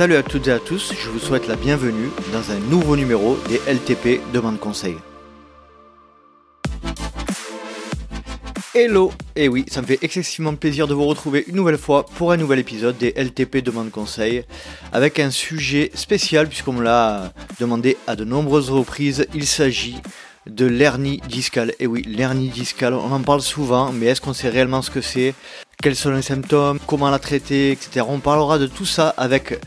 Salut 0.00 0.16
à 0.16 0.22
toutes 0.22 0.48
et 0.48 0.52
à 0.52 0.58
tous, 0.58 0.94
je 0.98 1.10
vous 1.10 1.18
souhaite 1.18 1.46
la 1.46 1.56
bienvenue 1.56 2.08
dans 2.32 2.52
un 2.52 2.58
nouveau 2.70 2.96
numéro 2.96 3.36
des 3.50 3.60
LTP 3.70 4.22
Demande 4.32 4.58
Conseil. 4.58 4.96
Hello 8.74 9.12
Et 9.36 9.48
oui, 9.48 9.66
ça 9.68 9.82
me 9.82 9.86
fait 9.86 9.98
excessivement 10.00 10.54
plaisir 10.54 10.88
de 10.88 10.94
vous 10.94 11.04
retrouver 11.04 11.44
une 11.48 11.56
nouvelle 11.56 11.76
fois 11.76 12.06
pour 12.06 12.32
un 12.32 12.38
nouvel 12.38 12.60
épisode 12.60 12.96
des 12.96 13.12
LTP 13.14 13.58
Demande 13.58 13.90
Conseil 13.90 14.44
avec 14.90 15.18
un 15.18 15.30
sujet 15.30 15.90
spécial 15.92 16.48
puisqu'on 16.48 16.72
me 16.72 16.82
l'a 16.82 17.34
demandé 17.58 17.98
à 18.06 18.16
de 18.16 18.24
nombreuses 18.24 18.70
reprises. 18.70 19.26
Il 19.34 19.46
s'agit 19.46 20.00
de 20.46 20.64
l'hernie 20.64 21.20
discale. 21.28 21.74
Et 21.78 21.86
oui, 21.86 22.02
l'hernie 22.08 22.48
discale, 22.48 22.94
on 22.94 23.12
en 23.12 23.20
parle 23.20 23.42
souvent, 23.42 23.92
mais 23.92 24.06
est-ce 24.06 24.22
qu'on 24.22 24.32
sait 24.32 24.48
réellement 24.48 24.80
ce 24.80 24.90
que 24.90 25.02
c'est? 25.02 25.34
Quels 25.82 25.96
sont 25.96 26.10
les 26.10 26.22
symptômes? 26.22 26.78
Comment 26.86 27.10
la 27.10 27.18
traiter? 27.18 27.72
Etc. 27.72 28.04
On 28.06 28.18
parlera 28.18 28.58
de 28.58 28.66
tout 28.66 28.84
ça 28.84 29.14
avec 29.16 29.58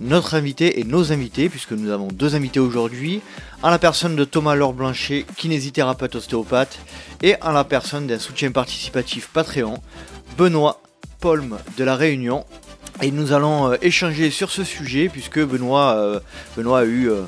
notre 0.00 0.34
invité 0.34 0.80
et 0.80 0.84
nos 0.84 1.12
invités, 1.12 1.48
puisque 1.48 1.72
nous 1.72 1.90
avons 1.90 2.08
deux 2.08 2.34
invités 2.34 2.60
aujourd'hui, 2.60 3.20
en 3.62 3.70
la 3.70 3.78
personne 3.78 4.16
de 4.16 4.24
Thomas 4.24 4.54
Laure 4.54 4.72
Blanchet, 4.72 5.24
kinésithérapeute 5.36 6.16
ostéopathe, 6.16 6.78
et 7.22 7.36
en 7.42 7.52
la 7.52 7.64
personne 7.64 8.06
d'un 8.06 8.18
soutien 8.18 8.50
participatif 8.50 9.28
Patreon, 9.32 9.74
Benoît 10.36 10.80
Polm 11.20 11.58
de 11.76 11.84
la 11.84 11.96
Réunion. 11.96 12.44
Et 13.00 13.10
nous 13.10 13.32
allons 13.32 13.72
euh, 13.72 13.76
échanger 13.82 14.30
sur 14.30 14.50
ce 14.50 14.64
sujet, 14.64 15.08
puisque 15.08 15.40
Benoît, 15.40 15.96
euh, 15.96 16.20
Benoît 16.56 16.80
a 16.80 16.84
eu 16.84 17.08
euh, 17.08 17.22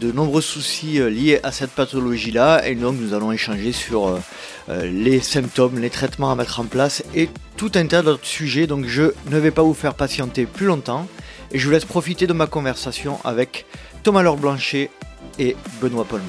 de 0.00 0.12
nombreux 0.12 0.40
soucis 0.40 0.98
liés 1.10 1.40
à 1.42 1.52
cette 1.52 1.72
pathologie-là, 1.72 2.66
et 2.66 2.74
donc 2.74 2.96
nous 2.98 3.12
allons 3.12 3.32
échanger 3.32 3.72
sur 3.72 4.18
les 4.68 5.20
symptômes, 5.20 5.78
les 5.78 5.90
traitements 5.90 6.32
à 6.32 6.34
mettre 6.36 6.58
en 6.58 6.64
place, 6.64 7.02
et 7.14 7.28
tout 7.58 7.72
un 7.74 7.86
tas 7.86 8.00
d'autres 8.00 8.24
sujets, 8.24 8.66
donc 8.66 8.86
je 8.86 9.12
ne 9.30 9.38
vais 9.38 9.50
pas 9.50 9.62
vous 9.62 9.74
faire 9.74 9.92
patienter 9.92 10.46
plus 10.46 10.64
longtemps 10.64 11.06
et 11.52 11.58
je 11.58 11.66
vous 11.66 11.72
laisse 11.72 11.84
profiter 11.84 12.26
de 12.26 12.32
ma 12.32 12.46
conversation 12.46 13.18
avec 13.24 13.66
Thomas 14.02 14.22
Laure 14.22 14.36
Blanchet 14.36 14.90
et 15.38 15.56
Benoît 15.80 16.04
Paul. 16.04 16.20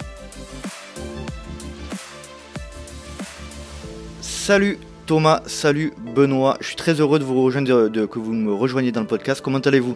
Salut 4.21 4.79
Thomas, 5.05 5.41
salut 5.45 5.93
Benoît, 6.15 6.57
je 6.61 6.67
suis 6.67 6.75
très 6.75 6.99
heureux 6.99 7.19
de 7.19 7.23
vous 7.23 7.41
rejoindre, 7.43 7.89
de, 7.89 8.05
que 8.05 8.19
vous 8.19 8.33
me 8.33 8.53
rejoigniez 8.53 8.91
dans 8.91 9.01
le 9.01 9.07
podcast. 9.07 9.41
Comment 9.41 9.59
allez-vous? 9.59 9.95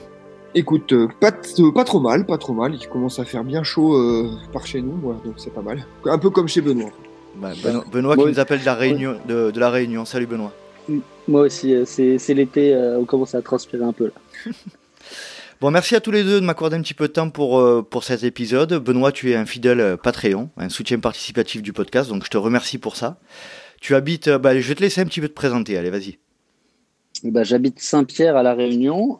Écoute, 0.53 0.93
euh, 0.93 1.07
pas, 1.19 1.31
euh, 1.59 1.71
pas 1.73 1.83
trop 1.83 1.99
mal, 1.99 2.25
pas 2.25 2.37
trop 2.37 2.53
mal. 2.53 2.75
Il 2.75 2.87
commence 2.87 3.19
à 3.19 3.25
faire 3.25 3.43
bien 3.43 3.63
chaud 3.63 3.95
euh, 3.95 4.29
par 4.53 4.65
chez 4.65 4.81
nous, 4.81 4.97
donc 5.25 5.33
c'est 5.37 5.53
pas 5.53 5.61
mal. 5.61 5.85
Un 6.05 6.17
peu 6.17 6.29
comme 6.29 6.47
chez 6.47 6.61
Benoît. 6.61 6.91
Bah, 7.35 7.49
Benoît, 7.91 8.15
qui 8.15 8.25
nous 8.25 8.39
appelle 8.39 8.61
de 8.61 8.65
la 8.65 8.75
Réunion. 8.75 9.17
De, 9.27 9.51
de, 9.51 9.59
la 9.59 9.69
Réunion. 9.69 10.05
Salut 10.05 10.27
Benoît. 10.27 10.53
Moi 11.27 11.41
aussi, 11.41 11.75
c'est 11.85 12.33
l'été, 12.33 12.75
on 12.97 13.03
commence 13.03 13.35
à 13.35 13.41
transpirer 13.41 13.83
un 13.83 13.91
peu 13.91 14.05
là. 14.05 14.51
Bon, 15.61 15.71
merci 15.71 15.95
à 15.95 16.01
tous 16.01 16.11
les 16.11 16.23
deux 16.23 16.41
de 16.41 16.45
m'accorder 16.45 16.75
un 16.75 16.81
petit 16.81 16.93
peu 16.93 17.07
de 17.07 17.13
temps 17.13 17.29
pour, 17.29 17.59
euh, 17.59 17.81
pour 17.81 18.03
cet 18.03 18.23
épisode. 18.23 18.73
Benoît, 18.73 19.13
tu 19.13 19.31
es 19.31 19.35
un 19.35 19.45
fidèle 19.45 19.79
euh, 19.79 19.95
Patreon, 19.95 20.49
un 20.57 20.67
soutien 20.67 20.99
participatif 20.99 21.61
du 21.61 21.71
podcast, 21.71 22.09
donc 22.09 22.25
je 22.25 22.29
te 22.29 22.37
remercie 22.37 22.77
pour 22.77 22.97
ça. 22.97 23.19
Tu 23.79 23.95
habites, 23.95 24.27
euh, 24.27 24.37
bah, 24.37 24.59
je 24.59 24.67
vais 24.67 24.75
te 24.75 24.81
laisser 24.81 24.99
un 24.99 25.05
petit 25.05 25.21
peu 25.21 25.29
te 25.29 25.33
présenter, 25.33 25.77
allez, 25.77 25.89
vas-y. 25.89 26.17
Bah, 27.23 27.43
j'habite 27.43 27.79
Saint-Pierre 27.79 28.35
à 28.35 28.43
La 28.43 28.53
Réunion, 28.53 29.19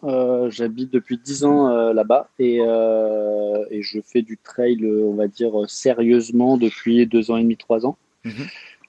j'habite 0.49 0.91
depuis 0.91 1.17
10 1.17 1.45
ans 1.45 1.93
là-bas 1.93 2.29
et, 2.37 2.57
et, 2.57 3.81
je 3.81 3.99
fais 4.05 4.21
du 4.21 4.37
trail, 4.37 4.85
on 4.85 5.13
va 5.13 5.27
dire, 5.27 5.53
sérieusement 5.67 6.57
depuis 6.57 7.07
2 7.07 7.31
ans 7.31 7.37
et 7.37 7.43
demi, 7.43 7.55
3 7.55 7.85
ans. 7.85 7.97
Mhm. 8.25 8.33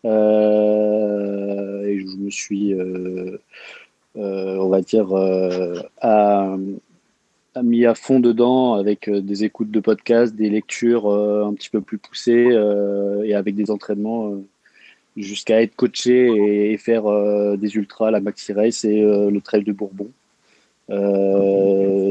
et 0.05 2.01
je 2.01 2.17
me 2.19 2.31
suis, 2.31 2.75
on 4.17 4.69
va 4.69 4.81
dire, 4.81 5.15
à, 6.03 6.57
mis 7.63 7.87
à 7.87 7.95
fond 7.95 8.21
dedans 8.21 8.75
avec 8.75 9.09
euh, 9.09 9.21
des 9.21 9.45
écoutes 9.45 9.71
de 9.71 9.81
podcasts, 9.81 10.35
des 10.35 10.51
lectures 10.51 11.07
euh, 11.07 11.45
un 11.45 11.55
petit 11.55 11.71
peu 11.71 11.81
plus 11.81 11.99
poussées 11.99 12.49
euh, 12.51 13.23
et 13.25 13.35
avec 13.35 13.55
des 13.55 13.71
entraînements 13.71 14.33
jusqu'à 15.17 15.63
être 15.63 15.75
coaché 15.77 16.73
et, 16.73 16.77
faire 16.77 17.05
des 17.57 17.77
ultras, 17.77 18.11
la 18.11 18.21
Maxi 18.21 18.53
Race 18.53 18.85
et 18.85 19.01
le 19.01 19.41
Trail 19.41 19.65
de 19.65 19.73
Bourbon 19.73 20.11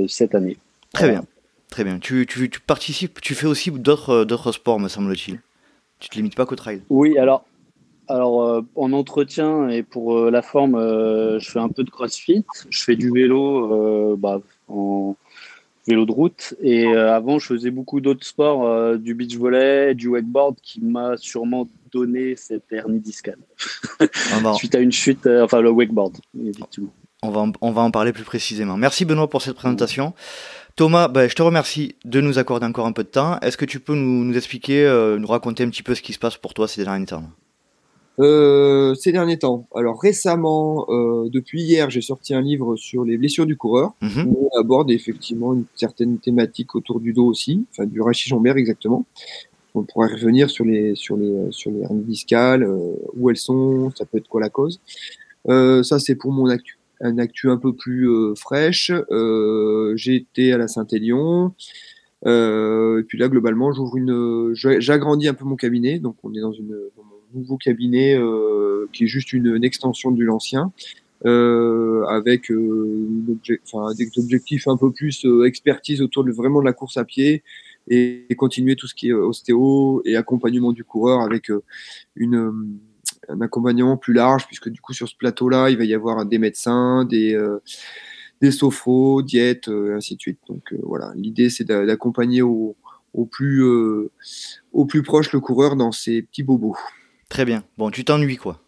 cette 0.08 0.34
année. 0.34 0.58
Très 0.92 1.10
bien, 1.10 1.24
très 1.70 1.84
bien. 1.84 2.00
Tu, 2.00 2.26
tu, 2.26 2.50
tu, 2.50 2.60
participes, 2.60 3.22
tu 3.22 3.36
fais 3.36 3.46
aussi 3.46 3.70
d'autres 3.70 4.26
d'autres 4.26 4.52
sports, 4.52 4.80
me 4.80 4.88
semble-t-il. 4.88 5.40
Tu 6.00 6.10
te 6.10 6.16
limites 6.16 6.34
pas 6.34 6.48
qu'au 6.48 6.56
trail. 6.56 6.82
Oui, 6.90 7.20
alors 7.20 7.46
alors, 8.08 8.64
en 8.76 8.92
entretien 8.92 9.70
et 9.70 9.84
pour 9.84 10.32
la 10.32 10.42
forme, 10.42 10.80
je 10.80 11.48
fais 11.48 11.60
un 11.60 11.70
peu 11.70 11.84
de 11.84 11.92
crossfit. 11.92 12.44
Je 12.72 12.82
fais 12.82 12.96
du 12.96 13.12
vélo 13.12 14.18
bah, 14.18 14.42
en, 14.68 15.16
vélo 15.88 16.06
de 16.06 16.12
route. 16.12 16.54
Et 16.62 16.86
euh, 16.86 17.14
avant, 17.14 17.40
je 17.40 17.48
faisais 17.48 17.72
beaucoup 17.72 18.02
d'autres 18.02 18.26
sports, 18.26 18.66
euh, 18.66 18.98
du 18.98 19.14
beach 19.14 19.36
volley, 19.36 19.96
du 19.96 20.08
wakeboard, 20.08 20.56
qui 20.62 20.82
m'a 20.82 21.18
sûrement 21.18 21.68
donné 21.92 22.36
cette 22.36 22.72
hernie 22.72 23.00
discale. 23.00 23.40
Suite 24.56 24.76
à 24.76 24.80
une 24.80 24.92
chute, 24.92 25.26
euh, 25.26 25.44
enfin 25.44 25.62
le 25.62 25.70
wakeboard, 25.70 26.18
effectivement. 26.46 26.94
On 27.22 27.32
va, 27.32 27.42
en, 27.42 27.52
on 27.62 27.72
va 27.72 27.82
en 27.82 27.92
parler 27.92 28.14
plus 28.14 28.24
précisément. 28.24 28.78
Merci 28.78 29.06
Benoît 29.06 29.30
pour 29.30 29.42
cette 29.42 29.56
présentation. 29.56 30.14
Thomas, 30.76 31.08
ben, 31.08 31.30
je 31.30 31.36
te 31.36 31.42
remercie 31.42 31.96
de 32.04 32.22
nous 32.22 32.38
accorder 32.38 32.66
encore 32.66 32.86
un 32.86 32.92
peu 32.92 33.04
de 33.04 33.10
temps. 33.10 33.40
Est-ce 33.40 33.58
que 33.58 33.66
tu 33.66 33.80
peux 33.80 33.96
nous, 33.96 34.26
nous 34.26 34.38
expliquer, 34.38 34.86
nous 35.18 35.28
raconter 35.28 35.64
un 35.64 35.70
petit 35.70 35.84
peu 35.84 35.96
ce 35.96 36.02
qui 36.02 36.14
se 36.14 36.20
passe 36.20 36.38
pour 36.38 36.54
toi 36.54 36.68
ces 36.68 36.84
derniers 36.84 37.06
temps? 37.06 37.24
Euh, 38.20 38.94
ces 38.96 39.12
derniers 39.12 39.40
temps. 39.40 39.68
Alors 39.76 40.02
récemment, 40.02 40.86
euh, 40.90 41.30
depuis 41.30 41.62
hier, 41.62 41.90
j'ai 41.90 42.02
sorti 42.02 42.34
un 42.34 42.42
livre 42.42 42.76
sur 42.76 43.04
les 43.04 43.18
blessures 43.18 43.46
du 43.46 43.58
coureur. 43.58 43.94
Mhm. 44.02 44.28
où 44.28 44.50
on 44.52 44.60
aborde 44.60 44.92
effectivement 44.92 45.54
une 45.54 45.66
certaine 45.76 46.18
thématique 46.18 46.76
autour 46.76 47.00
du 47.00 47.14
dos 47.14 47.26
aussi, 47.26 47.66
enfin 47.72 47.86
du 47.86 48.02
rachis 48.02 48.30
jambert 48.30 48.58
exactement. 48.58 49.06
On 49.74 49.84
pourrait 49.84 50.14
revenir 50.14 50.50
sur 50.50 50.64
les 50.64 50.96
sur 50.96 51.18
les 51.18 51.52
sur 51.52 51.72
les 51.72 51.82
hernies 51.82 52.04
discales, 52.04 52.64
euh, 52.64 52.94
où 53.18 53.30
elles 53.30 53.38
sont, 53.38 53.92
ça 53.96 54.06
peut 54.06 54.18
être 54.18 54.30
quoi 54.30 54.40
la 54.40 54.50
cause. 54.50 54.80
Euh, 55.50 55.84
ça 55.84 56.00
c'est 56.00 56.16
pour 56.16 56.32
mon 56.32 56.48
actu, 56.48 56.80
un 57.02 57.18
actu 57.18 57.50
un 57.50 57.58
peu 57.58 57.74
plus 57.74 58.10
euh, 58.10 58.34
fraîche. 58.36 58.92
j'ai 59.96 60.16
été 60.16 60.54
à 60.54 60.58
la 60.58 60.70
Saint-Élion. 60.70 61.54
et 62.26 63.04
puis 63.08 63.18
là, 63.18 63.28
globalement, 63.28 63.74
j'ouvre 63.74 63.98
une, 63.98 64.54
j'agrandis 64.56 65.28
un 65.28 65.34
peu 65.34 65.46
mon 65.46 65.58
cabinet. 65.58 66.00
Donc, 66.00 66.16
on 66.24 66.34
est 66.34 66.40
dans 66.40 66.54
une, 66.54 66.76
dans 66.96 67.04
nouveau 67.36 67.58
cabinet 67.58 68.18
euh, 68.18 68.88
qui 68.94 69.04
est 69.04 69.08
juste 69.08 69.34
une, 69.34 69.64
extension 69.64 70.12
de 70.12 70.24
l'ancien. 70.24 70.72
Euh, 71.26 72.04
avec 72.08 72.52
euh, 72.52 73.08
des 73.48 74.10
objectifs 74.18 74.68
un 74.68 74.76
peu 74.76 74.92
plus 74.92 75.26
expertise 75.46 76.02
autour 76.02 76.26
de 76.26 76.32
vraiment 76.32 76.60
de 76.60 76.66
la 76.66 76.74
course 76.74 76.98
à 76.98 77.06
pied 77.06 77.42
et, 77.88 78.28
continuer 78.38 78.76
tout 78.76 78.86
ce 78.86 78.94
qui 78.94 79.08
est 79.08 79.14
ostéo 79.14 80.02
et 80.04 80.18
accompagnement 80.18 80.74
du 80.74 80.84
coureur 80.84 81.22
avec 81.22 81.50
une 82.16 82.78
un 83.30 83.42
accompagnement 83.42 83.96
plus 83.96 84.14
large 84.14 84.46
puisque 84.46 84.70
du 84.70 84.82
coup 84.82 84.94
sur 84.94 85.08
ce 85.08 85.16
plateau 85.16 85.48
là 85.48 85.70
il 85.70 85.78
va 85.78 85.86
y 85.86 85.94
avoir 85.94 86.26
des 86.26 86.38
médecins 86.38 87.06
des 87.06 87.36
des 88.42 88.52
sophros 88.52 89.22
diètes 89.22 89.70
ainsi 89.70 90.18
de 90.18 90.22
suite 90.22 90.40
donc 90.48 90.76
voilà 90.84 91.14
l'idée 91.16 91.50
c'est 91.50 91.64
d'accompagner 91.64 92.42
au, 92.42 92.76
au 93.14 93.26
plus 93.26 93.64
au 94.74 94.86
plus 94.86 95.02
proche 95.02 95.32
le 95.32 95.40
coureur 95.40 95.78
dans 95.78 95.94
ses 95.94 96.22
petits 96.22 96.44
bobos 96.44 96.76
Très 97.36 97.44
bien. 97.44 97.66
Bon, 97.78 97.92
tu 97.92 98.06
t'ennuies 98.06 98.38
quoi 98.38 98.62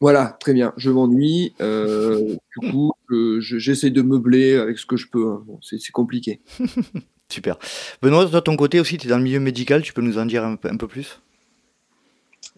Voilà, 0.00 0.36
très 0.38 0.52
bien. 0.52 0.72
Je 0.76 0.88
m'ennuie. 0.88 1.52
Euh, 1.60 2.36
du 2.56 2.70
coup, 2.70 2.92
j'essaie 3.40 3.90
de 3.90 4.02
meubler 4.02 4.54
avec 4.54 4.78
ce 4.78 4.86
que 4.86 4.96
je 4.96 5.08
peux. 5.08 5.32
Hein. 5.32 5.42
Bon, 5.44 5.58
c'est 5.62 5.90
compliqué. 5.90 6.40
Super. 7.28 7.58
Benoît, 8.00 8.26
de 8.26 8.38
ton 8.38 8.54
côté 8.54 8.78
aussi, 8.78 8.98
tu 8.98 9.08
es 9.08 9.10
dans 9.10 9.16
le 9.18 9.24
milieu 9.24 9.40
médical. 9.40 9.82
Tu 9.82 9.92
peux 9.92 10.00
nous 10.00 10.16
en 10.16 10.26
dire 10.26 10.44
un, 10.44 10.54
peu 10.54 10.86
plus? 10.86 11.20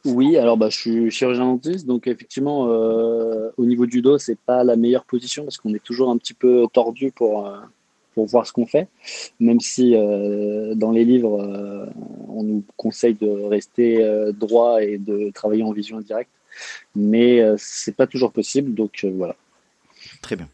Oui, 0.05 0.37
alors 0.37 0.59
bah, 0.59 0.69
je 0.69 0.76
suis 0.76 1.11
chirurgien 1.11 1.47
dentiste, 1.47 1.87
donc 1.87 2.06
effectivement, 2.06 2.69
euh, 2.69 3.49
au 3.56 3.65
niveau 3.65 3.87
du 3.87 4.03
dos, 4.03 4.19
c'est 4.19 4.38
pas 4.38 4.62
la 4.62 4.77
meilleure 4.77 5.06
position 5.06 5.44
parce 5.44 5.56
qu'on 5.56 5.73
est 5.73 5.82
toujours 5.82 6.11
un 6.11 6.19
petit 6.19 6.35
peu 6.35 6.67
tordu 6.70 7.12
pour, 7.12 7.47
euh, 7.47 7.61
pour 8.15 8.27
voir 8.27 8.47
ce 8.47 8.53
qu'on 8.53 8.67
fait, 8.67 8.89
même 9.41 9.61
si 9.61 9.95
euh, 9.95 10.75
dans 10.75 10.91
les 10.91 11.05
livres, 11.05 11.43
euh, 11.43 11.87
on 12.29 12.43
nous 12.43 12.65
conseille 12.77 13.15
de 13.15 13.29
rester 13.29 14.03
euh, 14.03 14.33
droit 14.33 14.83
et 14.83 14.99
de 14.99 15.31
travailler 15.33 15.63
en 15.63 15.73
vision 15.73 15.99
indirecte, 15.99 16.31
mais 16.95 17.43
c'est 17.59 17.97
pas 17.97 18.07
toujours 18.07 18.33
possible, 18.33 18.75
donc 18.75 19.05
voilà. 19.05 19.35
Très 20.23 20.37
bien. 20.37 20.49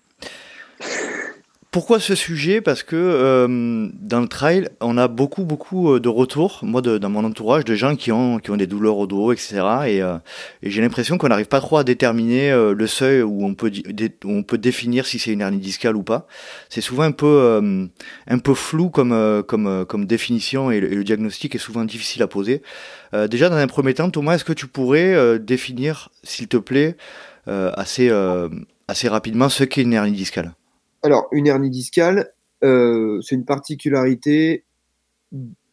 Pourquoi 1.71 2.01
ce 2.01 2.17
sujet? 2.17 2.61
Parce 2.61 2.83
que 2.83 2.97
euh, 2.97 3.89
dans 3.95 4.21
le 4.21 4.27
trail, 4.27 4.69
on 4.81 4.99
a 4.99 5.07
beaucoup, 5.07 5.45
beaucoup 5.45 5.93
euh, 5.93 6.01
de 6.01 6.09
retours, 6.09 6.59
moi, 6.65 6.83
de, 6.83 6.99
dans 6.99 7.11
mon 7.11 7.23
entourage, 7.23 7.65
de 7.65 7.77
gens 7.77 7.95
qui 7.95 8.11
ont, 8.11 8.41
qui 8.41 8.51
ont 8.51 8.57
des 8.57 8.67
douleurs 8.67 8.99
au 8.99 9.07
dos, 9.07 9.31
etc. 9.31 9.63
Et, 9.87 10.03
euh, 10.03 10.17
et 10.65 10.71
j'ai 10.71 10.81
l'impression 10.81 11.17
qu'on 11.17 11.29
n'arrive 11.29 11.47
pas 11.47 11.61
trop 11.61 11.77
à 11.77 11.85
déterminer 11.85 12.51
euh, 12.51 12.75
le 12.75 12.87
seuil 12.89 13.23
où 13.23 13.45
on 13.45 13.55
peut, 13.55 13.71
où 14.25 14.31
on 14.33 14.43
peut 14.43 14.59
définir 14.59 15.07
si 15.07 15.21
c'est 15.21 15.31
une 15.31 15.43
hernie 15.43 15.59
discale 15.61 15.95
ou 15.95 16.03
pas. 16.03 16.27
C'est 16.71 16.81
souvent 16.81 17.05
un 17.05 17.13
peu, 17.13 17.89
un 18.27 18.39
peu 18.41 18.55
flou 18.55 18.91
comme, 18.91 19.45
comme, 19.47 19.87
comme 19.87 20.07
définition 20.07 20.73
et 20.73 20.81
le, 20.81 20.93
et 20.93 20.97
le, 20.97 21.05
diagnostic 21.05 21.55
est 21.55 21.59
souvent 21.59 21.85
difficile 21.85 22.23
à 22.25 22.27
poser. 22.27 22.63
déjà, 23.29 23.49
dans 23.49 23.57
un 23.57 23.69
premier 23.69 23.95
temps, 23.95 24.11
Thomas, 24.11 24.35
est-ce 24.35 24.45
que 24.45 24.53
tu 24.53 24.67
pourrais 24.67 25.39
définir, 25.39 26.11
s'il 26.25 26.49
te 26.49 26.57
plaît, 26.57 26.97
assez, 27.47 28.11
assez 28.89 29.09
rapidement 29.09 29.49
ce 29.49 29.63
qu'est 29.65 29.83
une 29.83 29.93
hernie 29.93 30.13
discale? 30.13 30.53
Alors, 31.03 31.29
une 31.33 31.47
hernie 31.47 31.71
discale, 31.71 32.33
c'est 32.63 33.35
une 33.35 33.45
particularité 33.45 34.65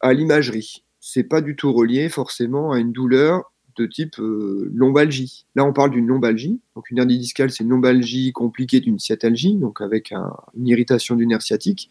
à 0.00 0.12
l'imagerie. 0.12 0.84
C'est 1.00 1.24
pas 1.24 1.40
du 1.40 1.56
tout 1.56 1.72
relié 1.72 2.08
forcément 2.08 2.72
à 2.72 2.78
une 2.78 2.92
douleur 2.92 3.52
de 3.78 3.86
type 3.86 4.18
euh, 4.18 4.70
lombalgie. 4.74 5.46
Là, 5.54 5.64
on 5.64 5.72
parle 5.72 5.92
d'une 5.92 6.06
lombalgie. 6.06 6.60
Donc, 6.74 6.90
une 6.90 6.98
hernie 6.98 7.18
discale, 7.18 7.50
c'est 7.50 7.64
une 7.64 7.70
lombalgie 7.70 8.32
compliquée 8.32 8.80
d'une 8.80 8.98
sciatalgie, 8.98 9.54
donc 9.54 9.80
avec 9.80 10.12
une 10.12 10.66
irritation 10.66 11.14
du 11.14 11.26
nerf 11.26 11.42
sciatique, 11.42 11.88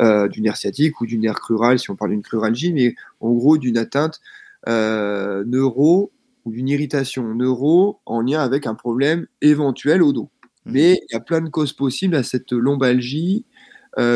euh, 0.00 0.28
du 0.28 0.40
nerf 0.40 0.56
sciatique 0.56 1.00
ou 1.00 1.06
du 1.06 1.18
nerf 1.18 1.40
crural, 1.40 1.78
si 1.78 1.90
on 1.90 1.96
parle 1.96 2.12
d'une 2.12 2.22
cruralgie, 2.22 2.72
mais 2.72 2.94
en 3.20 3.32
gros 3.32 3.58
d'une 3.58 3.76
atteinte 3.76 4.20
euh, 4.68 5.44
neuro 5.44 6.12
ou 6.44 6.52
d'une 6.52 6.68
irritation 6.68 7.34
neuro 7.34 8.00
en 8.06 8.20
lien 8.20 8.40
avec 8.40 8.66
un 8.66 8.74
problème 8.74 9.26
éventuel 9.40 10.02
au 10.02 10.12
dos. 10.12 10.30
Mmh. 10.66 10.72
Mais 10.72 11.00
il 11.08 11.12
y 11.12 11.16
a 11.16 11.20
plein 11.20 11.40
de 11.40 11.48
causes 11.48 11.72
possibles 11.72 12.14
à 12.16 12.22
cette 12.22 12.52
lombalgie 12.52 13.44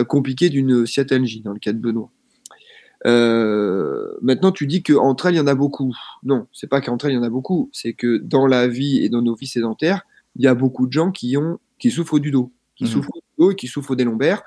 compliquée 0.08 0.48
d'une 0.48 0.86
sciatalgie, 0.86 1.40
dans 1.40 1.52
le 1.52 1.60
cas 1.60 1.72
de 1.72 1.78
Benoît. 1.78 2.10
Euh, 3.06 4.12
maintenant, 4.20 4.52
tu 4.52 4.66
dis 4.66 4.82
qu'entre 4.82 5.26
elles, 5.26 5.34
il 5.34 5.38
y 5.38 5.40
en 5.40 5.46
a 5.46 5.54
beaucoup. 5.54 5.94
Non, 6.24 6.46
c'est 6.52 6.66
pas 6.66 6.80
qu'entre 6.80 7.06
elles, 7.06 7.12
il 7.12 7.16
y 7.16 7.18
en 7.18 7.22
a 7.22 7.30
beaucoup. 7.30 7.70
C'est 7.72 7.92
que 7.92 8.18
dans 8.18 8.46
la 8.46 8.66
vie 8.66 9.04
et 9.04 9.08
dans 9.08 9.22
nos 9.22 9.34
vies 9.34 9.46
sédentaires, 9.46 10.02
il 10.36 10.44
y 10.44 10.48
a 10.48 10.54
beaucoup 10.54 10.86
de 10.86 10.92
gens 10.92 11.10
qui, 11.10 11.36
ont, 11.36 11.58
qui 11.78 11.90
souffrent 11.90 12.18
du 12.18 12.30
dos, 12.30 12.52
qui 12.76 12.84
mhm. 12.84 12.90
souffrent 12.90 13.12
du 13.14 13.34
dos 13.38 13.50
et 13.52 13.56
qui 13.56 13.68
souffrent 13.68 13.94
des 13.94 14.04
lombaires. 14.04 14.42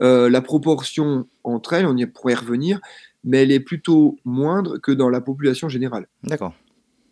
Euh, 0.00 0.30
la 0.30 0.40
proportion 0.40 1.26
entre 1.42 1.72
elles, 1.72 1.86
on 1.86 1.96
y 1.96 2.06
pourrait 2.06 2.34
revenir, 2.34 2.80
mais 3.24 3.42
elle 3.42 3.50
est 3.50 3.60
plutôt 3.60 4.16
moindre 4.24 4.78
que 4.78 4.92
dans 4.92 5.08
la 5.08 5.20
population 5.20 5.68
générale. 5.68 6.06
D'accord. 6.22 6.54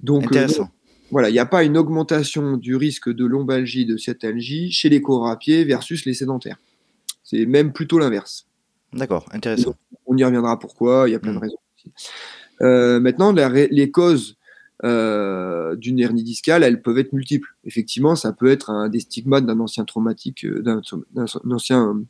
Donc, 0.00 0.24
euh, 0.24 0.26
Intéressant. 0.26 0.70
Voilà, 1.10 1.30
il 1.30 1.32
n'y 1.32 1.38
a 1.38 1.46
pas 1.46 1.62
une 1.62 1.76
augmentation 1.76 2.56
du 2.56 2.76
risque 2.76 3.12
de 3.12 3.24
lombalgie, 3.24 3.86
de 3.86 3.96
sciatalgie 3.96 4.72
chez 4.72 4.88
les 4.88 5.00
coureurs 5.00 5.30
à 5.30 5.38
pied 5.38 5.64
versus 5.64 6.04
les 6.04 6.14
sédentaires. 6.14 6.58
C'est 7.22 7.46
même 7.46 7.72
plutôt 7.72 7.98
l'inverse. 7.98 8.46
D'accord, 8.92 9.26
intéressant. 9.32 9.74
On 10.06 10.16
y 10.16 10.24
reviendra 10.24 10.58
pourquoi, 10.58 11.08
il 11.08 11.12
y 11.12 11.14
a 11.14 11.18
plein 11.18 11.32
de 11.32 11.38
mm. 11.38 11.42
raisons. 11.42 11.58
Euh, 12.62 13.00
maintenant, 13.00 13.32
les 13.32 13.90
causes 13.90 14.36
euh, 14.84 15.76
d'une 15.76 15.98
hernie 15.98 16.22
discale, 16.22 16.62
elles 16.62 16.82
peuvent 16.82 16.98
être 16.98 17.12
multiples. 17.12 17.48
Effectivement, 17.64 18.16
ça 18.16 18.32
peut 18.32 18.48
être 18.48 18.70
un, 18.70 18.88
des 18.88 19.00
stigmates 19.00 19.46
d'un 19.46 19.60
ancien 19.60 19.84
traumatique, 19.84 20.44
euh, 20.44 20.62
d'un 20.62 20.82
ancien 21.50 22.02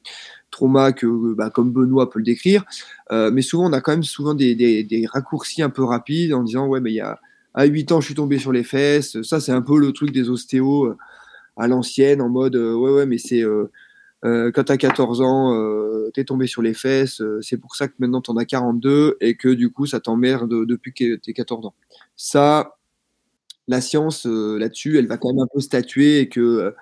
trauma 0.51 0.93
que, 0.93 1.35
bah, 1.35 1.51
comme 1.51 1.73
Benoît 1.73 2.11
peut 2.11 2.19
le 2.19 2.25
décrire. 2.25 2.65
mais 3.11 3.43
souvent, 3.43 3.69
on 3.69 3.73
a 3.73 3.81
quand 3.81 3.93
même 3.93 4.03
souvent 4.03 4.35
des, 4.35 5.07
raccourcis 5.13 5.63
un 5.63 5.71
peu 5.71 5.85
rapides 5.85 6.33
en 6.33 6.43
disant 6.43 6.67
ouais, 6.67 6.81
mais 6.81 6.93
il 6.93 6.97
y 6.97 7.01
a 7.01 7.21
à 7.57 7.65
8 7.65 7.91
ans, 7.93 8.01
je 8.01 8.07
suis 8.07 8.15
tombé 8.15 8.39
sur 8.39 8.53
les 8.53 8.63
fesses. 8.63 9.21
Ça, 9.23 9.41
c'est 9.41 9.53
un 9.53 9.63
peu 9.63 9.79
le 9.79 9.93
truc 9.93 10.13
des 10.13 10.29
ostéos 10.31 10.95
à 11.57 11.67
l'ancienne, 11.67 12.23
en 12.23 12.29
mode 12.29 12.55
ouais, 12.55 12.91
ouais, 12.93 13.07
mais 13.07 13.19
c'est 13.19 13.43
euh, 14.25 14.51
quand 14.53 14.65
tu 14.65 14.73
as 14.73 14.77
14 14.77 15.21
ans, 15.21 15.55
euh, 15.55 16.11
tu 16.15 16.21
es 16.21 16.25
tombé 16.25 16.47
sur 16.47 16.63
les 16.63 16.75
fesses, 16.75 17.21
euh, 17.21 17.41
c'est 17.43 17.59
pour 17.59 17.77
ça 17.77 17.87
que 17.87 17.95
maintenant 17.99 18.21
tu 18.21 18.31
en 18.31 18.37
as 18.37 18.45
42 18.45 19.19
et 19.21 19.37
que 19.37 19.49
du 19.49 19.71
coup 19.71 19.87
ça 19.87 20.01
t'emmerde 20.01 20.67
depuis 20.67 20.93
que 20.93 21.17
tu 21.17 21.33
14 21.33 21.67
ans. 21.67 21.75
Ça, 22.17 22.77
la 23.69 23.81
science 23.81 24.27
là-dessus, 24.27 24.99
elle 24.99 25.07
va 25.07 25.19
quand 25.19 25.29
même 25.33 25.41
un 25.43 25.49
peu 25.53 25.61
statuer 25.61 26.21
et 26.21 26.29
que 26.29 26.75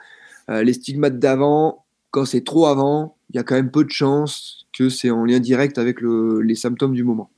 les 0.49 0.73
stigmates 0.75 1.19
d'avant, 1.19 1.87
quand 2.11 2.27
c'est 2.27 2.45
trop 2.45 2.67
avant, 2.67 3.17
il 3.31 3.37
y 3.37 3.39
a 3.39 3.43
quand 3.43 3.55
même 3.55 3.71
peu 3.71 3.85
de 3.85 3.91
chances 3.91 4.67
que 4.73 4.91
c'est 4.91 5.11
en 5.11 5.25
lien 5.25 5.41
direct 5.41 5.79
avec 5.79 5.99
les 6.03 6.55
symptômes 6.55 6.95
du 6.95 7.03
moment. 7.03 7.31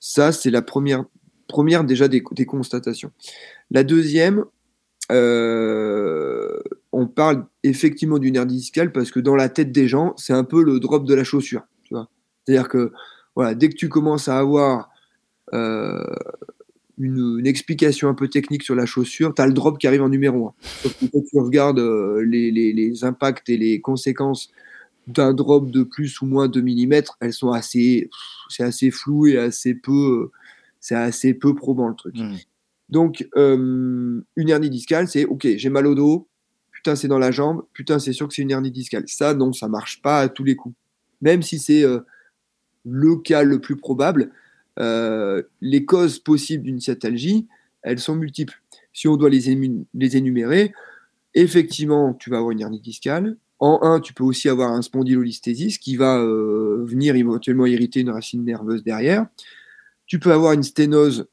Ça, 0.00 0.32
c'est 0.32 0.50
la 0.50 0.62
première, 0.62 1.04
première 1.48 1.84
déjà 1.84 2.08
des, 2.08 2.22
constatations. 2.22 3.10
La 3.70 3.84
deuxième, 3.84 4.44
euh, 5.12 6.58
on 6.92 7.06
parle 7.06 7.46
effectivement 7.62 8.18
d'une 8.18 8.36
hernie 8.36 8.56
discale 8.56 8.92
parce 8.92 9.10
que 9.10 9.20
dans 9.20 9.36
la 9.36 9.48
tête 9.48 9.72
des 9.72 9.88
gens, 9.88 10.14
c'est 10.16 10.32
un 10.32 10.44
peu 10.44 10.62
le 10.62 10.80
drop 10.80 11.06
de 11.06 11.14
la 11.14 11.24
chaussure. 11.24 11.62
C'est-à-dire 11.90 12.68
que 12.68 12.92
voilà, 13.34 13.54
dès 13.54 13.68
que 13.68 13.74
tu 13.74 13.88
commences 13.88 14.28
à 14.28 14.38
avoir 14.38 14.88
euh, 15.52 16.04
une, 16.98 17.46
explication 17.46 18.08
un 18.08 18.14
peu 18.14 18.28
technique 18.28 18.62
sur 18.62 18.74
la 18.74 18.86
chaussure, 18.86 19.34
tu 19.34 19.42
as 19.42 19.46
le 19.46 19.52
drop 19.52 19.78
qui 19.78 19.86
arrive 19.86 20.02
en 20.02 20.08
numéro 20.08 20.48
1. 20.48 20.54
Sauf 20.82 20.98
que 20.98 21.06
quand 21.06 21.22
tu 21.28 21.38
regardes 21.38 21.78
euh, 21.78 22.22
les, 22.24 23.04
impacts 23.04 23.48
et 23.48 23.56
les 23.56 23.80
conséquences 23.80 24.50
d'un 25.06 25.34
drop 25.34 25.70
de 25.70 25.82
plus 25.82 26.20
ou 26.20 26.26
moins 26.26 26.48
de 26.48 26.60
millimètres, 26.60 27.16
elles 27.20 27.32
sont 27.32 27.50
assez, 27.50 28.10
c'est 28.48 28.64
assez 28.64 28.90
flou 28.90 29.26
et 29.26 29.38
assez 29.38 29.74
peu, 29.74 30.30
c'est 30.86 30.94
assez 30.94 31.34
peu 31.34 31.52
probant 31.52 31.88
le 31.88 31.96
truc. 31.96 32.16
Mmh. 32.16 32.36
Donc, 32.90 33.28
euh, 33.36 34.22
une 34.36 34.48
hernie 34.48 34.70
discale, 34.70 35.08
c'est 35.08 35.24
OK, 35.24 35.44
j'ai 35.56 35.68
mal 35.68 35.84
au 35.84 35.96
dos, 35.96 36.28
putain, 36.70 36.94
c'est 36.94 37.08
dans 37.08 37.18
la 37.18 37.32
jambe, 37.32 37.64
putain, 37.72 37.98
c'est 37.98 38.12
sûr 38.12 38.28
que 38.28 38.34
c'est 38.34 38.42
une 38.42 38.52
hernie 38.52 38.70
discale. 38.70 39.02
Ça, 39.08 39.34
non, 39.34 39.52
ça 39.52 39.66
marche 39.66 40.00
pas 40.00 40.20
à 40.20 40.28
tous 40.28 40.44
les 40.44 40.54
coups. 40.54 40.76
Même 41.22 41.42
si 41.42 41.58
c'est 41.58 41.82
euh, 41.82 41.98
le 42.84 43.16
cas 43.16 43.42
le 43.42 43.60
plus 43.60 43.74
probable, 43.74 44.30
euh, 44.78 45.42
les 45.60 45.84
causes 45.84 46.20
possibles 46.20 46.62
d'une 46.62 46.78
sciatalgie, 46.78 47.48
elles 47.82 47.98
sont 47.98 48.14
multiples. 48.14 48.62
Si 48.92 49.08
on 49.08 49.16
doit 49.16 49.30
les, 49.30 49.58
les, 49.92 50.16
énumérer, 50.16 50.72
effectivement, 51.34 52.14
tu 52.14 52.30
vas 52.30 52.36
avoir 52.36 52.52
une 52.52 52.60
hernie 52.60 52.80
discale. 52.80 53.36
En 53.58 53.80
un, 53.82 53.98
tu 53.98 54.14
peux 54.14 54.22
aussi 54.22 54.48
avoir 54.48 54.70
un 54.70 54.82
spondylolisthésis 54.82 55.78
qui 55.78 55.96
va 55.96 56.24
venir 56.24 57.16
éventuellement 57.16 57.66
irriter 57.66 58.00
une 58.00 58.10
racine 58.10 58.44
nerveuse 58.44 58.84
derrière. 58.84 59.26
Tu 60.06 60.18
peux 60.18 60.32
avoir 60.32 60.52
une 60.52 60.62
sténose 60.62 61.26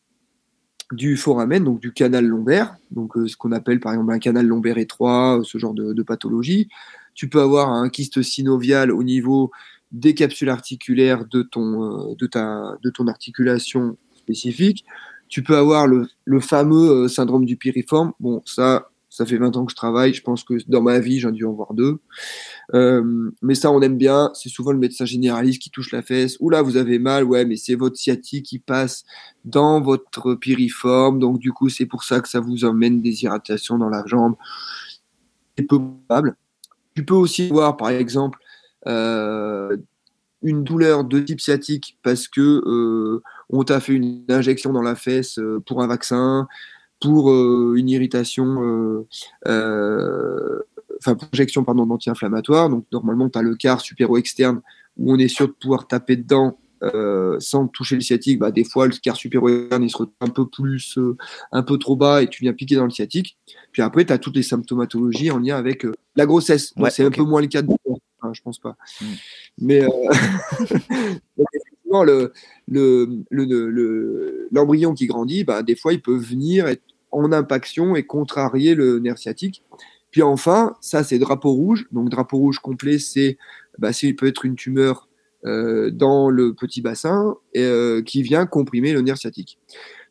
du 0.92 1.18
foramen, 1.18 1.64
donc 1.64 1.80
du 1.80 1.92
canal 1.92 2.26
lombaire, 2.26 2.76
donc 2.92 3.18
euh, 3.18 3.28
ce 3.28 3.36
qu'on 3.36 3.52
appelle 3.52 3.80
par 3.80 3.94
exemple 3.94 4.14
un 4.14 4.20
canal 4.20 4.46
lombaire 4.46 4.78
étroit, 4.78 5.40
euh, 5.40 5.44
ce 5.44 5.58
genre 5.58 5.74
de, 5.74 6.04
pathologie. 6.04 6.70
Tu 7.16 7.30
peux 7.30 7.42
avoir 7.42 7.70
un 7.70 7.90
kyste 7.90 8.22
synovial 8.22 8.92
au 8.92 9.04
niveau 9.04 9.52
des 9.92 10.16
capsules 10.16 10.50
articulaires 10.50 11.26
de 11.26 11.44
ton, 11.44 12.12
euh, 12.12 12.16
de 12.18 12.28
ta, 12.28 12.78
de 12.82 12.90
ton 12.90 13.08
articulation 13.08 13.98
spécifique. 14.16 14.86
Tu 15.30 15.44
peux 15.44 15.56
avoir 15.56 15.88
le, 15.88 16.08
le 16.26 16.40
fameux 16.40 17.08
syndrome 17.08 17.46
du 17.46 17.58
piriforme. 17.58 18.14
Bon, 18.20 18.42
ça, 18.46 18.90
ça 19.14 19.28
fait 19.28 19.38
20 19.38 19.56
ans 19.58 19.66
que 19.66 19.72
je 19.72 19.76
travaille. 19.76 20.12
Je 20.12 20.24
pense 20.24 20.44
que 20.44 20.56
dans 20.68 20.82
ma 20.82 20.98
vie, 20.98 21.20
j'en 21.20 21.30
ai 21.30 21.34
dû 21.34 21.46
en 21.46 21.54
voir 21.54 21.76
deux. 21.76 22.00
Euh, 22.74 23.30
mais 23.44 23.54
ça, 23.54 23.70
on 23.70 23.80
aime 23.82 23.96
bien. 23.96 24.32
C'est 24.34 24.50
souvent 24.50 24.72
le 24.72 24.80
médecin 24.80 25.06
généraliste 25.06 25.62
qui 25.62 25.70
touche 25.70 25.92
la 25.92 26.02
fesse. 26.02 26.36
Oula, 26.40 26.64
vous 26.64 26.78
avez 26.78 26.98
mal. 26.98 27.24
Ouais, 27.24 27.46
mais 27.46 27.56
c'est 27.56 27.76
votre 27.76 27.96
sciatique 27.96 28.48
qui 28.48 28.58
passe 28.58 29.04
dans 29.46 29.82
votre 29.82 30.34
piriforme. 30.34 31.20
Donc, 31.20 31.38
du 31.38 31.52
coup, 31.54 31.70
c'est 31.70 31.86
pour 31.86 32.04
ça 32.04 32.22
que 32.22 32.28
ça 32.28 32.40
vous 32.40 32.66
emmène 32.66 33.04
des 33.04 33.24
irritations 33.24 33.78
dans 33.78 33.90
la 33.90 34.04
jambe. 34.08 34.34
C'est 35.60 35.66
peu 35.66 35.78
probable. 35.78 36.36
Tu 36.96 37.06
peux 37.06 37.14
aussi 37.14 37.50
voir, 37.50 37.78
par 37.78 37.90
exemple, 37.90 38.40
euh, 38.88 39.78
une 40.42 40.64
douleur 40.64 41.04
de 41.04 41.20
type 41.20 41.40
sciatique 41.40 42.00
parce 42.02 42.28
que 42.28 42.42
euh, 42.66 43.22
on 43.52 43.64
t'a 43.64 43.80
fait 43.80 43.94
une 43.94 44.26
injection 44.28 44.74
dans 44.74 44.82
la 44.82 44.96
fesse 44.96 45.40
pour 45.68 45.84
un 45.84 45.88
vaccin, 45.88 46.48
pour 47.04 47.32
euh, 47.32 47.76
une 47.76 47.90
irritation, 47.90 48.64
euh, 48.64 49.06
euh, 49.50 50.60
enfin 51.00 51.16
projection 51.16 51.66
pardon 51.66 51.86
d'anti-inflammatoire. 51.86 52.70
Donc 52.70 52.86
normalement 52.94 53.30
tu 53.30 53.38
as 53.38 53.42
le 53.42 53.56
quart 53.56 53.82
supéro-externe 53.82 54.62
où 54.98 55.12
on 55.12 55.18
est 55.18 55.28
sûr 55.28 55.48
de 55.48 55.54
pouvoir 55.54 55.88
taper 55.88 56.16
dedans 56.16 56.58
sans 57.40 57.70
toucher 57.70 57.96
le 57.96 58.02
sciatique, 58.02 58.40
bah, 58.40 58.52
des 58.52 58.66
fois 58.66 58.88
le 58.88 58.94
quart 59.02 59.16
supéro-externe 59.16 59.84
il 59.84 59.90
se 59.90 59.96
retrouve 59.96 60.16
un 60.20 60.28
peu 60.28 60.50
plus, 60.50 61.00
un 61.54 61.64
peu 61.64 61.78
trop 61.78 61.96
bas 61.96 62.22
et 62.22 62.28
tu 62.28 62.44
viens 62.44 62.52
piquer 62.52 62.76
dans 62.76 62.84
le 62.84 62.92
sciatique. 62.92 63.38
Puis 63.72 63.82
après, 63.82 64.04
tu 64.04 64.12
as 64.12 64.18
toutes 64.18 64.36
les 64.36 64.44
symptomatologies 64.44 65.32
en 65.32 65.40
lien 65.40 65.56
avec 65.56 65.88
la 66.18 66.26
grossesse. 66.26 66.74
c'est 66.90 67.06
un 67.06 67.12
peu 67.12 67.24
moins 67.24 67.40
le 67.40 67.48
cas 67.48 67.62
de 67.62 67.70
enfin, 68.22 68.34
je 68.34 68.42
pense 68.42 68.60
pas. 68.60 68.76
Mm. 69.00 69.06
Mais 69.60 69.78
effectivement, 71.38 72.04
le, 72.04 72.34
l'embryon 74.52 74.90
le, 74.90 74.96
qui 74.96 75.08
grandit, 75.08 75.46
bah, 75.46 75.64
des 75.64 75.78
fois, 75.78 75.94
il 75.94 76.02
peut 76.02 76.18
venir 76.18 76.68
être 76.68 76.84
en 77.14 77.32
impaction 77.32 77.96
et 77.96 78.04
contrarier 78.04 78.76
le 78.76 79.00
nerf 79.00 79.18
sciatique. 79.18 79.64
Puis 80.12 80.22
enfin, 80.22 80.76
ça 80.82 81.04
c'est 81.04 81.20
drapeau 81.20 81.52
rouge. 81.52 81.88
Donc 81.92 82.10
drapeau 82.10 82.38
rouge 82.38 82.60
complet, 82.60 83.00
c'est 83.00 83.38
bah, 83.78 83.92
peut 84.18 84.28
être 84.28 84.46
une 84.46 84.56
tumeur 84.56 85.08
euh, 85.46 85.92
dans 85.92 86.30
le 86.30 86.54
petit 86.54 86.82
bassin 86.82 87.36
euh, 87.58 88.02
qui 88.02 88.22
vient 88.22 88.46
comprimer 88.46 88.94
le 88.94 89.02
nerf 89.02 89.18
sciatique. 89.18 89.60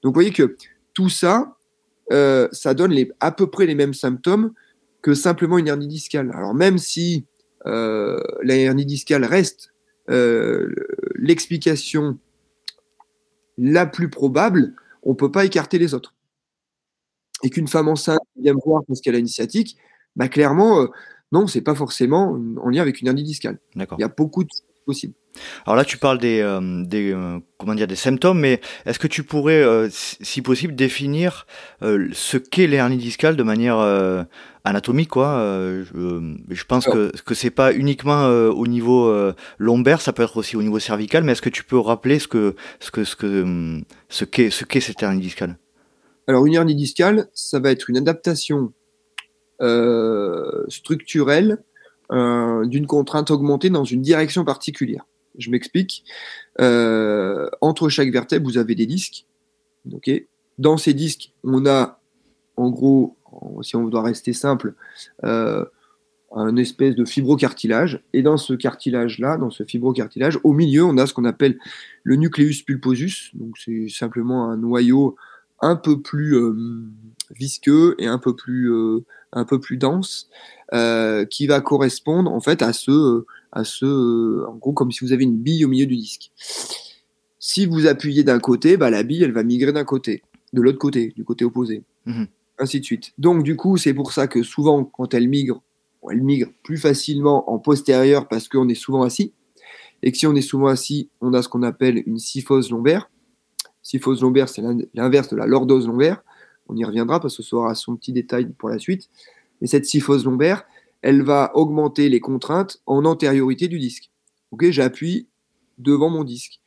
Donc 0.02 0.12
vous 0.12 0.18
voyez 0.18 0.32
que 0.32 0.56
tout 0.94 1.08
ça, 1.08 1.56
euh, 2.12 2.48
ça 2.52 2.74
donne 2.74 2.94
à 3.20 3.32
peu 3.32 3.46
près 3.48 3.66
les 3.66 3.74
mêmes 3.74 3.94
symptômes 3.94 4.52
que 5.00 5.14
simplement 5.14 5.56
une 5.58 5.68
hernie 5.68 5.88
discale. 5.88 6.30
Alors 6.34 6.54
même 6.54 6.78
si 6.78 7.26
la 7.64 8.56
hernie 8.56 8.84
discale 8.84 9.24
reste 9.24 9.72
l'explication 11.14 12.18
la 13.56 13.86
plus 13.86 14.10
probable, 14.10 14.74
on 15.04 15.10
ne 15.10 15.16
peut 15.16 15.30
pas 15.30 15.44
écarter 15.44 15.78
les 15.78 15.94
autres 15.94 16.12
et 17.42 17.50
qu'une 17.50 17.68
femme 17.68 17.88
enceinte 17.88 18.20
vient 18.36 18.54
me 18.54 18.60
voir 18.64 18.82
parce 18.86 19.00
qu'elle 19.00 19.14
a 19.14 19.18
une 19.18 19.26
sciatique, 19.26 19.76
clairement, 20.30 20.76
non, 20.76 20.82
euh, 20.82 20.88
non, 21.32 21.46
c'est 21.46 21.62
pas 21.62 21.74
forcément 21.74 22.38
en 22.62 22.68
lien 22.68 22.82
avec 22.82 23.00
une 23.00 23.08
hernie 23.08 23.24
discale. 23.24 23.58
Il 23.74 23.86
y 23.98 24.04
a 24.04 24.08
beaucoup 24.08 24.44
de 24.44 24.50
choses 24.50 24.62
possibles. 24.84 25.14
Alors 25.66 25.76
là, 25.76 25.84
tu 25.84 25.96
parles 25.96 26.18
des, 26.18 26.40
euh, 26.40 26.84
des 26.84 27.12
euh, 27.12 27.38
comment 27.58 27.74
dire 27.74 27.86
des 27.86 27.96
symptômes, 27.96 28.40
mais 28.40 28.60
est-ce 28.84 28.98
que 28.98 29.06
tu 29.06 29.22
pourrais, 29.22 29.62
euh, 29.62 29.88
si 29.90 30.42
possible, 30.42 30.74
définir 30.74 31.46
ce 31.80 32.36
qu'est 32.36 32.66
l'hernie 32.66 32.96
discale 32.96 33.36
de 33.36 33.42
manière 33.42 33.78
anatomique, 34.64 35.08
quoi? 35.08 35.38
Je, 35.38 36.36
je, 36.48 36.64
pense 36.64 36.86
que 36.86 37.12
que 37.24 37.34
c'est 37.34 37.50
pas 37.50 37.72
uniquement 37.72 38.26
au 38.26 38.66
niveau 38.66 39.12
lombaire, 39.58 40.00
ça 40.00 40.12
peut 40.12 40.22
être 40.22 40.36
aussi 40.36 40.56
au 40.56 40.62
niveau 40.62 40.78
cervical. 40.78 41.24
Mais 41.24 41.32
est-ce 41.32 41.42
que 41.42 41.48
tu 41.48 41.64
peux 41.64 41.78
rappeler 41.78 42.18
ce 42.18 42.28
que 42.28 42.54
ce 42.80 42.90
que 42.90 43.04
ce 43.04 43.16
que 43.16 43.80
ce 44.08 44.24
qu'est 44.24 44.50
ce 44.50 44.64
qu'est 44.64 44.80
cette 44.80 45.02
hernie 45.02 45.20
discale? 45.20 45.56
Alors 46.26 46.46
une 46.46 46.54
hernie 46.54 46.74
discale, 46.74 47.28
ça 47.34 47.58
va 47.58 47.70
être 47.70 47.90
une 47.90 47.96
adaptation 47.96 48.72
structurelle 50.68 51.62
d'une 52.10 52.86
contrainte 52.86 53.30
augmentée 53.30 53.70
dans 53.70 53.84
une 53.84 54.02
direction 54.02 54.44
particulière. 54.44 55.06
Je 55.38 55.50
m'explique. 55.50 56.04
Euh, 56.60 57.48
entre 57.60 57.88
chaque 57.88 58.10
vertèbre, 58.10 58.46
vous 58.46 58.58
avez 58.58 58.74
des 58.74 58.86
disques. 58.86 59.26
Dans 60.58 60.76
ces 60.76 60.94
disques, 60.94 61.32
on 61.44 61.66
a, 61.66 62.00
en 62.56 62.70
gros, 62.70 63.16
si 63.62 63.76
on 63.76 63.84
doit 63.88 64.02
rester 64.02 64.32
simple, 64.32 64.74
euh, 65.24 65.64
un 66.34 66.56
espèce 66.56 66.94
de 66.94 67.04
fibrocartilage. 67.04 68.02
Et 68.12 68.22
dans 68.22 68.36
ce 68.36 68.52
cartilage-là, 68.54 69.38
dans 69.38 69.50
ce 69.50 69.64
fibrocartilage, 69.64 70.38
au 70.44 70.52
milieu, 70.52 70.84
on 70.84 70.98
a 70.98 71.06
ce 71.06 71.14
qu'on 71.14 71.24
appelle 71.24 71.58
le 72.02 72.16
nucleus 72.16 72.62
pulposus. 72.64 73.30
Donc, 73.34 73.56
c'est 73.58 73.88
simplement 73.88 74.50
un 74.50 74.56
noyau 74.56 75.16
un 75.62 75.76
peu 75.76 76.02
plus 76.02 76.36
euh, 76.36 76.54
visqueux 77.30 77.94
et 77.98 78.06
un 78.06 78.18
peu 78.18 78.36
plus, 78.36 78.70
euh, 78.70 79.04
un 79.32 79.44
peu 79.44 79.58
plus 79.60 79.78
dense, 79.78 80.28
euh, 80.74 81.24
qui 81.24 81.46
va 81.46 81.60
correspondre 81.60 82.30
en 82.30 82.40
fait 82.40 82.60
à 82.62 82.72
ce 82.72 83.24
à 83.52 83.64
ce, 83.64 84.46
en 84.46 84.54
gros, 84.54 84.72
comme 84.72 84.90
si 84.90 85.04
vous 85.04 85.12
avez 85.12 85.24
une 85.24 85.36
bille 85.36 85.64
au 85.64 85.68
milieu 85.68 85.86
du 85.86 85.96
disque. 85.96 86.30
Si 87.38 87.66
vous 87.66 87.86
appuyez 87.86 88.24
d'un 88.24 88.38
côté, 88.38 88.78
bah, 88.78 88.88
la 88.88 89.02
bille, 89.02 89.22
elle 89.22 89.32
va 89.32 89.42
migrer 89.42 89.72
d'un 89.72 89.84
côté, 89.84 90.22
de 90.54 90.62
l'autre 90.62 90.78
côté, 90.78 91.12
du 91.14 91.22
côté 91.22 91.44
opposé, 91.44 91.82
mhm. 92.06 92.28
ainsi 92.58 92.80
de 92.80 92.84
suite. 92.84 93.12
Donc, 93.18 93.42
du 93.42 93.56
coup, 93.56 93.76
c'est 93.76 93.92
pour 93.92 94.12
ça 94.12 94.26
que 94.26 94.42
souvent, 94.42 94.84
quand 94.84 95.12
elle 95.12 95.28
migre, 95.28 95.60
elle 96.10 96.22
migre 96.22 96.50
plus 96.62 96.78
facilement 96.78 97.52
en 97.52 97.58
postérieur 97.58 98.26
parce 98.26 98.48
qu'on 98.48 98.68
est 98.68 98.74
souvent 98.74 99.02
assis. 99.02 99.34
Et 100.02 100.10
que 100.10 100.18
si 100.18 100.26
on 100.26 100.34
est 100.34 100.40
souvent 100.40 100.68
assis, 100.68 101.10
on 101.20 101.32
a 101.34 101.42
ce 101.42 101.48
qu'on 101.48 101.62
appelle 101.62 102.02
une 102.06 102.18
syphose 102.18 102.70
lombaire. 102.70 103.10
Syphose 103.82 104.22
lombaire, 104.22 104.48
c'est 104.48 104.62
l'inverse 104.94 105.28
de 105.28 105.36
la 105.36 105.46
lordose 105.46 105.86
lombaire. 105.86 106.22
On 106.68 106.76
y 106.76 106.84
reviendra 106.84 107.20
parce 107.20 107.36
que 107.36 107.42
ce 107.42 107.48
sera 107.48 107.74
son 107.74 107.96
petit 107.96 108.12
détail 108.12 108.48
pour 108.56 108.68
la 108.68 108.78
suite. 108.78 109.08
Mais 109.60 109.66
cette 109.66 109.84
syphose 109.86 110.24
lombaire, 110.24 110.64
elle 111.02 111.22
va 111.22 111.50
augmenter 111.54 112.08
les 112.08 112.20
contraintes 112.20 112.80
en 112.86 113.04
antériorité 113.04 113.68
du 113.68 113.78
disque. 113.78 114.10
Ok, 114.52 114.70
j'appuie 114.70 115.28
devant 115.78 116.10
mon 116.10 116.24
disque. 116.24 116.60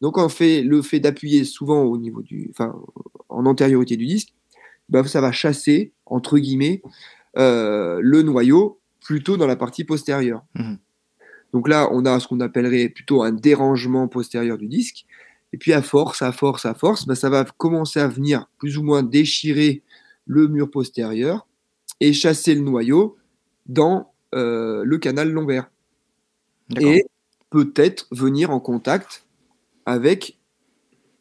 Donc 0.00 0.18
en 0.18 0.28
fait, 0.28 0.62
le 0.62 0.82
fait 0.82 1.00
d'appuyer 1.00 1.44
souvent 1.44 1.82
au 1.82 1.96
niveau 1.96 2.22
du, 2.22 2.48
enfin, 2.50 2.74
en 3.28 3.46
antériorité 3.46 3.96
du 3.96 4.06
disque, 4.06 4.32
bah, 4.88 5.04
ça 5.04 5.20
va 5.20 5.32
chasser 5.32 5.92
entre 6.06 6.38
guillemets 6.38 6.82
euh, 7.38 8.00
le 8.02 8.22
noyau 8.22 8.80
plutôt 9.00 9.36
dans 9.36 9.46
la 9.46 9.56
partie 9.56 9.84
postérieure. 9.84 10.42
Mmh. 10.54 10.74
Donc 11.52 11.68
là, 11.68 11.88
on 11.92 12.04
a 12.06 12.18
ce 12.18 12.28
qu'on 12.28 12.40
appellerait 12.40 12.88
plutôt 12.88 13.22
un 13.22 13.32
dérangement 13.32 14.08
postérieur 14.08 14.58
du 14.58 14.68
disque. 14.68 15.06
Et 15.52 15.58
puis 15.58 15.72
à 15.72 15.82
force, 15.82 16.22
à 16.22 16.32
force, 16.32 16.64
à 16.66 16.74
force, 16.74 17.06
bah, 17.06 17.14
ça 17.14 17.28
va 17.28 17.44
commencer 17.44 18.00
à 18.00 18.08
venir 18.08 18.48
plus 18.58 18.78
ou 18.78 18.82
moins 18.82 19.02
déchirer 19.02 19.82
le 20.26 20.48
mur 20.48 20.70
postérieur 20.70 21.46
et 22.00 22.12
chasser 22.12 22.54
le 22.54 22.62
noyau 22.62 23.16
dans 23.66 24.12
euh, 24.34 24.82
le 24.84 24.98
canal 24.98 25.30
lombaire. 25.30 25.70
Et 26.80 27.04
peut-être 27.50 28.06
venir 28.10 28.50
en 28.50 28.60
contact 28.60 29.26
avec 29.84 30.38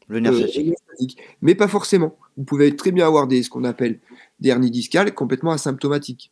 le 0.08 0.22
nerf 0.22 0.34
sciatique. 0.36 1.18
mais 1.42 1.56
pas 1.56 1.68
forcément. 1.68 2.18
Vous 2.38 2.44
pouvez 2.46 2.76
très 2.76 2.92
bien 2.92 3.06
avoir 3.06 3.28
des, 3.28 3.44
ce 3.44 3.50
qu'on 3.50 3.66
appelle 3.66 4.00
des 4.40 4.50
hernies 4.50 4.72
discales 4.72 5.14
complètement 5.14 5.52
asymptomatiques. 5.52 6.32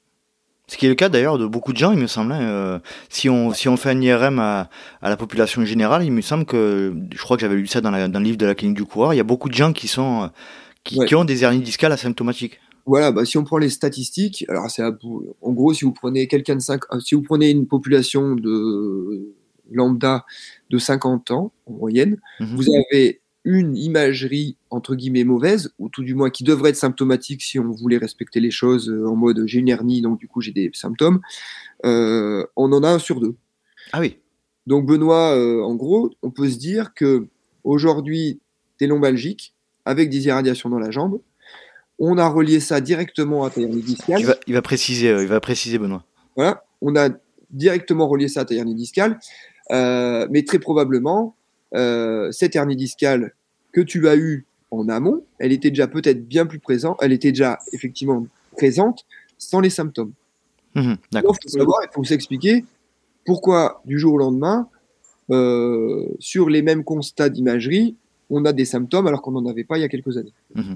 Ce 0.69 0.77
qui 0.77 0.85
est 0.85 0.89
le 0.89 0.95
cas 0.95 1.09
d'ailleurs 1.09 1.39
de 1.39 1.47
beaucoup 1.47 1.73
de 1.73 1.77
gens, 1.77 1.91
il 1.91 1.97
me 1.97 2.05
semble. 2.05 2.31
Hein, 2.31 2.41
euh, 2.41 2.79
si, 3.09 3.27
on, 3.27 3.51
si 3.53 3.67
on 3.67 3.75
fait 3.75 3.89
un 3.89 3.99
IRM 3.99 4.37
à, 4.37 4.69
la 5.01 5.17
population 5.17 5.65
générale, 5.65 6.05
il 6.05 6.11
me 6.11 6.21
semble 6.21 6.45
que, 6.45 6.95
je 7.11 7.19
crois 7.19 7.37
que 7.37 7.41
j'avais 7.41 7.55
lu 7.55 7.65
ça 7.65 7.81
dans, 7.81 7.91
dans, 7.91 8.19
le 8.19 8.23
livre 8.23 8.37
de 8.37 8.45
la 8.45 8.53
clinique 8.53 8.77
du 8.77 8.85
coureur, 8.85 9.15
il 9.15 9.17
y 9.17 9.19
a 9.19 9.23
beaucoup 9.23 9.49
de 9.49 9.55
gens 9.55 9.73
qui, 9.73 9.87
sont, 9.87 10.23
euh, 10.23 10.27
qui, 10.83 10.99
qui 11.05 11.15
ont 11.15 11.25
des 11.25 11.43
hernies 11.43 11.61
discales 11.61 11.91
asymptomatiques. 11.91 12.59
Voilà, 12.85 13.11
bah, 13.11 13.25
si 13.25 13.39
on 13.39 13.43
prend 13.43 13.57
les 13.57 13.69
statistiques, 13.69 14.45
alors 14.47 14.69
c'est 14.69 14.83
en 14.83 15.51
gros, 15.53 15.73
si 15.73 15.85
vous 15.85 15.91
prenez 15.91 16.27
quelqu'un 16.27 16.55
de 16.55 16.61
5, 16.61 16.81
euh, 16.91 16.99
si 16.99 17.15
vous 17.15 17.23
prenez 17.23 17.49
une 17.49 17.65
population 17.65 18.35
de 18.35 19.33
lambda 19.71 20.23
de 20.69 20.77
50 20.77 21.31
ans 21.31 21.51
en 21.65 21.71
moyenne, 21.71 22.17
mhm. 22.39 22.55
vous 22.55 22.65
avez 22.75 23.21
une 23.49 23.75
imagerie 23.75 24.57
entre 24.69 24.95
guillemets 24.95 25.23
mauvaise, 25.23 25.73
ou 25.79 25.89
tout 25.89 26.03
du 26.03 26.13
moins 26.13 26.29
qui 26.29 26.43
devrait 26.43 26.69
être 26.69 26.75
symptomatique 26.75 27.41
si 27.41 27.57
on 27.57 27.71
voulait 27.71 27.97
respecter 27.97 28.39
les 28.39 28.51
choses 28.51 28.89
euh, 28.89 29.07
en 29.07 29.15
mode 29.15 29.43
j'ai 29.45 29.59
une 29.59 29.69
hernie, 29.69 30.01
donc 30.01 30.19
du 30.19 30.27
coup 30.27 30.41
j'ai 30.41 30.51
des 30.51 30.69
symptômes, 30.73 31.19
euh, 31.85 32.45
on 32.55 32.71
en 32.71 32.83
a 32.83 32.89
un 32.89 32.99
sur 32.99 33.19
deux. 33.19 33.35
Ah 33.93 33.99
oui. 33.99 34.17
Donc 34.67 34.85
Benoît, 34.85 35.35
en 35.65 35.73
gros, 35.73 36.11
on 36.21 36.29
peut 36.29 36.47
se 36.47 36.59
dire 36.59 36.93
que 36.93 37.25
aujourd'hui, 37.63 38.39
tu 38.77 38.85
es 38.85 38.87
lombalgique 38.87 39.55
avec 39.85 40.11
des 40.11 40.27
irradiations 40.27 40.69
dans 40.69 40.77
la 40.77 40.91
jambe, 40.91 41.19
on 41.99 42.17
a 42.17 42.27
relié 42.27 42.59
ça 42.59 42.81
directement 42.81 43.43
à 43.43 43.49
ta 43.49 43.61
hernie 43.61 43.81
discale. 43.81 44.21
Il 44.47 44.53
va, 44.53 44.61
préciser, 44.61 45.09
euh, 45.09 45.21
il 45.21 45.27
va 45.27 45.39
préciser, 45.39 45.77
Benoît. 45.77 46.05
Voilà, 46.35 46.63
on 46.81 46.95
a 46.95 47.09
directement 47.51 48.07
relié 48.07 48.27
ça 48.27 48.41
à 48.41 48.45
ta 48.45 48.55
hernie 48.55 48.75
discale, 48.75 49.19
euh, 49.71 50.27
mais 50.31 50.43
très 50.43 50.59
probablement, 50.59 51.35
euh, 51.75 52.31
cette 52.31 52.55
hernie 52.55 52.77
discale 52.77 53.33
que 53.71 53.81
tu 53.81 54.07
as 54.07 54.15
eue 54.15 54.45
en 54.71 54.87
amont, 54.89 55.23
elle 55.39 55.51
était 55.51 55.69
déjà 55.69 55.87
peut-être 55.87 56.27
bien 56.27 56.45
plus 56.45 56.59
présente, 56.59 56.97
elle 57.01 57.11
était 57.11 57.31
déjà 57.31 57.59
effectivement 57.73 58.25
présente 58.55 59.05
sans 59.37 59.59
les 59.59 59.69
symptômes. 59.69 60.11
Mmh 60.75 60.93
il 61.13 61.21
faut 61.21 61.33
savoir, 61.47 61.79
il 61.83 61.93
faut 61.93 62.03
s'expliquer 62.03 62.63
pourquoi 63.25 63.81
du 63.85 63.97
jour 63.99 64.13
au 64.13 64.17
lendemain, 64.17 64.67
sur 66.19 66.49
les 66.49 66.61
mêmes 66.61 66.83
constats 66.83 67.29
d'imagerie, 67.29 67.95
on 68.29 68.45
a 68.45 68.53
des 68.53 68.65
symptômes 68.65 69.07
alors 69.07 69.21
qu'on 69.21 69.31
n'en 69.31 69.45
avait 69.47 69.63
pas 69.63 69.77
il 69.77 69.81
y 69.81 69.83
a 69.83 69.89
quelques 69.89 70.17
années. 70.17 70.33
Mmh 70.55 70.75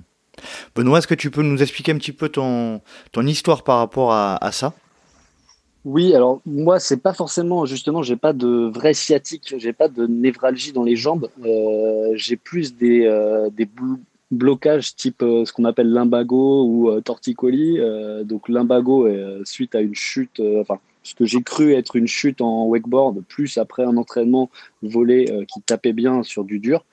Benoît, 0.76 0.98
est-ce 0.98 1.08
que 1.08 1.14
tu 1.14 1.30
peux 1.30 1.44
nous 1.44 1.62
expliquer 1.62 1.92
un 1.92 1.98
petit 1.98 2.12
peu 2.12 2.28
ton, 2.28 2.82
ton 3.12 3.26
histoire 3.26 3.64
par 3.64 3.78
rapport 3.78 4.12
à, 4.12 4.50
ça? 4.52 4.74
Oui, 5.86 6.16
alors 6.16 6.42
moi, 6.46 6.80
c'est 6.80 7.02
pas 7.02 7.14
forcément, 7.14 7.66
justement, 7.66 8.04
j'ai 8.04 8.16
pas 8.16 8.34
de 8.34 8.72
vrai 8.74 8.94
sciatique, 8.94 9.56
j'ai 9.58 9.74
pas 9.74 9.90
de 9.90 10.08
névralgie 10.08 10.72
dans 10.72 10.84
les 10.84 10.96
jambes. 10.96 11.30
Euh, 11.44 12.12
j'ai 12.16 12.38
plus 12.38 12.76
des, 12.76 13.06
euh, 13.06 13.50
des 13.50 13.68
blocages 14.32 14.96
type 14.96 15.22
euh, 15.22 15.44
ce 15.46 15.52
qu'on 15.52 15.66
appelle 15.66 15.92
lumbago 15.92 16.66
ou 16.66 17.02
torticolis. 17.02 17.80
donc, 18.24 18.48
lumbago, 18.48 19.08
suite 19.44 19.76
à 19.76 19.82
une 19.82 19.96
chute, 19.96 20.42
enfin, 20.62 20.80
ce 21.04 21.16
que 21.16 21.26
j'ai 21.26 21.42
cru 21.44 21.74
être 21.74 21.98
une 21.98 22.08
chute 22.08 22.40
en 22.40 22.66
wakeboard, 22.66 23.22
plus 23.28 23.58
après 23.58 23.84
un 23.84 23.98
entraînement 23.98 24.50
volé 24.82 25.46
qui 25.54 25.62
tapait 25.62 25.94
bien 25.94 26.24
sur 26.24 26.46
du 26.46 26.60
dur. 26.60 26.86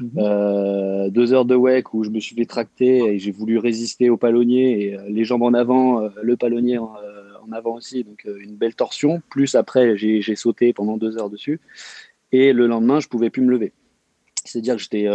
Mhm. 0.00 0.10
Euh, 0.18 1.10
deux 1.10 1.32
heures 1.32 1.44
de 1.44 1.54
wake 1.54 1.94
où 1.94 2.02
je 2.02 2.10
me 2.10 2.18
suis 2.18 2.34
fait 2.34 2.44
tracter 2.44 2.98
et 3.14 3.18
j'ai 3.18 3.30
voulu 3.30 3.58
résister 3.58 4.10
au 4.10 4.16
palonnier 4.16 4.86
et 4.86 4.96
euh, 4.96 5.02
les 5.08 5.24
jambes 5.24 5.42
en 5.42 5.54
avant, 5.54 6.02
euh, 6.02 6.08
le 6.22 6.36
palonnier 6.36 6.78
en, 7.46 7.52
avant 7.52 7.74
aussi, 7.74 8.04
donc 8.04 8.24
une 8.24 8.56
belle 8.56 8.74
torsion. 8.74 9.22
Plus 9.28 9.54
après, 9.54 9.96
j'ai 9.96 10.36
sauté 10.36 10.72
pendant 10.72 10.96
deux 10.96 11.18
heures 11.18 11.30
dessus 11.30 11.60
et 12.32 12.52
le 12.52 12.66
lendemain, 12.66 13.00
je 13.00 13.08
pouvais 13.08 13.30
plus 13.30 13.42
me 13.42 13.50
lever. 13.50 13.72
C'est-à-dire 14.44 14.76
que 14.76 14.82
j'étais 14.82 15.06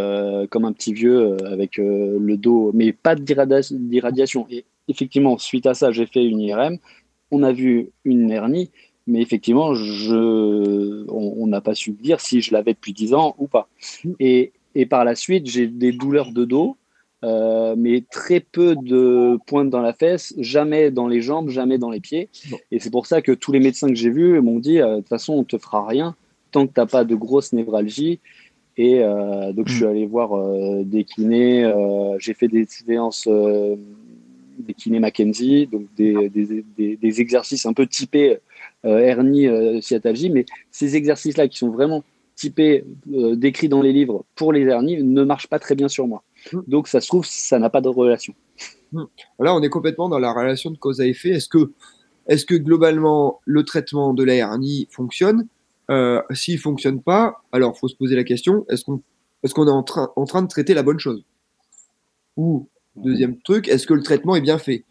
comme 0.50 0.66
un 0.66 0.72
petit 0.72 0.94
vieux 0.94 1.36
avec 1.46 1.78
le 1.78 2.36
dos, 2.38 2.72
mais 2.74 2.94
pas 2.94 3.16
d'irradiation. 3.16 4.48
Et 4.50 4.66
effectivement, 4.88 5.38
suite 5.38 5.66
à 5.66 5.74
ça, 5.74 5.92
j'ai 5.92 6.06
fait 6.06 6.24
une 6.24 6.40
IRM. 6.40 6.78
On 7.32 7.44
a 7.44 7.52
vu 7.52 7.90
une 8.06 8.32
hernie, 8.32 8.72
mais 9.06 9.22
effectivement, 9.22 9.74
je, 9.74 11.06
on 11.10 11.48
n'a 11.48 11.62
pas 11.62 11.76
su 11.76 11.92
dire 11.92 12.22
si 12.22 12.42
je 12.42 12.54
l'avais 12.54 12.74
depuis 12.74 12.94
10 12.94 13.14
ans 13.14 13.36
ou 13.38 13.48
pas. 13.48 13.68
Mm. 14.04 14.12
Et, 14.20 14.54
et 14.76 14.86
par 14.86 15.04
la 15.04 15.16
suite, 15.16 15.48
j'ai 15.48 15.68
des 15.68 15.92
douleurs 15.92 16.32
de 16.32 16.46
dos, 16.46 16.78
euh, 17.24 17.76
mais 17.78 18.04
très 18.12 18.40
peu 18.40 18.76
de 18.76 19.38
pointes 19.48 19.70
dans 19.70 19.82
la 19.82 19.94
fesse, 19.94 20.34
jamais 20.38 20.92
dans 20.92 21.08
les 21.08 21.22
jambes, 21.22 21.50
jamais 21.50 21.78
dans 21.78 21.90
les 21.90 22.00
pieds. 22.00 22.30
Et 22.72 22.80
c'est 22.80 22.92
pour 22.92 23.08
ça 23.08 23.22
que 23.22 23.32
tous 23.32 23.52
les 23.52 23.60
médecins 23.60 23.88
que 23.88 23.96
j'ai 23.96 24.10
vus 24.10 24.40
m'ont 24.42 24.60
dit 24.60 24.80
euh, 24.80 24.96
de 24.96 25.00
toute 25.02 25.10
façon, 25.10 25.34
on 25.34 25.44
te 25.44 25.58
fera 25.58 25.86
rien 25.86 26.16
tant 26.52 26.66
que 26.66 26.74
tu 26.74 26.80
n'as 26.80 26.86
pas 26.86 27.04
de 27.04 27.16
grosse 27.16 27.54
névralgie. 27.54 28.20
Et 28.78 29.04
euh, 29.04 29.52
donc, 29.54 29.68
je 29.68 29.76
suis 29.76 29.86
mm. 29.86 29.90
allé 29.90 30.06
voir 30.06 30.84
des 30.84 31.04
kinés. 31.04 31.72
j'ai 32.20 32.34
fait 32.34 32.48
des 32.48 32.66
séances 32.66 33.28
des 34.60 34.74
kinés 34.74 35.00
Mackenzie, 35.00 35.68
donc 35.68 35.84
des, 35.96 36.30
des, 36.30 36.64
des, 36.96 37.22
exercices 37.22 37.66
un 37.68 37.74
peu 37.74 37.86
typés 37.86 38.38
hernie, 38.84 39.48
sciatalgie. 39.82 40.30
Mais 40.30 40.46
ces 40.72 40.96
exercices-là 40.96 41.48
qui 41.48 41.58
sont 41.58 41.70
vraiment 41.70 42.04
typé, 42.38 42.86
euh, 43.12 43.36
décrit 43.36 43.68
dans 43.68 43.82
les 43.82 43.92
livres 43.92 44.24
pour 44.36 44.54
les 44.54 44.62
hernies 44.62 45.04
ne 45.04 45.24
marche 45.24 45.48
pas 45.48 45.60
très 45.60 45.76
bien 45.76 45.90
sur 45.90 46.08
moi. 46.08 46.24
Hmm. 46.51 46.62
Donc 46.68 46.88
ça 46.88 47.01
se 47.01 47.08
trouve, 47.08 47.25
ça 47.25 47.60
n'a 47.60 47.70
pas 47.70 47.82
de 47.82 47.89
relation. 47.89 48.34
Hmm. 48.92 49.06
Là, 49.39 49.56
on 49.56 49.62
est 49.62 49.70
complètement 49.70 50.10
dans 50.10 50.20
la 50.20 50.32
relation 50.32 50.72
de 50.72 50.77
cause 50.77 51.01
à 51.01 51.06
effet. 51.06 51.30
Est-ce 51.30 51.50
que, 51.50 51.72
est 52.27 52.46
que 52.46 52.56
globalement 52.56 53.42
le 53.46 53.63
traitement 53.63 54.13
de 54.13 54.24
la 54.24 54.36
hernie 54.36 54.88
fonctionne? 54.92 55.48
Euh, 55.89 56.22
S'il 56.32 56.60
fonctionne 56.60 57.01
pas, 57.01 57.44
alors 57.51 57.77
faut 57.77 57.88
se 57.88 57.96
poser 57.96 58.16
la 58.16 58.24
question 58.24 58.66
est-ce 58.70 58.84
qu'on 58.84 58.98
est, 59.44 59.70
est 59.70 59.72
en, 59.72 59.84
train, 59.84 60.12
en 60.16 60.25
train 60.25 60.42
de 60.42 60.48
traiter 60.48 60.74
la 60.74 60.84
bonne 60.84 61.00
chose? 61.00 61.24
Ou, 62.36 62.68
deuxième 62.96 63.39
truc, 63.42 63.68
est-ce 63.68 63.88
que 63.88 63.94
le 63.94 64.04
traitement 64.04 64.36
est 64.36 64.42
bien 64.42 64.58
fait? 64.58 64.86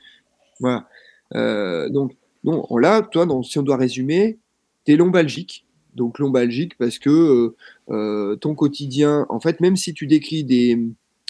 Voilà. 0.61 0.89
Euh, 1.35 1.89
donc, 1.91 2.17
non, 2.45 2.65
là, 2.77 3.03
toi, 3.03 3.27
si 3.43 3.59
on 3.59 3.63
doit 3.63 3.77
résumer, 3.77 4.39
tu 4.85 4.93
es 4.93 4.97
lombalgique. 4.97 5.67
Donc, 5.95 6.19
lombalgique 6.19 6.77
parce 6.79 6.99
que 6.99 7.55
euh, 7.91 8.37
ton 8.37 8.55
quotidien, 8.55 9.27
en 9.29 9.41
fait, 9.41 9.61
même 9.61 9.77
si 9.77 9.95
tu 9.95 10.07
décris 10.07 10.45
des, 10.45 10.79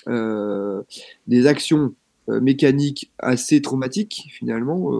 des 0.07 1.47
actions 1.47 1.95
mécaniques 2.29 3.13
assez 3.19 3.63
traumatiques, 3.63 4.29
finalement, 4.33 4.91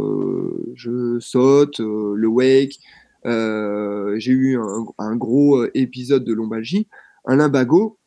je 0.75 1.19
saute, 1.21 1.81
le 1.81 2.27
wake, 2.27 2.79
j'ai 3.25 4.33
eu 4.33 4.59
un, 4.99 5.17
gros 5.17 5.65
épisode 5.75 6.25
de 6.25 6.33
lombalgie, 6.33 6.87
un 7.25 7.37
limbago, 7.37 7.99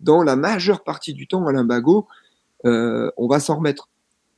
dans 0.00 0.22
la 0.22 0.36
majeure 0.36 0.84
partie 0.84 1.14
du 1.14 1.26
temps, 1.26 1.46
un 1.46 1.52
limbago, 1.52 2.06
on 2.64 3.26
va 3.28 3.40
s'en 3.40 3.56
remettre. 3.56 3.88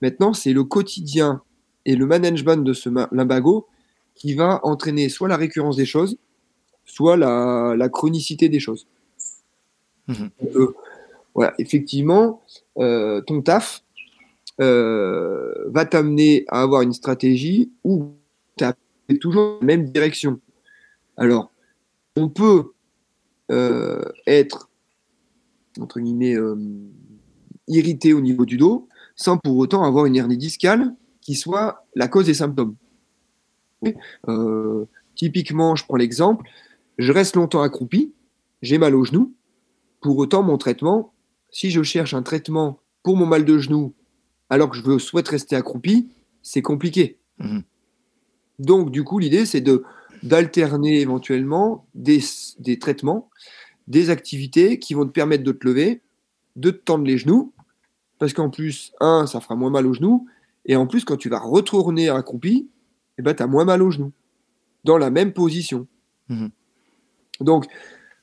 Maintenant, 0.02 0.32
c'est 0.32 0.52
le 0.52 0.64
quotidien 0.64 1.42
et 1.84 1.96
le 1.96 2.06
management 2.06 2.64
de 2.64 2.72
ce 2.72 2.88
limbago 3.14 3.66
qui 4.14 4.34
va 4.34 4.60
entraîner 4.64 5.08
soit 5.08 5.28
la 5.28 5.36
récurrence 5.36 5.76
des 5.76 5.86
choses, 5.86 6.16
soit 6.84 7.16
la, 7.16 7.88
chronicité 7.88 8.48
des 8.48 8.60
choses. 8.60 8.86
Euh, 10.08 10.74
effectivement, 11.58 12.40
euh, 12.78 13.20
ton 13.22 13.42
taf 13.42 13.82
euh, 14.60 15.52
va 15.68 15.84
t'amener 15.84 16.44
à 16.48 16.62
avoir 16.62 16.82
une 16.82 16.92
stratégie 16.92 17.72
où 17.84 18.12
tu 18.56 18.64
as 18.64 18.74
toujours 19.20 19.58
la 19.60 19.66
même 19.66 19.84
direction. 19.84 20.40
Alors, 21.16 21.50
on 22.16 22.28
peut 22.28 22.72
être, 24.26 24.70
entre 25.80 25.98
guillemets, 25.98 26.36
irrité 27.66 28.12
au 28.12 28.20
niveau 28.20 28.44
du 28.44 28.56
dos 28.56 28.88
sans 29.20 29.36
pour 29.36 29.58
autant 29.58 29.84
avoir 29.84 30.06
une 30.06 30.16
hernie 30.16 30.38
discale 30.38 30.94
qui 31.20 31.34
soit 31.34 31.84
la 31.94 32.08
cause 32.08 32.26
des 32.26 32.34
symptômes. 32.34 32.74
Euh, 34.28 34.86
typiquement, 35.14 35.76
je 35.76 35.84
prends 35.84 35.96
l'exemple, 35.96 36.48
je 36.98 37.12
reste 37.12 37.36
longtemps 37.36 37.60
accroupi, 37.60 38.12
j'ai 38.62 38.78
mal 38.78 38.94
au 38.94 39.04
genou. 39.04 39.34
Pour 40.00 40.16
autant, 40.16 40.42
mon 40.42 40.56
traitement, 40.56 41.12
si 41.50 41.70
je 41.70 41.82
cherche 41.82 42.14
un 42.14 42.22
traitement 42.22 42.80
pour 43.02 43.16
mon 43.16 43.26
mal 43.26 43.44
de 43.44 43.58
genou 43.58 43.94
alors 44.50 44.68
que 44.68 44.76
je 44.76 44.98
souhaite 44.98 45.28
rester 45.28 45.56
accroupi, 45.56 46.08
c'est 46.42 46.62
compliqué. 46.62 47.18
Mhm. 47.38 47.62
Donc, 48.58 48.90
du 48.90 49.04
coup, 49.04 49.18
l'idée, 49.18 49.46
c'est 49.46 49.60
de 49.60 49.84
d'alterner 50.22 51.00
éventuellement 51.00 51.86
des, 51.94 52.20
des, 52.58 52.78
traitements, 52.78 53.30
des 53.88 54.10
activités 54.10 54.78
qui 54.78 54.92
vont 54.92 55.06
te 55.06 55.12
permettre 55.12 55.44
de 55.44 55.52
te 55.52 55.66
lever, 55.66 56.02
de 56.56 56.70
te 56.70 56.76
tendre 56.76 57.04
les 57.04 57.16
genoux, 57.16 57.54
parce 58.18 58.34
qu'en 58.34 58.50
plus, 58.50 58.92
un, 59.00 59.26
ça 59.26 59.40
fera 59.40 59.56
moins 59.56 59.70
mal 59.70 59.86
aux 59.86 59.94
genoux, 59.94 60.26
et 60.66 60.76
en 60.76 60.86
plus, 60.86 61.06
quand 61.06 61.16
tu 61.16 61.30
vas 61.30 61.38
retourner 61.38 62.10
accroupi, 62.10 62.68
eh 63.16 63.22
ben, 63.22 63.32
tu 63.32 63.42
as 63.42 63.46
moins 63.46 63.64
mal 63.64 63.80
aux 63.80 63.90
genoux, 63.90 64.12
dans 64.84 64.98
la 64.98 65.08
même 65.08 65.32
position. 65.32 65.86
Mhm. 66.28 66.50
Donc, 67.40 67.64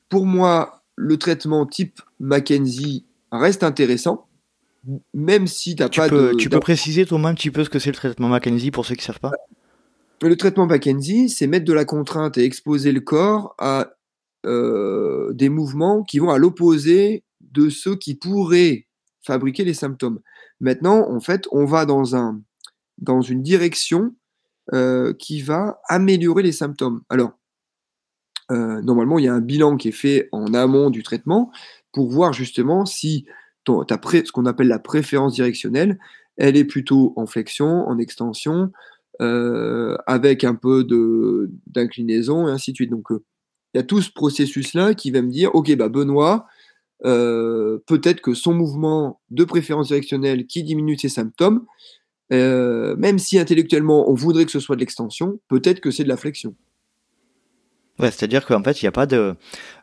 pour 0.08 0.28
moi, 0.28 0.84
le 0.96 1.18
traitement 1.18 1.66
type 1.66 2.00
Mackenzie 2.20 3.07
reste 3.32 3.64
intéressant, 3.64 4.28
même 5.14 5.48
si 5.48 5.76
tu 5.76 5.84
n'as 5.84 5.90
pas 5.90 6.10
de. 6.10 6.34
Tu 6.36 6.50
peux 6.50 6.60
préciser 6.60 7.06
toi-même 7.06 7.28
un 7.28 7.34
petit 7.34 7.52
peu 7.52 7.64
ce 7.64 7.70
que 7.70 7.80
c'est 7.80 7.90
le 7.90 7.96
traitement 7.96 8.30
Mackenzie 8.30 8.72
pour 8.72 8.86
ceux 8.86 8.96
qui 8.96 9.02
ne 9.02 9.06
savent 9.06 9.20
pas 9.20 9.32
Le 10.22 10.36
traitement 10.36 10.66
Mackenzie, 10.66 11.30
c'est 11.30 11.48
mettre 11.48 11.66
de 11.66 11.74
la 11.74 11.86
contrainte 11.86 12.38
et 12.38 12.44
exposer 12.44 12.92
le 12.92 13.02
corps 13.02 13.56
à 13.58 13.92
euh, 14.46 15.34
des 15.34 15.50
mouvements 15.50 16.04
qui 16.04 16.20
vont 16.20 16.30
à 16.30 16.38
l'opposé 16.38 17.24
de 17.42 17.70
ceux 17.70 17.96
qui 17.96 18.16
pourraient 18.16 18.88
fabriquer 19.22 19.66
les 19.66 19.74
symptômes. 19.74 20.20
Maintenant, 20.60 21.10
en 21.10 21.20
fait, 21.20 21.48
on 21.52 21.66
va 21.66 21.86
dans, 21.86 22.16
un, 22.16 22.42
dans 22.98 23.22
une 23.22 23.44
direction 23.44 24.16
euh, 24.74 25.14
qui 25.14 25.42
va 25.42 25.82
améliorer 25.90 26.44
les 26.44 26.52
symptômes. 26.52 27.02
Alors, 27.10 27.32
euh, 28.52 28.82
normalement, 28.82 29.20
il 29.20 29.26
y 29.26 29.28
a 29.28 29.34
un 29.34 29.42
bilan 29.42 29.78
qui 29.78 29.90
est 29.90 29.94
fait 29.94 30.30
en 30.32 30.54
amont 30.54 30.90
du 30.90 31.04
traitement 31.04 31.52
pour 31.92 32.10
voir 32.10 32.34
justement 32.34 32.86
si 32.86 33.26
ton, 33.64 33.86
ce 33.88 34.32
qu'on 34.32 34.46
appelle 34.46 34.68
la 34.68 34.80
préférence 34.80 35.34
directionnelle, 35.34 36.00
elle 36.38 36.56
est 36.56 36.66
plutôt 36.66 37.14
en 37.16 37.26
flexion, 37.26 37.88
en 37.88 37.98
extension, 37.98 38.72
euh, 39.22 39.98
avec 40.06 40.44
un 40.44 40.56
peu 40.56 40.88
d'inclinaison 41.68 42.48
et 42.48 42.52
ainsi 42.52 42.72
de 42.72 42.76
suite. 42.78 42.92
Donc, 42.92 43.08
il 43.12 43.78
y 43.78 43.80
a 43.80 43.84
tout 43.84 44.02
ce 44.02 44.12
processus-là 44.12 44.94
qui 44.94 45.12
va 45.12 45.22
me 45.22 45.30
dire, 45.30 45.54
OK, 45.56 45.76
bah 45.76 45.90
Benoît, 45.90 46.48
euh, 47.06 47.80
peut-être 47.86 48.22
que 48.22 48.34
son 48.34 48.54
mouvement 48.54 49.22
de 49.30 49.44
préférence 49.44 49.88
directionnelle 49.88 50.48
qui 50.48 50.64
diminue 50.64 50.98
ses 50.98 51.10
symptômes, 51.10 51.66
euh, 52.34 52.96
même 52.98 53.20
si 53.20 53.38
intellectuellement 53.40 54.10
on 54.10 54.14
voudrait 54.14 54.46
que 54.46 54.52
ce 54.52 54.60
soit 54.60 54.76
de 54.76 54.82
l'extension, 54.82 55.40
peut-être 55.48 55.80
que 55.80 55.92
c'est 55.92 56.04
de 56.04 56.10
la 56.10 56.18
flexion. 56.18 56.56
Ouais, 58.00 58.12
c'est-à-dire 58.12 58.46
qu'en 58.46 58.64
fait, 58.64 58.82
il 58.82 58.86
n'y 58.86 58.90
a 58.90 58.92
pas 58.92 59.06
de. 59.06 59.36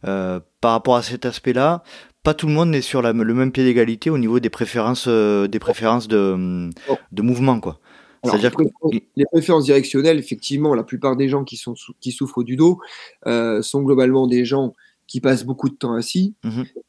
Euh, 0.06 0.40
par 0.60 0.72
rapport 0.72 0.96
à 0.96 1.02
cet 1.02 1.26
aspect-là, 1.26 1.82
pas 2.22 2.34
tout 2.34 2.46
le 2.46 2.52
monde 2.52 2.74
est 2.74 2.82
sur 2.82 3.02
le 3.02 3.12
même 3.12 3.52
pied 3.52 3.64
d'égalité 3.64 4.10
au 4.10 4.18
niveau 4.18 4.40
des 4.40 4.50
préférences, 4.50 5.08
des 5.08 5.58
préférences 5.58 6.08
de, 6.08 6.70
de 7.12 7.22
mouvement, 7.22 7.60
quoi. 7.60 7.78
C'est-à-dire 8.24 8.54
que 8.54 8.62
les 8.90 9.24
préférences 9.30 9.64
directionnelles, 9.64 10.18
effectivement, 10.18 10.74
la 10.74 10.84
plupart 10.84 11.16
des 11.16 11.28
gens 11.28 11.44
qui, 11.44 11.58
sont, 11.58 11.74
qui 12.00 12.12
souffrent 12.12 12.42
du 12.42 12.56
dos 12.56 12.80
sont 13.26 13.82
globalement 13.82 14.26
des 14.26 14.46
gens 14.46 14.72
qui 15.06 15.20
passent 15.20 15.44
beaucoup 15.44 15.68
de 15.68 15.74
temps 15.74 15.94
assis. 15.94 16.34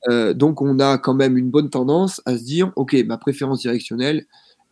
Euh, 0.09 0.33
donc, 0.33 0.61
on 0.61 0.79
a 0.79 0.97
quand 0.97 1.13
même 1.13 1.37
une 1.37 1.49
bonne 1.49 1.69
tendance 1.69 2.21
à 2.25 2.37
se 2.37 2.43
dire, 2.43 2.71
OK, 2.75 2.93
ma 3.05 3.17
préférence 3.17 3.61
directionnelle, 3.61 4.25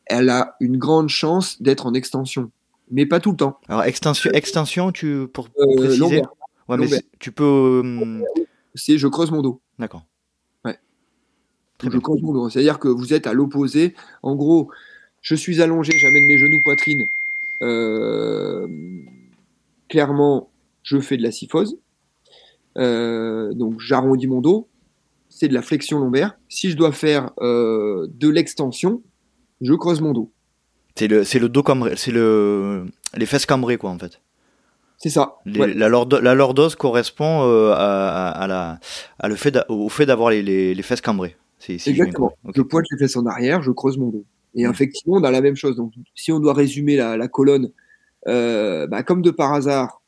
elle 0.05 0.29
a 0.29 0.55
une 0.59 0.77
grande 0.77 1.09
chance 1.09 1.61
d'être 1.61 1.85
en 1.85 1.93
extension, 1.93 2.51
mais 2.91 3.05
pas 3.05 3.19
tout 3.19 3.31
le 3.31 3.37
temps. 3.37 3.59
Alors, 3.67 3.83
extension, 3.83 4.31
extension 4.31 4.91
tu, 4.91 5.27
pour, 5.31 5.47
euh, 5.59 5.75
préciser? 5.75 6.21
Ouais, 6.67 6.77
mais 6.77 6.87
tu 7.19 7.31
peux... 7.31 7.81
Euh, 7.83 8.21
C'est 8.75 8.97
je 8.97 9.07
creuse 9.07 9.31
mon 9.31 9.41
dos. 9.41 9.61
D'accord. 9.79 10.05
Ouais. 10.65 10.77
je 11.81 11.97
creuse 11.97 12.21
mon 12.21 12.33
dos. 12.33 12.49
C'est-à-dire 12.49 12.79
que 12.79 12.87
vous 12.87 13.13
êtes 13.13 13.27
à 13.27 13.33
l'opposé. 13.33 13.95
En 14.21 14.35
gros, 14.35 14.69
je 15.21 15.35
suis 15.35 15.61
allongé, 15.61 15.93
j'amène 15.97 16.27
mes 16.27 16.37
genoux 16.37 16.61
poitrine. 16.63 17.05
clairement, 19.89 20.49
je 20.83 20.99
fais 20.99 21.17
de 21.17 21.23
la 21.23 21.31
syphose. 21.31 21.77
Euh, 22.77 23.53
donc 23.53 23.79
j'arrondis 23.79 24.27
mon 24.27 24.41
dos, 24.41 24.67
c'est 25.29 25.47
de 25.47 25.53
la 25.53 25.61
flexion 25.61 25.99
lombaire. 25.99 26.37
Si 26.49 26.69
je 26.69 26.77
dois 26.77 26.91
faire 26.91 27.31
euh, 27.39 28.07
de 28.09 28.29
l'extension, 28.29 29.01
je 29.61 29.73
creuse 29.73 30.01
mon 30.01 30.11
dos. 30.11 30.31
C'est 30.95 31.07
le, 31.07 31.23
c'est 31.23 31.39
le 31.39 31.49
dos 31.49 31.63
cambré, 31.63 31.95
c'est 31.95 32.11
le, 32.11 32.85
les 33.15 33.25
fesses 33.25 33.45
cambrées 33.45 33.77
quoi 33.77 33.89
en 33.89 33.97
fait. 33.97 34.21
C'est 35.03 35.09
ça. 35.09 35.35
la, 35.45 35.89
lordose 35.89 36.75
correspond 36.75 37.43
euh, 37.43 37.73
à, 37.75 38.47
la, 38.47 38.79
à 39.19 39.27
le 39.27 39.35
fait 39.35 39.57
au 39.67 39.89
fait 39.89 40.05
d'avoir 40.05 40.29
les, 40.29 40.41
les, 40.41 40.81
fesses 40.81 41.01
cambrées. 41.01 41.35
Exactement. 41.67 42.31
Je 42.55 42.61
pointe 42.61 42.85
les 42.89 42.97
fesses 42.97 43.17
en 43.17 43.25
arrière, 43.25 43.61
je 43.61 43.71
creuse 43.71 43.97
mon 43.97 44.07
dos. 44.07 44.23
Et 44.55 44.63
effectivement, 44.63 45.17
on 45.17 45.23
a 45.23 45.31
la 45.31 45.41
même 45.41 45.57
chose. 45.57 45.75
Donc, 45.75 45.91
si 46.15 46.31
on 46.31 46.39
doit 46.39 46.53
résumer 46.53 46.95
la, 46.95 47.27
colonne, 47.27 47.69
bah, 48.25 49.03
comme 49.03 49.21
de 49.21 49.31
par 49.31 49.53
hasard, 49.53 50.01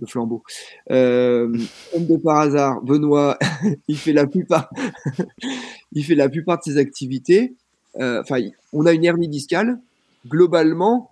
le 0.00 0.06
flambeau. 0.06 0.42
Euh, 0.90 1.52
comme 1.92 2.06
de 2.06 2.16
par 2.16 2.40
hasard, 2.40 2.80
Benoît, 2.82 3.38
il 3.88 3.96
fait 3.96 4.12
la 4.12 4.26
plupart, 4.26 4.70
il 5.92 6.04
fait 6.04 6.14
la 6.14 6.28
plupart 6.28 6.58
de 6.58 6.62
ses 6.64 6.78
activités. 6.78 7.54
Euh, 7.98 8.20
enfin, 8.20 8.40
on 8.72 8.86
a 8.86 8.92
une 8.92 9.04
hernie 9.04 9.28
discale 9.28 9.80
globalement 10.26 11.10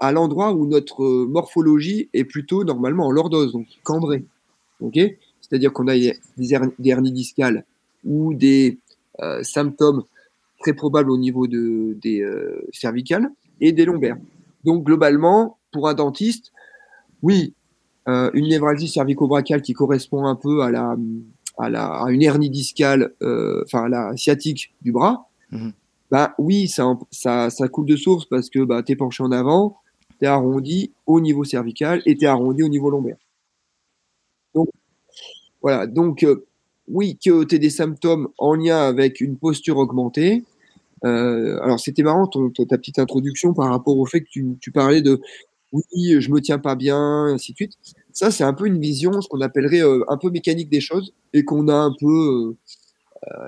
à 0.00 0.12
l'endroit 0.12 0.52
où 0.52 0.66
notre 0.66 1.24
morphologie 1.26 2.08
est 2.12 2.24
plutôt 2.24 2.64
normalement 2.64 3.06
en 3.06 3.10
lordose, 3.10 3.52
donc 3.52 3.66
cambrée. 3.82 4.24
C'est-à-dire 5.40 5.72
qu'on 5.72 5.88
a 5.88 5.96
des, 5.96 6.14
hernies 6.84 7.12
discales 7.12 7.64
ou 8.04 8.34
des 8.34 8.78
euh, 9.20 9.42
symptômes 9.42 10.04
très 10.60 10.74
probables 10.74 11.10
au 11.10 11.18
niveau 11.18 11.46
de, 11.46 11.96
des 12.02 12.26
cervicales 12.72 13.30
et 13.60 13.72
des 13.72 13.84
lombaires. 13.84 14.18
Donc 14.64 14.84
globalement, 14.84 15.58
pour 15.72 15.88
un 15.88 15.94
dentiste, 15.94 16.52
oui, 17.22 17.54
euh, 18.08 18.30
une 18.34 18.48
névralgie 18.48 18.88
cervico-brachiale 18.88 19.62
qui 19.62 19.72
correspond 19.72 20.26
un 20.26 20.36
peu 20.36 20.62
à 20.62 20.70
la 20.70 20.96
à, 21.58 21.70
la, 21.70 21.86
à 21.86 22.10
une 22.10 22.22
hernie 22.22 22.50
discale, 22.50 23.14
euh, 23.22 23.62
enfin 23.64 23.84
à 23.84 23.88
la 23.88 24.16
sciatique 24.16 24.74
du 24.82 24.92
bras, 24.92 25.30
mhm. 25.52 25.72
bah 26.10 26.34
oui, 26.38 26.68
ça, 26.68 26.98
ça, 27.10 27.48
ça 27.48 27.68
coule 27.68 27.86
de 27.86 27.96
source 27.96 28.26
parce 28.26 28.50
que 28.50 28.62
bah, 28.62 28.82
tu 28.82 28.92
es 28.92 28.96
penché 28.96 29.22
en 29.22 29.32
avant, 29.32 29.78
tu 30.18 30.24
es 30.24 30.28
arrondi 30.28 30.92
au 31.06 31.20
niveau 31.20 31.44
cervical 31.44 32.02
et 32.06 32.16
tu 32.16 32.24
es 32.24 32.28
arrondi 32.28 32.62
au 32.62 32.68
niveau 32.68 32.90
lombaire. 32.90 33.16
Donc, 34.54 34.68
voilà, 35.62 35.86
donc 35.86 36.22
euh, 36.22 36.46
oui, 36.88 37.18
que 37.22 37.44
tu 37.44 37.54
aies 37.54 37.58
des 37.58 37.70
symptômes 37.70 38.28
en 38.38 38.54
lien 38.54 38.78
avec 38.78 39.20
une 39.20 39.36
posture 39.36 39.78
augmentée. 39.78 40.44
Euh, 41.04 41.58
alors, 41.62 41.78
c'était 41.78 42.02
marrant 42.02 42.26
ton, 42.26 42.50
ta 42.50 42.78
petite 42.78 42.98
introduction 42.98 43.52
par 43.52 43.70
rapport 43.70 43.98
au 43.98 44.06
fait 44.06 44.22
que 44.22 44.28
tu, 44.60 44.72
parlais 44.72 45.02
de 45.02 45.20
oui, 45.72 46.20
je 46.20 46.30
me 46.30 46.40
tiens 46.40 46.58
pas 46.58 46.74
bien, 46.74 47.26
ainsi 47.26 47.52
de 47.52 47.56
suite. 47.56 47.72
Ça, 48.12 48.30
c'est 48.30 48.44
un 48.44 48.54
peu 48.54 48.66
une 48.66 48.80
vision, 48.80 49.20
ce 49.20 49.28
qu'on 49.28 49.40
appellerait 49.40 49.82
un 50.08 50.16
peu 50.16 50.30
mécanique 50.30 50.70
des 50.70 50.80
choses, 50.80 51.12
et 51.34 51.44
qu'on 51.44 51.68
a 51.68 51.74
un 51.74 51.92
peu 52.00 52.54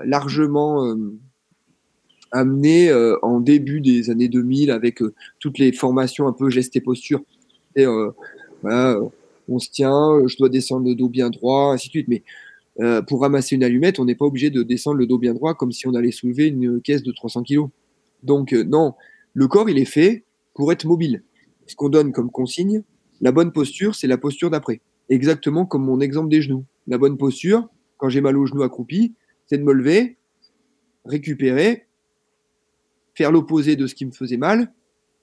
largement 0.03 0.93
amené 2.31 2.93
en 3.21 3.39
début 3.39 3.81
des 3.81 4.09
années 4.09 4.27
2000 4.27 4.71
avec 4.71 4.99
toutes 5.39 5.57
les 5.57 5.71
formations 5.71 6.27
un 6.27 6.33
peu 6.33 6.49
gestes 6.49 6.75
et 6.75 6.81
posture. 6.81 7.21
Et 7.75 7.85
voilà, 8.61 8.99
on 9.47 9.59
se 9.59 9.69
tient, 9.69 10.25
je 10.27 10.37
dois 10.37 10.49
descendre 10.49 10.87
le 10.87 10.95
dos 10.95 11.09
bien 11.09 11.29
droit, 11.29 11.73
ainsi 11.73 11.87
de 11.87 11.91
suite. 11.91 12.07
Mais 12.07 12.23
euh, 12.79 13.01
pour 13.01 13.21
ramasser 13.21 13.55
une 13.55 13.63
allumette, 13.63 13.99
on 13.99 14.05
n'est 14.05 14.15
pas 14.15 14.25
obligé 14.25 14.49
de 14.49 14.63
descendre 14.63 14.97
le 14.97 15.05
dos 15.05 15.17
bien 15.17 15.33
droit 15.33 15.53
comme 15.53 15.71
si 15.71 15.87
on 15.87 15.95
allait 15.95 16.11
soulever 16.11 16.47
une 16.47 16.81
caisse 16.81 17.03
de 17.03 17.11
300 17.11 17.43
kg. 17.43 17.65
Donc 18.23 18.53
euh, 18.53 18.63
non, 18.63 18.93
le 19.33 19.47
corps, 19.47 19.69
il 19.69 19.77
est 19.77 19.85
fait 19.85 20.23
pour 20.53 20.71
être 20.71 20.85
mobile. 20.85 21.23
Ce 21.67 21.75
qu'on 21.75 21.89
donne 21.89 22.11
comme 22.13 22.31
consigne, 22.31 22.83
la 23.21 23.31
bonne 23.31 23.51
posture, 23.51 23.95
c'est 23.95 24.07
la 24.07 24.17
posture 24.17 24.49
d'après. 24.49 24.81
Exactement 25.09 25.65
comme 25.65 25.83
mon 25.83 25.99
exemple 25.99 26.29
des 26.29 26.41
genoux. 26.41 26.63
La 26.87 26.97
bonne 26.97 27.17
posture, 27.17 27.67
quand 27.97 28.09
j'ai 28.09 28.21
mal 28.21 28.37
aux 28.37 28.45
genoux 28.45 28.63
accroupi, 28.63 29.13
c'est 29.47 29.57
de 29.57 29.63
me 29.63 29.73
lever, 29.73 30.17
récupérer, 31.05 31.87
faire 33.19 33.33
l'opposé 33.33 33.75
de 33.75 33.85
ce 33.85 33.95
qui 33.95 34.05
me 34.05 34.11
faisait 34.11 34.37
mal 34.37 34.71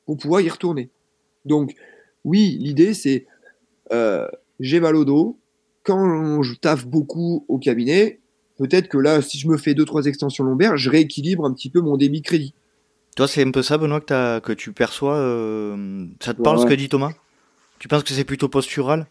pour 0.05 0.19
pouvoir 0.19 0.43
y 0.43 0.51
retourner. 0.51 0.91
Donc, 1.47 1.75
oui, 2.25 2.59
l'idée, 2.61 2.93
c'est 2.93 3.25
euh, 3.91 4.29
j'ai 4.61 4.81
mal 4.81 4.97
au 4.97 5.07
dos. 5.07 5.39
Quand 5.83 6.43
je 6.43 6.55
taffe 6.55 6.87
beaucoup 6.87 7.47
au 7.49 7.57
cabinet, 7.57 8.19
peut-être 8.59 8.89
que 8.89 8.99
là, 8.99 9.23
si 9.23 9.39
je 9.39 9.49
me 9.49 9.57
fais 9.57 9.73
deux 9.73 9.87
trois 9.87 10.05
extensions 10.05 10.45
lombaires, 10.45 10.77
je 10.77 10.91
rééquilibre 10.91 11.47
un 11.47 11.55
petit 11.55 11.71
peu 11.71 11.81
mon 11.81 11.97
débit 11.97 12.21
crédit. 12.21 12.53
Toi, 13.17 13.27
c'est 13.29 13.43
un 13.43 13.51
peu 13.51 13.63
ça, 13.63 13.79
Benoît, 13.79 14.03
que, 14.03 14.41
que 14.41 14.53
tu 14.53 14.73
perçois. 14.73 15.17
Euh, 15.17 16.05
ça 16.21 16.35
te 16.35 16.43
parle 16.43 16.61
ce 16.61 16.67
que 16.67 16.75
dit 16.75 16.91
Thomas? 16.91 17.13
Tu 17.79 17.89
penses 17.89 18.03
que 18.03 18.13
c'est 18.13 18.25
plutôt 18.25 18.51
postural? 18.51 19.07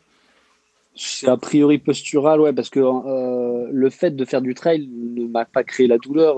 C'est 0.96 1.28
a 1.28 1.38
priori 1.38 1.80
postural, 1.80 2.40
ouais, 2.40 2.54
parce 2.54 2.70
que 2.70 2.80
euh, 2.82 3.68
le 3.72 3.90
fait 3.90 4.16
de 4.16 4.26
faire 4.26 4.44
du 4.44 4.54
trail 4.54 4.88
ne 4.88 5.26
m'a 5.26 5.46
pas 5.46 5.64
créé 5.64 5.88
la 5.88 5.98
douleur. 5.98 6.36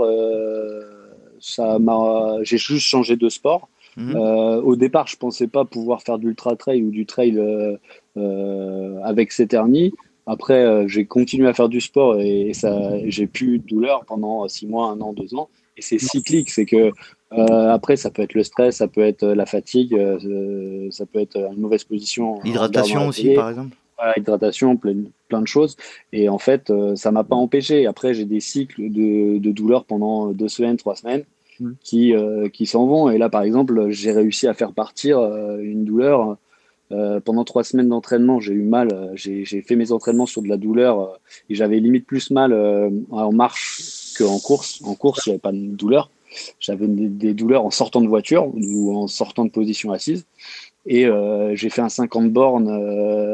Ça 1.39 1.79
m'a, 1.79 2.37
j'ai 2.41 2.57
juste 2.57 2.87
changé 2.87 3.15
de 3.15 3.29
sport. 3.29 3.69
Mhm. 3.97 4.15
Euh, 4.15 4.61
au 4.61 4.75
départ, 4.75 5.07
je 5.07 5.17
pensais 5.17 5.47
pas 5.47 5.65
pouvoir 5.65 6.01
faire 6.03 6.19
du 6.19 6.27
ultra 6.27 6.55
trail 6.55 6.83
ou 6.83 6.91
du 6.91 7.05
trail 7.05 7.37
euh, 7.37 7.75
euh, 8.15 8.99
avec 9.03 9.31
cette 9.31 9.53
hernie. 9.53 9.93
Après, 10.27 10.87
j'ai 10.87 11.05
continué 11.05 11.47
à 11.47 11.53
faire 11.53 11.69
du 11.69 11.79
sport 11.79 12.19
et, 12.19 12.51
ça, 12.53 12.91
j'ai 13.05 13.27
plus 13.27 13.59
de 13.59 13.65
douleur 13.65 14.03
pendant 14.05 14.45
six 14.49 14.67
mois, 14.67 14.89
un 14.89 14.99
an, 14.99 15.13
deux 15.13 15.33
ans. 15.35 15.49
Et 15.77 15.81
c'est 15.81 15.99
cyclique, 15.99 16.49
c'est 16.49 16.65
que 16.65 16.91
après, 17.31 17.95
ça 17.95 18.11
peut 18.11 18.23
être 18.23 18.33
le 18.33 18.43
stress, 18.43 18.77
ça 18.77 18.89
peut 18.89 19.01
être 19.01 19.25
la 19.25 19.45
fatigue, 19.45 19.97
ça 20.91 21.05
peut 21.05 21.19
être 21.19 21.37
une 21.37 21.61
mauvaise 21.61 21.85
position. 21.85 22.43
Hydratation 22.43 23.07
aussi, 23.07 23.35
par 23.35 23.49
exemple. 23.49 23.77
Hydratation, 24.15 24.77
plein, 24.77 25.03
plein, 25.27 25.41
de 25.41 25.47
choses. 25.47 25.75
Et 26.13 26.29
en 26.29 26.37
fait, 26.37 26.71
ça 26.95 27.11
m'a 27.11 27.23
pas 27.23 27.35
empêché. 27.35 27.87
Après, 27.87 28.13
j'ai 28.13 28.25
des 28.25 28.39
cycles 28.39 28.91
de, 28.91 29.37
de 29.39 29.51
douleur 29.51 29.85
pendant 29.85 30.27
deux 30.33 30.47
semaines, 30.47 30.77
trois 30.77 30.95
semaines. 30.95 31.23
Mm. 31.59 31.71
qui, 31.83 32.13
euh, 32.13 32.49
qui 32.49 32.65
s'en 32.65 32.85
vont. 32.87 33.09
Et 33.09 33.17
là, 33.17 33.29
par 33.29 33.41
exemple, 33.41 33.89
j'ai 33.89 34.11
réussi 34.11 34.47
à 34.47 34.53
faire 34.53 34.73
partir 34.73 35.19
euh, 35.19 35.59
une 35.59 35.85
douleur. 35.85 36.37
Euh, 36.93 37.19
pendant 37.19 37.43
trois 37.43 37.65
semaines 37.65 37.89
d'entraînement, 37.89 38.39
j'ai 38.39 38.53
eu 38.53 38.61
mal. 38.61 39.11
J'ai 39.15 39.43
fait 39.61 39.75
mes 39.75 39.91
entraînements 39.91 40.25
sur 40.25 40.41
de 40.41 40.47
la 40.47 40.57
douleur 40.57 41.19
et 41.49 41.55
j'avais 41.55 41.79
limite 41.79 42.05
plus 42.05 42.31
mal 42.31 42.53
en 43.11 43.31
marche 43.33 44.13
qu'en 44.17 44.39
course. 44.39 44.81
En 44.85 44.95
course, 44.95 45.25
il 45.25 45.29
n'y 45.29 45.33
avait 45.33 45.41
pas 45.41 45.51
de 45.51 45.57
douleur. 45.57 46.09
J'avais 46.59 46.87
des, 46.87 47.33
douleurs 47.33 47.65
en 47.65 47.71
sortant 47.71 47.99
de 47.99 48.07
voiture 48.07 48.47
ou 48.53 48.95
en 48.95 49.07
sortant 49.07 49.43
de 49.43 49.49
position 49.49 49.91
assise. 49.91 50.25
Et 50.87 51.05
j'ai 51.53 51.69
fait 51.69 51.81
un 51.81 51.89
50 51.89 52.31
bornes 52.31 52.69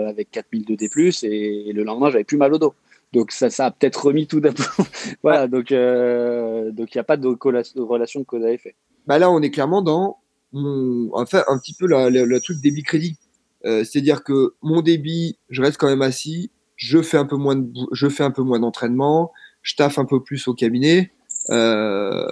avec 0.08 0.32
4000 0.32 0.66
de 0.66 0.76
D+, 0.76 0.90
et, 1.24 1.70
et 1.70 1.74
le 1.74 1.84
lendemain, 1.84 2.10
j'avais 2.10 2.24
plus 2.24 2.38
mal 2.38 2.54
au 2.54 2.58
dos. 2.58 2.74
Donc 3.14 3.32
ça, 3.32 3.52
ça 3.52 3.68
a 3.68 3.72
peut-être 3.72 4.08
remis 4.08 4.26
tout 4.26 4.40
d'un 4.40 4.54
voilà, 5.24 5.48
donc 5.48 5.72
euh, 5.72 6.72
donc 6.72 6.94
il 6.94 6.98
n'y 6.98 7.02
a 7.02 7.04
pas 7.04 7.16
de, 7.16 7.28
relation 7.28 8.20
de 8.20 8.26
cause 8.26 8.44
à 8.44 8.52
effet. 8.52 8.76
Bah 9.06 9.20
là, 9.20 9.30
on 9.30 9.42
est 9.42 9.52
clairement 9.52 9.84
dans 9.84 10.18
mon, 10.52 11.10
enfin 11.14 11.44
un 11.48 11.60
petit 11.60 11.76
peu 11.76 11.86
le 11.88 12.40
truc 12.40 12.60
débit 12.60 12.82
crédit. 12.82 13.18
Euh, 13.66 13.84
c'est-à-dire 13.84 14.24
que 14.24 14.56
mon 14.62 14.82
débit, 14.82 15.38
je 15.50 15.62
reste 15.62 15.78
quand 15.78 15.88
même 15.88 16.02
assis, 16.02 16.50
je 16.76 17.02
fais 17.02 17.18
un 17.18 17.26
peu 17.26 17.38
moins 17.38 17.56
de, 17.56 17.72
je 17.92 18.10
fais 18.10 18.24
un 18.24 18.32
peu 18.32 18.42
moins 18.42 18.60
d'entraînement, 18.60 19.32
je 19.62 19.76
taffe 19.76 20.00
un 20.00 20.06
peu 20.06 20.22
plus 20.22 20.48
au 20.48 20.56
cabinet. 20.56 21.12
Euh, 21.52 22.26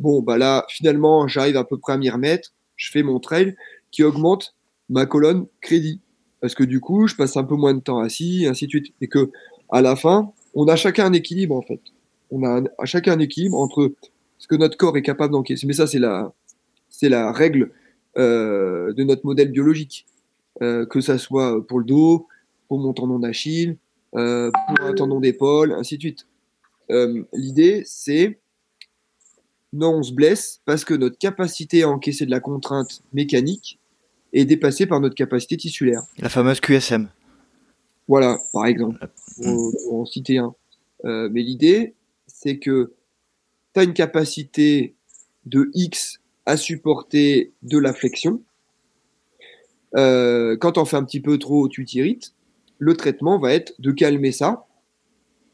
bon, 0.00 0.22
bah 0.22 0.38
là, 0.38 0.64
finalement, 0.70 1.28
j'arrive 1.28 1.58
à 1.58 1.64
peu 1.64 1.78
près 1.78 1.92
à 1.92 1.98
m'y 1.98 2.08
remettre. 2.08 2.50
Je 2.76 2.90
fais 2.90 3.02
mon 3.02 3.20
trail 3.20 3.54
qui 3.90 4.02
augmente 4.02 4.54
ma 4.88 5.06
colonne 5.06 5.46
crédit 5.60 6.00
parce 6.42 6.56
que 6.56 6.64
du 6.64 6.80
coup, 6.80 7.06
je 7.06 7.14
passe 7.14 7.36
un 7.36 7.44
peu 7.44 7.54
moins 7.54 7.72
de 7.72 7.80
temps 7.80 8.00
assis, 8.00 8.46
ainsi 8.48 8.66
de 8.66 8.70
suite, 8.70 8.92
et 9.00 9.06
que 9.06 9.30
à 9.70 9.80
la 9.80 9.94
fin, 9.94 10.32
on 10.54 10.66
a 10.66 10.74
chacun 10.74 11.06
un 11.06 11.12
équilibre 11.12 11.56
en 11.56 11.62
fait. 11.62 11.80
On 12.32 12.44
a 12.44 12.62
à 12.78 12.84
chacun 12.84 13.12
un 13.12 13.20
équilibre 13.20 13.56
entre 13.56 13.92
ce 14.38 14.48
que 14.48 14.56
notre 14.56 14.76
corps 14.76 14.96
est 14.96 15.02
capable 15.02 15.32
d'encaisser. 15.32 15.68
Mais 15.68 15.72
ça, 15.72 15.86
c'est 15.86 16.00
la, 16.00 16.32
c'est 16.90 17.08
la 17.08 17.30
règle 17.30 17.70
euh, 18.18 18.92
de 18.92 19.04
notre 19.04 19.24
modèle 19.24 19.52
biologique, 19.52 20.04
euh, 20.62 20.84
que 20.84 21.00
ça 21.00 21.16
soit 21.16 21.64
pour 21.66 21.78
le 21.78 21.84
dos, 21.84 22.26
pour 22.66 22.80
mon 22.80 22.92
tendon 22.92 23.20
d'Achille, 23.20 23.76
euh, 24.16 24.50
pour 24.66 24.84
un 24.84 24.94
tendon 24.94 25.20
d'épaule, 25.20 25.72
ainsi 25.72 25.96
de 25.96 26.02
suite. 26.02 26.26
L'idée, 27.32 27.84
c'est 27.86 28.38
non, 29.72 29.94
on 29.94 30.02
se 30.02 30.12
blesse 30.12 30.60
parce 30.66 30.84
que 30.84 30.92
notre 30.92 31.16
capacité 31.16 31.84
à 31.84 31.88
encaisser 31.88 32.26
de 32.26 32.30
la 32.30 32.40
contrainte 32.40 33.02
mécanique 33.14 33.78
est 34.32 34.44
dépassée 34.44 34.86
par 34.86 35.00
notre 35.00 35.14
capacité 35.14 35.56
tissulaire. 35.56 36.02
La 36.18 36.28
fameuse 36.28 36.60
QSM. 36.60 37.08
Voilà, 38.08 38.38
par 38.52 38.66
exemple, 38.66 39.08
pour, 39.42 39.94
en 39.94 40.04
citer 40.04 40.38
un. 40.38 40.54
Euh, 41.04 41.28
mais 41.32 41.42
l'idée, 41.42 41.94
c'est 42.26 42.58
que 42.58 42.92
tu 43.74 43.80
as 43.80 43.84
une 43.84 43.94
capacité 43.94 44.94
de 45.46 45.70
X 45.74 46.20
à 46.46 46.56
supporter 46.56 47.52
de 47.62 47.78
la 47.78 47.92
flexion. 47.92 48.42
Euh, 49.96 50.56
quand 50.56 50.78
on 50.78 50.84
fait 50.84 50.96
un 50.96 51.04
petit 51.04 51.20
peu 51.20 51.38
trop, 51.38 51.68
tu 51.68 51.84
t'irrites. 51.84 52.34
Le 52.78 52.96
traitement 52.96 53.38
va 53.38 53.52
être 53.52 53.74
de 53.78 53.92
calmer 53.92 54.32
ça 54.32 54.66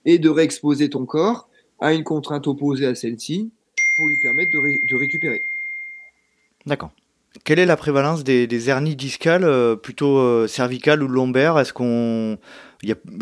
et 0.05 0.19
de 0.19 0.29
réexposer 0.29 0.88
ton 0.88 1.05
corps 1.05 1.49
à 1.81 1.93
une 1.93 2.05
contrainte 2.05 2.47
opposée 2.47 2.87
à 2.87 2.95
celle-ci 2.95 3.51
pour 3.97 4.07
lui 4.07 4.17
permettre 4.21 4.51
de 4.53 4.97
récupérer. 4.97 5.43
D'accord. 6.67 6.93
Quelle 7.44 7.59
est 7.59 7.66
la 7.66 7.77
prévalence 7.77 8.24
des, 8.24 8.70
hernies 8.70 8.96
discales, 8.96 9.44
euh, 9.44 9.77
plutôt 9.77 10.18
euh, 10.18 10.46
cervicales 10.46 11.03
ou 11.03 11.09
lombaires? 11.09 11.59
Est-ce 11.59 11.72
qu'on, 11.72 12.38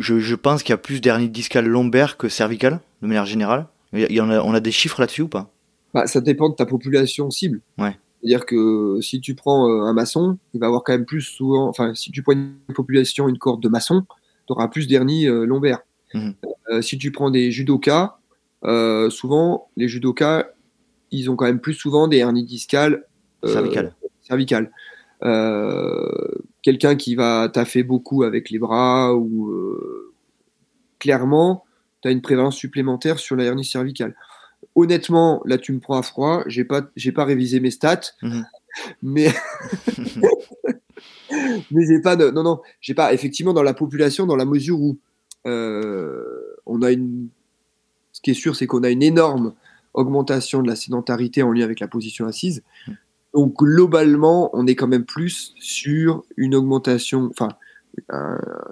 je, 0.01 0.35
pense 0.35 0.63
qu'il 0.63 0.73
y 0.73 0.75
a 0.75 0.79
plus 0.79 1.01
d'hernies 1.01 1.29
discales 1.29 1.67
lombaires 1.67 2.17
que 2.17 2.29
cervicales, 2.29 2.81
de 3.03 3.07
manière 3.07 3.27
générale. 3.27 3.67
Il 3.93 4.13
y 4.13 4.21
en 4.21 4.31
a, 4.31 4.41
on 4.41 4.53
a 4.53 4.61
des 4.61 4.73
chiffres 4.73 5.01
là-dessus 5.01 5.23
ou 5.23 5.29
pas? 5.29 5.51
Bah, 5.95 6.07
Ça 6.07 6.21
dépend 6.21 6.49
de 6.49 6.55
ta 6.55 6.67
population 6.67 7.31
cible. 7.31 7.61
Ouais. 7.79 7.97
C'est-à-dire 8.21 8.47
que 8.47 8.99
si 9.01 9.21
tu 9.21 9.35
prends 9.35 9.69
euh, 9.69 9.83
un 9.83 9.93
maçon, 9.93 10.39
il 10.55 10.61
va 10.61 10.67
avoir 10.67 10.83
quand 10.83 10.93
même 10.93 11.07
plus 11.07 11.23
souvent, 11.23 11.69
enfin, 11.69 11.95
si 11.95 12.11
tu 12.11 12.23
prends 12.23 12.33
une 12.33 12.57
population, 12.75 13.29
une 13.29 13.39
corde 13.39 13.63
de 13.63 13.69
maçon, 13.69 14.05
tu 14.47 14.53
auras 14.53 14.69
plus 14.69 14.87
d'hernies 14.87 15.27
lombaires. 15.27 15.81
Mmh. 16.15 16.83
si 16.83 16.99
tu 16.99 17.11
prends 17.11 17.31
des 17.31 17.51
judokas, 17.51 18.19
souvent, 19.11 19.69
les 19.77 19.89
judokas, 19.89 20.47
ils 21.11 21.31
ont 21.31 21.37
quand 21.37 21.47
même 21.47 21.61
plus 21.61 21.75
souvent 21.75 22.09
des 22.09 22.19
hernies 22.19 22.45
discales 22.45 23.05
cervicales 23.45 23.95
cervicale. 24.27 24.71
Euh, 25.25 26.11
quelqu'un 26.63 26.97
qui 26.97 27.15
va 27.15 27.49
taffer 27.49 27.83
beaucoup 27.83 28.23
avec 28.23 28.51
les 28.51 28.59
bras 28.59 29.15
ou 29.15 29.51
euh, 29.51 30.13
clairement, 30.99 31.65
tu 32.03 32.09
as 32.09 32.11
une 32.11 32.21
prévalence 32.21 32.57
supplémentaire 32.57 33.19
sur 33.19 33.37
la 33.37 33.45
hernie 33.45 33.65
cervicale. 33.65 34.15
Honnêtement, 34.75 35.41
là 35.47 35.59
tu 35.59 35.73
me 35.73 35.81
prends 35.81 35.99
à 35.99 36.03
froid, 36.03 36.43
j'ai 36.47 36.65
pas 36.65 36.83
j'ai 36.97 37.13
pas 37.13 37.25
révisé 37.25 37.61
mes 37.61 37.71
stats, 37.71 38.13
mhm. 38.23 38.47
mais 39.03 39.33
mais 41.71 41.87
j'ai 41.87 42.01
pas 42.01 42.17
de 42.17 42.31
non 42.31 42.43
non, 42.43 42.61
j'ai 42.81 42.95
pas 42.95 43.15
effectivement 43.15 43.55
dans 43.55 43.63
la 43.63 43.75
population 43.75 44.27
dans 44.27 44.37
la 44.37 44.45
mesure 44.45 44.81
où 44.81 44.99
euh, 45.47 46.57
on 46.67 46.83
a 46.83 46.91
une 46.91 47.29
ce 48.13 48.21
qui 48.21 48.33
est 48.33 48.35
sûr 48.35 48.57
c'est 48.57 48.67
qu'on 48.67 48.83
a 48.83 48.91
une 48.91 49.03
énorme 49.03 49.55
augmentation 49.95 50.63
de 50.63 50.69
la 50.69 50.77
sédentarité 50.77 51.43
en 51.43 51.53
lien 51.53 51.65
avec 51.65 51.81
la 51.81 51.89
position 51.89 52.27
assise. 52.27 52.63
Donc 53.37 53.55
globalement, 53.59 54.49
on 54.55 54.67
est 54.67 54.75
quand 54.75 54.89
même 54.89 55.05
plus 55.05 55.53
sur 55.59 56.25
une 56.39 56.55
augmentation, 56.55 57.29
enfin 57.31 57.51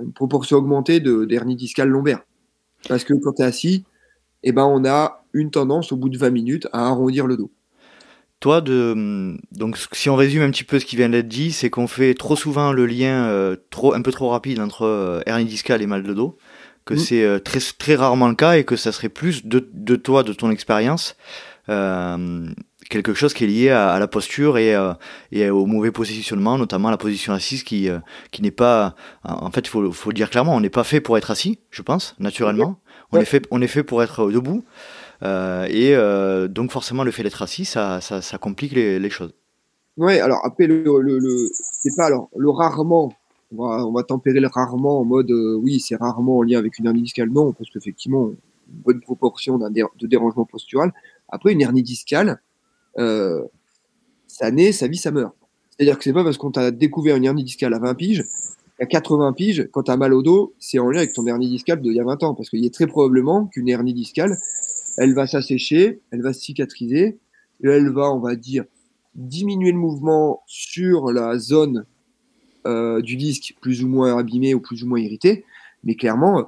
une 0.01 0.13
proportion 0.15 0.57
augmentée 0.57 1.01
de 1.01 1.27
d'hernie 1.27 1.55
discale 1.55 1.91
lombaire. 1.91 2.21
Parce 2.89 3.05
que 3.05 3.13
quand 3.13 3.35
tu 3.35 3.43
es 3.43 3.45
assis, 3.45 3.85
eh 4.43 4.53
ben, 4.53 4.65
on 4.65 4.87
a 4.87 5.23
une 5.35 5.51
tendance 5.51 5.93
au 5.93 5.97
bout 5.97 6.09
de 6.09 6.17
20 6.17 6.31
minutes 6.31 6.67
à 6.73 6.87
arrondir 6.87 7.27
le 7.27 7.37
dos. 7.37 7.51
Toi, 8.41 8.63
de, 8.63 9.37
donc, 9.53 9.77
si 9.93 10.09
on 10.09 10.17
résume 10.17 10.43
un 10.43 10.51
petit 10.51 10.65
peu 10.65 10.79
ce 10.79 10.87
qui 10.87 10.97
vient 10.97 11.11
d'être 11.11 11.29
dit, 11.29 11.53
c'est 11.53 11.69
qu'on 11.69 11.87
fait 11.87 12.15
trop 12.15 12.35
souvent 12.35 12.73
le 12.73 12.87
lien 12.87 13.27
euh, 13.27 13.57
trop, 13.69 13.93
un 13.93 14.01
peu 14.01 14.13
trop 14.13 14.31
rapide 14.31 14.61
entre 14.61 14.87
euh, 14.87 15.21
hernie 15.27 15.45
discale 15.45 15.83
et 15.83 15.87
mal 15.87 16.03
de 16.03 16.15
dos, 16.15 16.39
que 16.87 16.95
mmh. 16.95 16.99
c'est 16.99 17.23
euh, 17.23 17.39
très, 17.39 17.61
très 17.79 17.97
rarement 17.97 18.29
le 18.29 18.35
cas 18.35 18.55
et 18.55 18.65
que 18.65 18.77
ça 18.77 18.93
serait 18.93 19.11
plus 19.11 19.45
de, 19.45 19.69
de 19.75 19.97
toi, 19.97 20.23
de 20.23 20.33
ton 20.33 20.51
expérience, 20.51 21.17
quelque 22.89 23.15
chose 23.15 23.35
qui 23.35 23.45
est 23.45 23.47
lié 23.47 23.71
à, 23.71 23.99
la 23.99 24.07
posture 24.07 24.59
et, 24.59 24.75
et, 25.33 25.51
au 25.51 25.67
mauvais 25.67 25.91
positionnement, 25.91 26.59
notamment 26.59 26.91
la 26.91 26.97
position 26.97 27.33
assise 27.33 27.63
qui, 27.63 27.89
qui 28.31 28.43
n'est 28.43 28.51
pas. 28.51 28.95
En 29.25 29.51
fait, 29.51 29.61
il 29.61 29.69
faut, 29.69 29.93
faut 29.93 30.11
le 30.11 30.15
dire 30.15 30.31
clairement, 30.31 30.55
on 30.55 30.61
n'est 30.61 30.71
pas 30.71 30.85
fait 30.85 31.01
pour 31.01 31.19
être 31.19 31.31
assis, 31.31 31.59
je 31.71 31.83
pense, 31.83 32.15
naturellement. 32.19 32.79
On, 33.13 33.19
est 33.19 33.25
fait, 33.25 33.47
on 33.51 33.63
est 33.63 33.69
fait 33.69 33.83
pour 33.83 34.03
être 34.03 34.31
debout. 34.31 34.65
et 35.23 35.97
donc, 36.49 36.71
forcément, 36.71 37.05
le 37.05 37.11
fait 37.11 37.23
d'être 37.23 37.43
assis, 37.43 37.65
ça, 37.65 38.01
ça, 38.01 38.23
ça 38.23 38.39
complique 38.39 38.73
les, 38.73 38.99
les 38.99 39.11
choses. 39.11 39.35
Ouais, 39.97 40.19
alors 40.21 40.41
après, 40.45 40.67
le, 40.67 40.83
le, 41.01 41.19
le 41.19 41.49
c'est 41.53 41.95
pas 41.97 42.07
alors 42.07 42.29
le 42.37 42.51
rarement, 42.51 43.13
on 43.57 43.65
va, 43.65 43.87
on 43.87 43.93
va 43.93 44.03
tempérer 44.03 44.41
le 44.41 44.49
rarement 44.49 45.01
en 45.01 45.05
mode 45.05 45.31
euh, 45.31 45.55
oui, 45.55 45.79
c'est 45.79 45.95
rarement 45.95 46.39
en 46.39 46.43
lien 46.43 46.59
avec 46.59 46.79
une 46.79 46.87
hernie 46.87 47.03
discale. 47.03 47.31
Non, 47.31 47.53
parce 47.53 47.71
qu'effectivement, 47.71 48.29
une 48.29 48.81
bonne 48.83 49.01
proportion 49.01 49.59
de 49.59 50.07
dérangement 50.07 50.45
postural. 50.45 50.93
Après, 51.29 51.53
une 51.53 51.61
hernie 51.61 51.85
discale, 51.85 52.41
euh, 52.99 53.43
ça 54.27 54.51
naît, 54.51 54.73
ça 54.73 54.89
vit, 54.89 54.97
ça 54.97 55.11
meurt. 55.11 55.35
C'est-à-dire 55.71 55.99
que 55.99 56.05
c'est 56.05 56.13
pas 56.13 56.25
parce 56.25 56.39
qu'on 56.39 56.51
t'a 56.51 56.71
découvert 56.71 57.17
une 57.17 57.25
hernie 57.25 57.45
discale 57.45 57.75
à 57.75 57.79
20 57.79 57.95
piges, 57.95 58.25
à 58.81 58.87
80 58.87 59.33
piges, 59.33 59.69
quand 59.73 59.85
tu 59.85 59.91
as 59.91 59.97
mal 59.97 60.13
au 60.13 60.23
dos, 60.23 60.55
c'est 60.59 60.79
en 60.79 60.91
lien 60.91 60.99
avec 60.99 61.13
ton 61.13 61.27
hernie 61.27 61.49
discale 61.49 61.81
d'il 61.81 61.93
y 61.93 62.01
a 62.01 62.05
20 62.05 62.23
ans. 62.25 62.35
Parce 62.35 62.51
qu'il 62.51 62.65
est 62.65 62.75
très 62.75 62.87
probablement 62.87 63.47
qu'une 63.47 63.69
hernie 63.69 63.95
discale, 63.95 64.37
elle 64.97 65.15
va 65.15 65.27
s'assécher, 65.27 66.01
elle 66.11 66.23
va 66.23 66.33
se 66.33 66.41
cicatriser, 66.41 67.19
et 67.63 67.69
elle 67.69 67.91
va, 67.91 68.13
on 68.13 68.19
va 68.19 68.37
dire, 68.37 68.65
diminuer 69.15 69.71
le 69.71 69.79
mouvement 69.79 70.43
sur 70.47 71.13
la 71.13 71.39
zone 71.39 71.87
euh, 72.67 73.01
du 73.01 73.17
disque 73.17 73.55
plus 73.61 73.85
ou 73.85 73.89
moins 73.89 74.17
abîmée 74.19 74.55
ou 74.55 74.61
plus 74.61 74.83
ou 74.83 74.89
moins 74.89 74.99
irritée, 74.99 75.45
mais 75.85 75.95
clairement, 75.95 76.47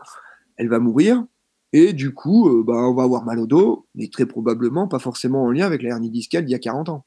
elle 0.56 0.68
va 0.68 0.78
mourir. 0.78 1.24
Et 1.72 1.92
du 1.92 2.14
coup, 2.14 2.48
euh, 2.48 2.62
bah, 2.64 2.74
on 2.74 2.94
va 2.94 3.02
avoir 3.02 3.24
mal 3.24 3.38
au 3.38 3.46
dos, 3.46 3.86
mais 3.94 4.08
très 4.08 4.26
probablement 4.26 4.88
pas 4.88 4.98
forcément 4.98 5.44
en 5.44 5.50
lien 5.50 5.66
avec 5.66 5.82
la 5.82 5.90
hernie 5.90 6.10
discale 6.10 6.44
d'il 6.44 6.52
y 6.52 6.54
a 6.54 6.58
40 6.58 6.88
ans. 6.88 7.06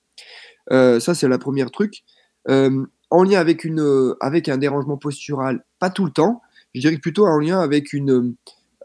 Euh, 0.72 1.00
ça, 1.00 1.16
c'est 1.16 1.28
la 1.28 1.38
première 1.38 1.72
truc. 1.72 2.04
en 2.48 3.24
lien 3.24 3.40
avec, 3.40 3.64
une, 3.64 4.16
avec 4.20 4.50
un 4.50 4.58
dérangement 4.58 4.98
postural, 4.98 5.66
pas 5.80 5.90
tout 5.90 6.06
le 6.06 6.12
temps, 6.12 6.42
je 6.76 6.82
dirais 6.82 6.98
plutôt 6.98 7.26
en 7.26 7.40
lien 7.40 7.60
avec 7.60 7.94
une, 7.94 8.36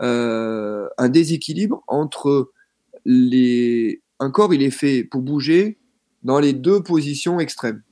un 0.00 1.08
déséquilibre 1.08 1.82
entre 1.86 2.50
les... 3.04 4.00
Un 4.20 4.30
corps, 4.30 4.54
il 4.54 4.62
est 4.62 4.70
fait 4.70 5.04
pour 5.04 5.20
bouger 5.22 5.78
dans 6.22 6.40
les 6.40 6.52
deux 6.52 6.82
positions 6.82 7.38
extrêmes. 7.40 7.82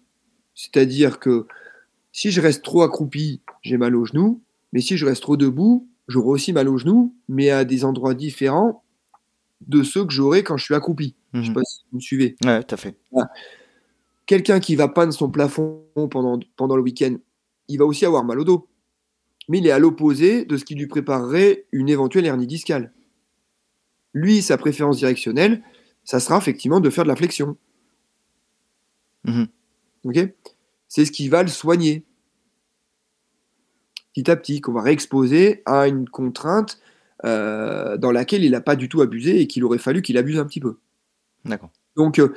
C'est-à-dire 0.55 1.19
que 1.19 1.47
si 2.13 2.31
je 2.31 2.41
reste 2.41 2.63
trop 2.63 2.83
accroupi, 2.83 3.43
j'ai 3.63 3.77
mal 3.77 3.97
au 3.97 4.05
genou, 4.05 4.43
mais 4.73 4.81
si 4.81 4.97
je 4.97 5.07
reste 5.07 5.23
trop 5.23 5.37
debout, 5.37 5.89
j'aurai 6.09 6.29
aussi 6.29 6.53
mal 6.53 6.69
au 6.69 6.79
genou, 6.79 7.15
mais 7.29 7.51
à 7.51 7.65
des 7.65 7.85
endroits 7.85 8.15
différents 8.15 8.83
de 9.67 9.83
ceux 9.83 10.05
que 10.05 10.13
j'aurai 10.13 10.43
quand 10.43 10.57
je 10.57 10.65
suis 10.65 10.75
accroupi. 10.75 11.15
Je 11.33 11.39
ne 11.39 11.45
sais 11.45 11.49
mhm. 11.51 11.55
pas 11.55 11.65
si 11.65 11.85
vous 11.91 11.97
me 11.97 12.01
suivez. 12.01 12.37
Ouais, 12.45 12.63
tout 12.63 12.75
à 12.75 12.79
fait. 12.79 12.99
Quelqu'un 14.27 14.61
qui 14.61 14.77
va 14.77 14.89
peindre 14.89 15.13
son 15.13 15.31
plafond 15.31 15.85
pendant, 16.11 16.39
pendant 16.57 16.77
le 16.77 16.83
week-end, 16.83 17.17
il 17.69 17.79
va 17.79 17.85
aussi 17.85 18.05
avoir 18.05 18.25
mal 18.25 18.39
au 18.39 18.45
dos. 18.45 18.69
Mais 19.49 19.59
il 19.59 19.67
est 19.67 19.73
à 19.73 19.79
l'opposé 19.79 20.45
de 20.45 20.57
ce 20.57 20.65
qui 20.65 20.75
lui 20.75 20.87
préparerait 20.87 21.67
une 21.73 21.89
éventuelle 21.89 22.27
hernie 22.27 22.47
discale. 22.47 22.93
Lui, 24.15 24.43
sa 24.43 24.57
préférence 24.57 24.99
directionnelle, 24.99 25.63
ça 26.05 26.21
sera 26.21 26.39
effectivement 26.39 26.81
de 26.81 26.91
faire 26.91 27.05
de 27.05 27.09
la 27.09 27.17
flexion. 27.17 27.57
Mhm. 29.25 29.49
C'est 30.89 31.05
ce 31.05 31.13
qui 31.13 31.29
va 31.29 31.43
le 31.43 31.49
soigner. 31.49 32.05
Petit 34.13 34.31
à 34.31 34.37
petit, 34.37 34.61
qu'on 34.61 34.73
va 34.73 34.83
réexposer 34.83 35.63
à 35.65 35.89
une 35.89 36.09
contrainte 36.09 36.79
euh, 37.25 37.97
dans 37.97 38.11
laquelle 38.11 38.45
il 38.45 38.51
n'a 38.51 38.61
pas 38.61 38.77
du 38.77 38.89
tout 38.89 39.01
abusé 39.01 39.41
et 39.41 39.47
qu'il 39.47 39.65
aurait 39.65 39.79
fallu 39.79 40.03
qu'il 40.03 40.19
abuse 40.19 40.39
un 40.39 40.45
petit 40.45 40.61
peu. 40.61 40.77
D'accord. 41.45 41.71
Donc, 41.97 42.19
euh, 42.19 42.35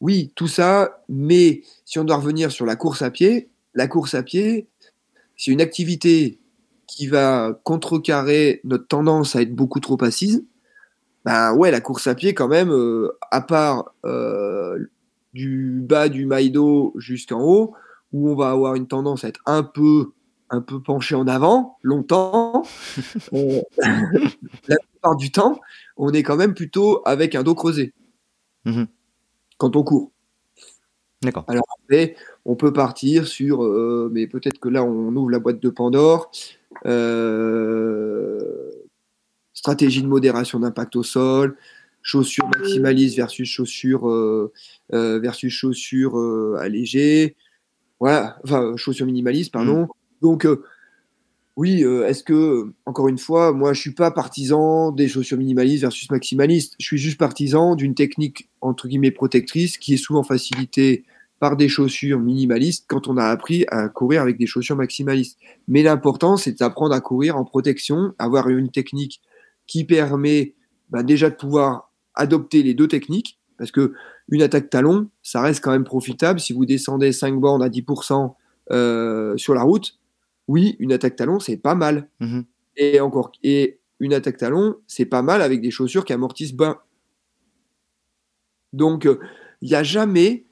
oui, 0.00 0.30
tout 0.34 0.46
ça, 0.46 1.02
mais 1.08 1.62
si 1.84 1.98
on 1.98 2.04
doit 2.04 2.16
revenir 2.16 2.52
sur 2.52 2.66
la 2.66 2.76
course 2.76 3.02
à 3.02 3.10
pied, 3.10 3.48
la 3.74 3.88
course 3.88 4.14
à 4.14 4.22
pied, 4.22 4.68
c'est 5.36 5.50
une 5.50 5.60
activité 5.60 6.38
qui 6.86 7.06
va 7.06 7.58
contrecarrer 7.64 8.60
notre 8.64 8.86
tendance 8.86 9.34
à 9.36 9.42
être 9.42 9.54
beaucoup 9.54 9.80
trop 9.80 10.02
assise. 10.04 10.44
Ben 11.24 11.54
ouais, 11.54 11.70
la 11.70 11.80
course 11.80 12.06
à 12.06 12.14
pied, 12.14 12.34
quand 12.34 12.48
même, 12.48 12.70
euh, 12.70 13.10
à 13.30 13.40
part 13.40 13.94
du 15.32 15.80
bas 15.82 16.08
du 16.08 16.24
maïdo 16.24 16.94
jusqu'en 16.96 17.42
haut, 17.42 17.74
où 18.12 18.30
on 18.30 18.34
va 18.34 18.50
avoir 18.50 18.74
une 18.74 18.86
tendance 18.86 19.24
à 19.24 19.28
être 19.28 19.42
un 19.46 19.62
peu, 19.62 20.12
un 20.50 20.60
peu 20.60 20.80
penché 20.80 21.14
en 21.14 21.26
avant, 21.26 21.78
longtemps. 21.82 22.64
Euh, 23.32 23.60
la 24.68 24.76
plupart 24.76 25.16
du 25.16 25.30
temps, 25.30 25.60
on 25.96 26.12
est 26.12 26.22
quand 26.22 26.36
même 26.36 26.54
plutôt 26.54 27.02
avec 27.04 27.34
un 27.34 27.42
dos 27.42 27.54
creusé 27.54 27.92
mhm. 28.64 28.86
quand 29.58 29.76
on 29.76 29.82
court. 29.82 30.10
D'accord. 31.22 31.44
Alors 31.48 31.64
après, 31.82 32.14
on 32.44 32.56
peut 32.56 32.72
partir 32.72 33.26
sur, 33.26 33.64
euh, 33.64 34.10
mais 34.12 34.26
peut-être 34.26 34.58
que 34.58 34.68
là, 34.68 34.84
on 34.84 35.14
ouvre 35.16 35.30
la 35.30 35.38
boîte 35.38 35.60
de 35.60 35.70
Pandore. 35.70 36.30
Euh, 36.84 38.70
stratégie 39.52 40.02
de 40.02 40.06
modération 40.06 40.60
d'impact 40.60 40.96
au 40.96 41.02
sol, 41.02 41.56
chaussures 42.02 42.48
maximalistes 42.48 43.16
versus 43.16 43.48
chaussures 43.48 44.08
euh, 44.08 44.52
versus 44.90 45.52
chaussures 45.52 46.56
allégées. 46.58 47.34
Voilà, 47.98 48.38
enfin 48.44 48.76
chaussures 48.76 49.06
minimalistes, 49.06 49.52
pardon. 49.52 49.82
Mm. 49.82 49.88
Donc 50.22 50.46
oui, 51.56 51.82
est-ce 51.82 52.22
que, 52.22 52.72
encore 52.84 53.08
une 53.08 53.18
fois, 53.18 53.52
moi 53.52 53.72
je 53.72 53.80
suis 53.80 53.94
pas 53.94 54.10
partisan 54.10 54.92
des 54.92 55.08
chaussures 55.08 55.38
minimalistes 55.38 55.82
versus 55.82 56.10
maximalistes. 56.10 56.74
Je 56.78 56.84
suis 56.84 56.98
juste 56.98 57.18
partisan 57.18 57.76
d'une 57.76 57.94
technique 57.94 58.50
entre 58.60 58.88
guillemets 58.88 59.10
protectrice 59.10 59.78
qui 59.78 59.94
est 59.94 59.98
souvent 59.98 60.22
facilitée 60.22 61.04
par 61.38 61.56
des 61.56 61.68
chaussures 61.68 62.18
minimalistes 62.18 62.86
quand 62.88 63.08
on 63.08 63.16
a 63.16 63.24
appris 63.24 63.64
à 63.68 63.88
courir 63.88 64.22
avec 64.22 64.38
des 64.38 64.46
chaussures 64.46 64.76
maximalistes. 64.76 65.38
Mais 65.68 65.82
l'important, 65.82 66.36
c'est 66.36 66.58
d'apprendre 66.58 66.94
à 66.94 67.00
courir 67.00 67.36
en 67.36 67.44
protection, 67.44 68.14
avoir 68.18 68.48
une 68.48 68.70
technique 68.70 69.20
qui 69.66 69.84
permet 69.84 70.54
bah, 70.90 71.02
déjà 71.02 71.30
de 71.30 71.34
pouvoir 71.34 71.92
adopter 72.14 72.62
les 72.62 72.72
deux 72.72 72.88
techniques, 72.88 73.38
parce 73.58 73.70
que 73.70 73.92
une 74.28 74.42
attaque 74.42 74.70
talon, 74.70 75.08
ça 75.22 75.40
reste 75.40 75.62
quand 75.62 75.70
même 75.70 75.84
profitable. 75.84 76.40
Si 76.40 76.52
vous 76.52 76.64
descendez 76.64 77.12
5 77.12 77.38
bornes 77.38 77.62
à 77.62 77.68
10% 77.68 78.34
euh, 78.72 79.36
sur 79.36 79.54
la 79.54 79.62
route, 79.62 79.98
oui, 80.48 80.76
une 80.78 80.92
attaque 80.92 81.16
talon, 81.16 81.40
c'est 81.40 81.56
pas 81.56 81.74
mal. 81.74 82.08
Mhm. 82.20 82.44
Et 82.76 83.00
encore, 83.00 83.32
et 83.42 83.80
une 84.00 84.12
attaque 84.14 84.36
talon, 84.36 84.76
c'est 84.86 85.06
pas 85.06 85.22
mal 85.22 85.42
avec 85.42 85.60
des 85.60 85.70
chaussures 85.70 86.04
qui 86.04 86.12
amortissent 86.12 86.54
bien. 86.54 86.78
Donc, 88.72 89.06
euh, 89.06 89.18
il 89.62 89.68
n'y 89.68 89.74
a 89.74 89.82
jamais, 89.82 90.44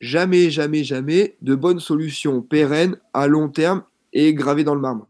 jamais, 0.00 0.50
jamais, 0.50 0.84
jamais 0.84 1.36
de 1.42 1.54
bonne 1.54 1.80
solution 1.80 2.42
pérenne 2.42 2.96
à 3.12 3.26
long 3.26 3.48
terme 3.48 3.84
et 4.12 4.32
gravée 4.34 4.64
dans 4.64 4.74
le 4.74 4.80
marbre. 4.80 5.06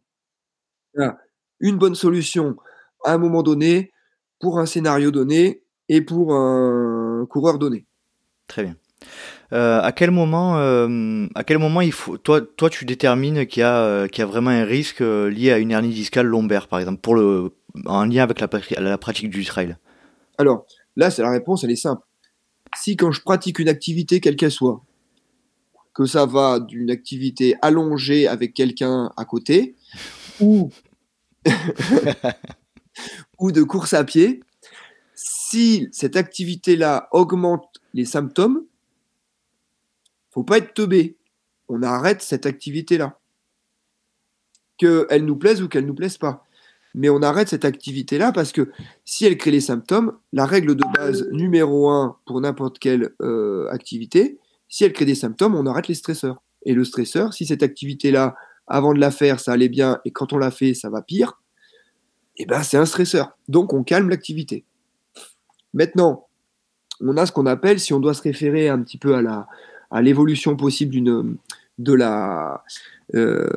Une 1.61 1.77
bonne 1.79 1.95
solution 1.95 2.57
à 3.05 3.15
un 3.15 3.19
moment 3.19 3.43
donné, 3.43 3.93
pour 4.41 4.59
un 4.59 4.67
scénario 4.67 5.11
donné, 5.11 5.63
et 5.89 6.01
pour 6.01 6.35
un 6.35 7.27
coureur 7.31 7.59
donné. 7.59 7.87
Très 8.49 8.65
bien. 8.65 8.77
Euh, 9.53 9.81
à 9.81 9.93
quel 9.93 10.11
moment, 10.11 10.59
euh, 10.59 11.27
à 11.35 11.45
quel 11.45 11.59
moment 11.59 11.81
il 11.81 11.93
faut, 11.93 12.19
toi, 12.19 12.41
toi, 12.41 12.69
tu 12.69 12.85
détermines 12.85 13.47
qu'il 13.47 13.61
y 13.61 13.65
a, 13.65 13.79
euh, 13.79 14.09
qu'il 14.09 14.21
y 14.21 14.23
a 14.23 14.27
vraiment 14.27 14.51
un 14.51 14.65
risque 14.65 15.01
lié 15.01 15.53
à 15.53 15.59
une 15.59 15.71
hernie 15.71 15.93
discale 15.93 16.27
lombaire, 16.27 16.67
par 16.69 16.81
exemple, 16.81 17.01
pour 17.01 17.15
le, 17.15 17.55
en 17.87 18.05
lien 18.07 18.23
avec 18.23 18.41
la, 18.41 18.49
la 18.81 18.99
pratique 18.99 19.31
du 19.31 19.45
trail. 19.45 19.77
Alors 20.39 20.67
là, 20.97 21.11
c'est 21.11 21.23
la 21.23 21.31
réponse, 21.31 21.63
elle 21.65 21.71
est 21.71 21.77
simple. 21.77 22.03
Si 22.77 22.97
quand 22.97 23.13
je 23.13 23.23
pratique 23.23 23.59
une 23.59 23.69
activité 23.69 24.21
quelle 24.21 24.37
qu'elle 24.37 24.51
soit, 24.51 24.83
que 25.95 26.05
ça 26.05 26.27
va 26.27 26.61
d'une 26.61 26.91
activité 26.91 27.57
allongée 27.63 28.27
avec 28.27 28.53
quelqu'un 28.53 29.13
à 29.17 29.25
côté, 29.25 29.77
ou 30.41 30.71
ou 33.39 33.53
de 33.53 33.63
course 33.63 33.95
à 33.95 34.03
pied, 34.03 34.41
si 35.15 35.89
cette 35.93 36.17
activité-là 36.17 37.09
augmente 37.13 37.65
les 37.95 38.05
symptômes, 38.05 38.63
faut 40.37 40.45
pas 40.45 40.59
être 40.59 40.75
teubé. 40.75 41.17
On 41.69 41.83
arrête 41.83 42.21
cette 42.21 42.45
activité-là. 42.45 43.19
Qu'elle 44.77 45.25
nous 45.25 45.37
plaise 45.37 45.63
ou 45.63 45.69
qu'elle 45.69 45.87
nous 45.87 45.95
plaise 45.95 46.19
pas. 46.19 46.45
Mais 46.95 47.09
on 47.09 47.23
arrête 47.23 47.49
cette 47.49 47.65
activité-là 47.65 48.33
parce 48.33 48.53
que 48.53 48.71
si 49.07 49.25
elle 49.25 49.39
crée 49.39 49.51
les 49.51 49.63
symptômes, 49.63 50.13
la 50.35 50.45
règle 50.45 50.77
de 50.77 50.85
base 50.95 51.27
numéro 51.33 51.89
un 51.89 52.19
pour 52.27 52.39
n'importe 52.43 52.79
quelle 52.79 53.15
euh, 53.23 53.67
activité, 53.71 54.39
si 54.69 54.85
elle 54.85 54.93
crée 54.93 55.07
des 55.07 55.15
symptômes, 55.15 55.55
on 55.55 55.65
arrête 55.65 55.89
les 55.89 55.95
stresseurs. 55.95 56.43
Et 56.67 56.75
le 56.75 56.85
stresseur, 56.85 57.33
si 57.33 57.47
cette 57.47 57.63
activité-là, 57.63 58.37
avant 58.67 58.93
de 58.93 59.01
la 59.01 59.11
faire, 59.11 59.41
ça 59.41 59.53
allait 59.53 59.71
bien, 59.71 60.01
et 60.05 60.11
quand 60.11 60.35
on 60.35 60.39
l'a 60.39 60.51
fait, 60.51 60.75
ça 60.75 60.91
va 60.91 61.01
pire, 61.01 61.41
eh 62.37 62.45
ben 62.45 62.63
c'est 62.63 62.77
un 62.77 62.85
stresseur. 62.85 63.39
Donc 63.49 63.73
on 63.73 63.85
calme 63.85 64.11
l'activité. 64.11 64.67
Maintenant, 65.73 66.29
on 67.01 67.17
a 67.17 67.25
ce 67.25 67.33
qu'on 67.33 67.47
appelle, 67.47 67.81
si 67.81 67.95
on 67.95 68.01
doit 68.01 68.15
se 68.15 68.23
référer 68.23 68.69
un 68.69 68.83
petit 68.83 68.99
peu 68.99 69.15
à 69.15 69.23
la 69.23 69.47
à 69.97 70.03
l'évolution 70.03 70.57
possible 70.57 70.93
d'une 70.93 71.39
de 71.79 71.93
la 71.95 72.63
euh, 73.15 73.49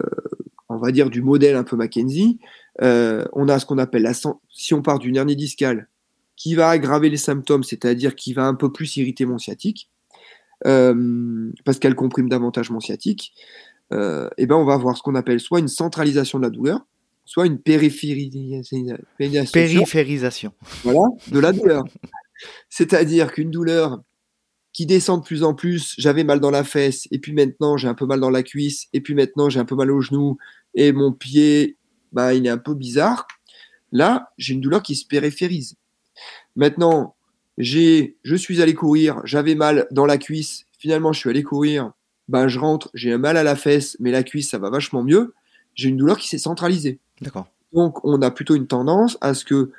on 0.69 0.77
va 0.77 0.91
dire 0.93 1.09
du 1.09 1.21
modèle 1.21 1.57
un 1.57 1.65
peu 1.65 1.75
Mackenzie, 1.75 2.39
euh, 2.81 3.25
on 3.33 3.49
a 3.49 3.59
ce 3.59 3.65
qu'on 3.65 3.77
appelle 3.77 4.03
la 4.03 4.13
si 4.13 4.73
on 4.73 4.81
part 4.81 4.99
d'une 4.99 5.17
hernie 5.17 5.35
discale 5.35 5.89
qui 6.37 6.55
va 6.55 6.69
aggraver 6.69 7.09
les 7.09 7.17
symptômes, 7.17 7.63
c'est-à-dire 7.63 8.15
qui 8.15 8.31
va 8.31 8.45
un 8.45 8.53
peu 8.53 8.71
plus 8.71 8.95
irriter 8.95 9.25
mon 9.25 9.37
sciatique, 9.37 9.89
euh, 10.65 11.51
parce 11.65 11.77
qu'elle 11.77 11.95
comprime 11.95 12.29
davantage 12.29 12.69
mon 12.69 12.79
sciatique, 12.79 13.33
et 13.91 14.45
ben 14.45 14.55
on 14.55 14.63
va 14.63 14.75
avoir 14.75 14.95
ce 14.95 15.01
qu'on 15.01 15.15
appelle 15.15 15.41
soit 15.41 15.59
une 15.59 15.67
centralisation 15.67 16.37
de 16.37 16.43
la 16.43 16.51
douleur, 16.51 16.85
soit 17.25 17.47
une 17.47 17.59
périphérisation, 17.59 18.97
périphérisation. 19.51 20.53
Voilà, 20.83 21.01
de 21.31 21.39
la 21.39 21.51
douleur. 21.51 21.83
C'est-à-dire 22.69 23.33
qu'une 23.33 23.51
douleur 23.51 23.99
qui 24.73 24.85
descend 24.85 25.21
de 25.21 25.25
plus 25.25 25.43
en 25.43 25.53
plus, 25.53 25.95
j'avais 25.97 26.23
mal 26.23 26.39
dans 26.39 26.51
la 26.51 26.63
fesse, 26.63 27.07
et 27.11 27.19
puis 27.19 27.33
maintenant 27.33 27.77
j'ai 27.77 27.87
un 27.87 27.95
peu 27.95 28.05
mal 28.05 28.19
dans 28.19 28.29
la 28.29 28.43
cuisse, 28.43 28.87
et 28.93 29.01
puis 29.01 29.15
maintenant 29.15 29.49
j'ai 29.49 29.59
un 29.59 29.65
peu 29.65 29.75
mal 29.75 29.91
au 29.91 30.01
genou, 30.01 30.37
et 30.75 30.91
mon 30.91 31.11
pied, 31.11 31.77
bah, 32.11 32.33
il 32.33 32.45
est 32.45 32.49
un 32.49 32.57
peu 32.57 32.75
bizarre. 32.75 33.27
Là, 33.91 34.31
j'ai 34.37 34.53
une 34.53 34.61
douleur 34.61 34.83
qui 34.83 34.95
se 34.95 35.05
périphérise. 35.05 35.75
Maintenant, 36.55 37.15
j'ai, 37.57 38.17
je 38.23 38.35
suis 38.35 38.61
allé 38.61 38.73
courir, 38.75 39.21
j'avais 39.23 39.55
mal 39.55 39.87
dans 39.91 40.05
la 40.05 40.17
cuisse, 40.17 40.65
finalement 40.77 41.11
je 41.13 41.19
suis 41.19 41.29
allé 41.29 41.43
courir, 41.43 41.91
ben, 42.29 42.47
je 42.47 42.59
rentre, 42.59 42.91
j'ai 42.93 43.11
un 43.11 43.17
mal 43.17 43.37
à 43.37 43.43
la 43.43 43.55
fesse, 43.55 43.97
mais 43.99 44.11
la 44.11 44.21
cuisse, 44.21 44.51
ça 44.51 44.59
va 44.59 44.69
vachement 44.69 45.03
mieux. 45.03 45.33
J'ai 45.73 45.89
une 45.89 45.97
douleur 45.97 46.19
qui 46.19 46.27
s'est 46.27 46.37
centralisée. 46.37 46.99
D'accord. 47.21 47.47
Donc, 47.73 48.05
on 48.05 48.21
a 48.21 48.29
plutôt 48.29 48.55
une 48.55 48.67
tendance 48.67 49.17
à 49.19 49.33
ce 49.33 49.43
que 49.45 49.71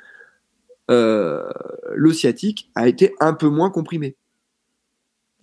euh, 0.89 1.49
le 1.95 2.11
sciatique 2.11 2.69
a 2.75 2.89
été 2.89 3.15
un 3.21 3.33
peu 3.33 3.47
moins 3.47 3.69
comprimé. 3.69 4.17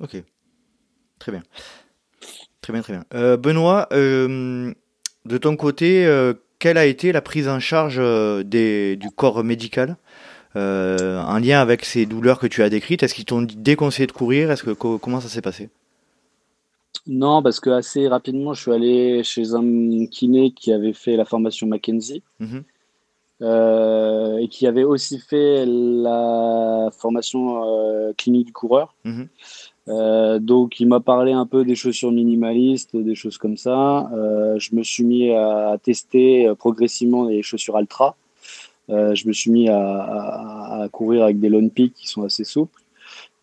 Ok. 0.01 0.23
Très 1.19 1.33
bien. 1.33 1.43
Très 2.61 2.73
bien, 2.73 2.83
très 2.83 2.93
bien. 2.93 3.05
Euh, 3.15 3.37
Benoît, 3.37 3.89
euh, 3.93 4.73
de 5.25 5.39
ton 5.39 5.57
côté, 5.57 6.07
quelle 6.59 6.79
a 6.79 6.87
été 6.87 7.13
la 7.13 7.23
prise 7.23 7.49
en 7.49 7.61
charge 7.61 8.01
des, 8.45 8.97
du 8.97 9.11
corps 9.11 9.43
médical 9.45 9.97
en 10.55 11.39
lien 11.39 11.61
avec 11.61 11.85
ces 11.85 12.07
douleurs 12.07 12.39
que 12.39 12.47
tu 12.47 12.63
as 12.63 12.71
décrites? 12.71 13.03
Est-ce 13.03 13.15
qu'ils 13.15 13.25
t'ont 13.25 13.43
déconseillé 13.43 14.07
de 14.07 14.13
courir 14.13 14.51
Est-ce 14.51 14.65
que 14.65 14.71
comment 14.71 15.21
ça 15.21 15.29
s'est 15.29 15.43
passé? 15.43 15.71
Non, 17.09 17.43
parce 17.43 17.59
que 17.59 17.71
assez 17.71 18.07
rapidement, 18.07 18.53
je 18.53 18.63
suis 18.63 18.73
allé 18.73 19.23
chez 19.25 19.55
un 19.55 20.07
kiné 20.07 20.51
qui 20.53 20.73
avait 20.73 20.93
fait 20.93 21.17
la 21.17 21.25
formation 21.25 21.67
Mackenzie 21.67 22.23
mhm. 22.39 22.65
euh, 23.41 24.37
et 24.37 24.49
qui 24.49 24.67
avait 24.67 24.85
aussi 24.85 25.19
fait 25.19 25.65
la 25.67 26.91
formation 26.93 27.65
euh, 27.65 28.13
clinique 28.13 28.47
du 28.47 28.53
coureur. 28.53 28.95
Mhm. 29.05 29.29
Euh, 29.88 30.38
donc, 30.38 30.81
il 30.81 30.87
m'a 30.87 31.01
parlé 31.01 31.33
un 31.33 31.46
peu 31.46 31.64
des 31.64 31.74
chaussures 31.74 32.12
minimalistes, 32.12 32.96
des 32.96 33.14
choses 33.14 33.38
comme 33.38 33.57
ça. 33.57 34.11
je 34.59 34.74
me 34.74 34.83
suis 34.83 35.05
mis 35.05 35.33
à 35.33 35.77
tester 35.83 36.53
progressivement 36.59 37.24
les 37.24 37.42
chaussures 37.42 37.77
Altra. 37.77 38.16
je 38.88 39.29
me 39.29 39.33
suis 39.33 39.51
mis 39.51 39.68
à, 39.68 40.88
courir 40.92 41.24
avec 41.24 41.40
des 41.40 41.48
Lone 41.48 41.70
Peak 41.70 41.94
qui 41.94 42.09
sont 42.09 42.22
assez 42.22 42.44
souples. 42.44 42.81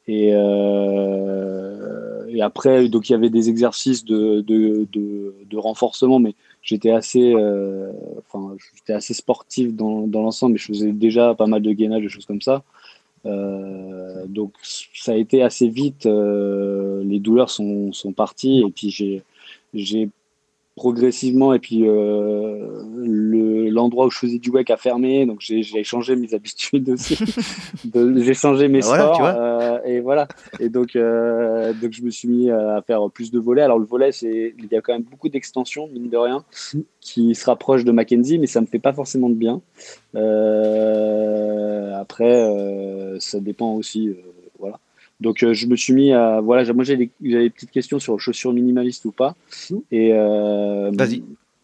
Et, 0.08 0.32
euh, 0.34 2.06
après, 2.42 2.90
donc 2.90 3.10
il 3.10 3.14
y 3.14 3.16
avait 3.16 3.30
des 3.30 3.50
exercices 3.50 4.06
de, 4.06 5.58
renforcement, 5.58 6.20
mais 6.20 6.36
j'étais 6.62 6.92
assez, 6.92 7.34
euh, 7.34 7.92
enfin, 8.20 8.56
j'étais 8.76 8.94
assez 8.94 9.14
sportif 9.14 9.74
dans, 9.74 10.06
dans 10.06 10.22
l'ensemble, 10.22 10.54
mais 10.54 10.60
je 10.60 10.68
faisais 10.68 10.92
déjà 10.92 11.34
pas 11.34 11.48
mal 11.48 11.62
de 11.62 11.72
gainage, 11.72 12.04
des 12.04 12.10
choses 12.10 12.26
comme 12.26 12.42
ça. 12.42 12.64
Euh, 13.26 14.26
donc 14.28 14.54
ça 14.62 15.14
a 15.14 15.16
été 15.16 15.42
assez 15.42 15.68
vite, 15.68 16.06
euh, 16.06 17.04
les 17.04 17.20
douleurs 17.20 17.50
sont, 17.50 17.92
sont 17.92 18.14
parties, 18.14 18.64
et 18.66 18.72
puis 18.72 18.90
j'ai, 18.90 19.24
j'ai 19.74 20.10
progressivement 20.76 21.54
et 21.54 21.60
puis 21.60 21.88
euh, 21.88 22.84
l'endroit 23.72 24.08
où 24.08 24.10
je 24.10 24.18
faisais 24.18 24.40
du 24.40 24.50
wake 24.50 24.70
a 24.70 24.78
fermé 24.78 25.26
donc 25.26 25.40
j'ai 25.40 25.84
changé 25.84 26.18
mes 26.18 26.34
habitudes 26.34 26.90
aussi 26.90 27.18
j'ai 27.94 28.34
changé 28.34 28.68
mes 28.68 28.82
ben 28.82 28.86
sports 28.86 29.22
euh, 29.24 29.80
et 29.86 30.02
voilà. 30.02 30.28
Et 30.60 30.68
donc 30.70 30.96
euh, 30.96 31.72
donc 31.82 31.94
je 31.94 32.02
me 32.04 32.10
suis 32.10 32.28
mis 32.28 32.52
à 32.52 32.84
faire 32.86 33.10
plus 33.10 33.32
de 33.32 33.40
volets. 33.40 33.62
Alors 33.62 33.80
le 33.80 33.86
volet 33.86 34.12
c'est 34.12 34.54
il 34.58 34.68
y 34.70 34.76
a 34.76 34.82
quand 34.82 34.94
même 34.94 35.04
beaucoup 35.04 35.30
d'extensions 35.30 35.88
mine 35.88 36.10
de 36.10 36.18
rien 36.18 36.44
qui 37.00 37.36
se 37.36 37.46
rapprochent 37.46 37.86
de 37.86 37.92
Mackenzie 37.92 38.38
mais 38.38 38.48
ça 38.48 38.60
me 38.60 38.66
fait 38.66 38.80
pas 38.80 38.94
forcément 38.94 39.30
de 39.30 39.36
bien. 39.36 39.62
Après 41.94 42.50
ça 43.20 43.40
dépend 43.40 43.76
aussi 43.76 44.14
donc 45.22 45.44
euh, 45.44 45.54
je 45.54 45.68
me 45.68 45.76
suis 45.76 45.94
mis 45.94 46.12
à 46.12 46.42
voilà, 46.42 46.72
moi 46.74 46.84
j'ai 46.84 46.98
des, 46.98 47.10
des, 47.22 47.50
petites 47.50 47.72
questions 47.72 48.00
sur 48.00 48.20
chaussures 48.20 48.54
minimalistes 48.54 49.06
ou 49.06 49.12
pas. 49.12 49.36
Et 49.92 50.12
euh, 50.14 50.92
vas-y. 50.94 51.24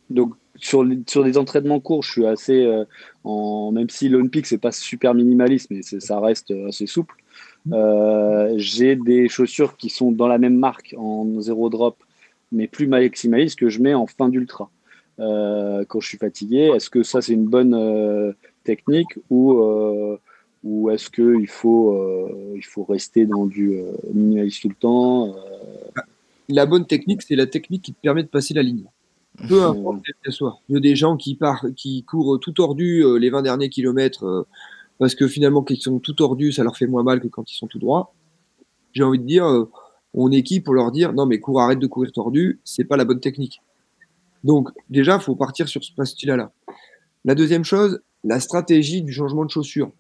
Donc 0.10 0.34
sur 0.56 0.86
sur 1.08 1.24
des 1.24 1.38
entraînements 1.38 1.80
courts, 1.80 2.04
je 2.04 2.12
suis 2.12 2.26
assez 2.26 2.64
euh, 2.64 2.86
en 3.24 3.72
même 3.72 3.90
si 3.90 4.10
l'Olympique 4.10 4.46
c'est 4.46 4.58
pas 4.58 4.72
super 4.72 5.14
minimaliste, 5.14 5.70
mais 5.70 5.82
ça 5.82 6.20
reste 6.20 6.52
assez 6.68 6.86
souple. 6.86 7.16
j'ai 8.56 8.96
des 8.96 9.28
chaussures 9.28 9.76
qui 9.76 9.90
sont 9.90 10.12
dans 10.12 10.28
la 10.28 10.38
même 10.38 10.58
marque 10.58 10.96
en 10.98 11.42
zéro 11.42 11.70
drop, 11.70 11.98
mais 12.52 12.68
plus 12.68 12.88
maximaliste 12.88 13.60
que 13.60 13.70
je 13.70 13.82
mets 13.82 13.94
en 13.94 14.08
fin 14.08 14.30
d'ultra. 14.30 14.70
quand 15.18 16.00
je 16.00 16.08
suis 16.08 16.18
fatigué, 16.18 16.72
est-ce 16.74 16.90
que 16.90 17.04
ça 17.04 17.22
c'est 17.22 17.34
une 17.34 17.48
bonne 17.48 18.34
technique 18.64 19.20
ou 19.30 19.60
ou 20.64 20.90
est-ce 20.90 21.10
qu'il 21.10 21.48
faut, 21.48 21.96
euh, 21.96 22.54
il 22.56 22.66
faut 22.66 22.84
rester 22.84 23.26
dans 23.26 23.46
du 23.46 23.74
euh, 23.74 23.92
minimaliste 24.14 24.62
tout 24.62 24.70
le 24.70 24.76
temps 24.76 25.28
euh? 25.30 26.02
La 26.50 26.66
bonne 26.66 26.86
technique, 26.86 27.22
c'est 27.22 27.36
la 27.36 27.48
technique 27.48 27.84
qui 27.84 27.94
te 27.94 28.02
permet 28.02 28.24
de 28.24 28.28
passer 28.28 28.54
la 28.54 28.62
ligne. 28.62 28.86
Peu 29.48 29.64
importe 29.64 30.02
quel 30.22 30.34
soit. 30.34 30.60
Il 30.68 30.76
y 30.76 30.78
a 30.78 30.82
des 30.82 30.98
gens 30.98 31.16
qui, 31.16 31.36
partent, 31.36 31.74
qui 31.74 32.04
courent 32.04 32.40
tout 32.40 32.52
tordus 32.52 33.06
les 33.18 33.30
20 33.30 33.44
derniers 33.44 33.70
kilomètres 33.70 34.46
parce 35.00 35.16
que 35.16 35.30
finalement, 35.30 35.64
quand 35.64 35.74
ils 35.74 35.82
sont 35.82 36.00
tout 36.00 36.14
tordus, 36.14 36.52
ça 36.52 36.64
leur 36.64 36.76
fait 36.76 36.88
moins 36.88 37.04
mal 37.04 37.22
que 37.22 37.30
quand 37.30 37.50
ils 37.50 37.56
sont 37.56 37.68
tout 37.68 37.80
droits. 37.80 38.14
J'ai 38.92 39.04
envie 39.04 39.20
de 39.20 39.24
dire, 39.24 39.46
on 40.14 40.32
est 40.32 40.44
qui 40.44 40.60
pour 40.60 40.74
leur 40.74 40.92
dire 40.92 41.14
non, 41.14 41.26
mais 41.26 41.40
cours, 41.40 41.62
arrête 41.62 41.80
de 41.80 41.88
courir 41.88 42.12
tordu, 42.12 42.60
c'est 42.66 42.84
pas 42.84 42.98
la 42.98 43.06
bonne 43.06 43.22
technique. 43.22 43.62
Donc, 44.44 44.70
déjà, 44.90 45.16
il 45.16 45.22
faut 45.22 45.36
partir 45.36 45.68
sur 45.68 45.84
ce 45.84 45.94
postulat-là. 45.94 46.52
La 47.24 47.36
deuxième 47.36 47.64
chose, 47.64 48.02
la 48.24 48.40
stratégie 48.40 49.02
du 49.02 49.14
changement 49.14 49.46
de 49.46 49.52
chaussure. 49.52 49.92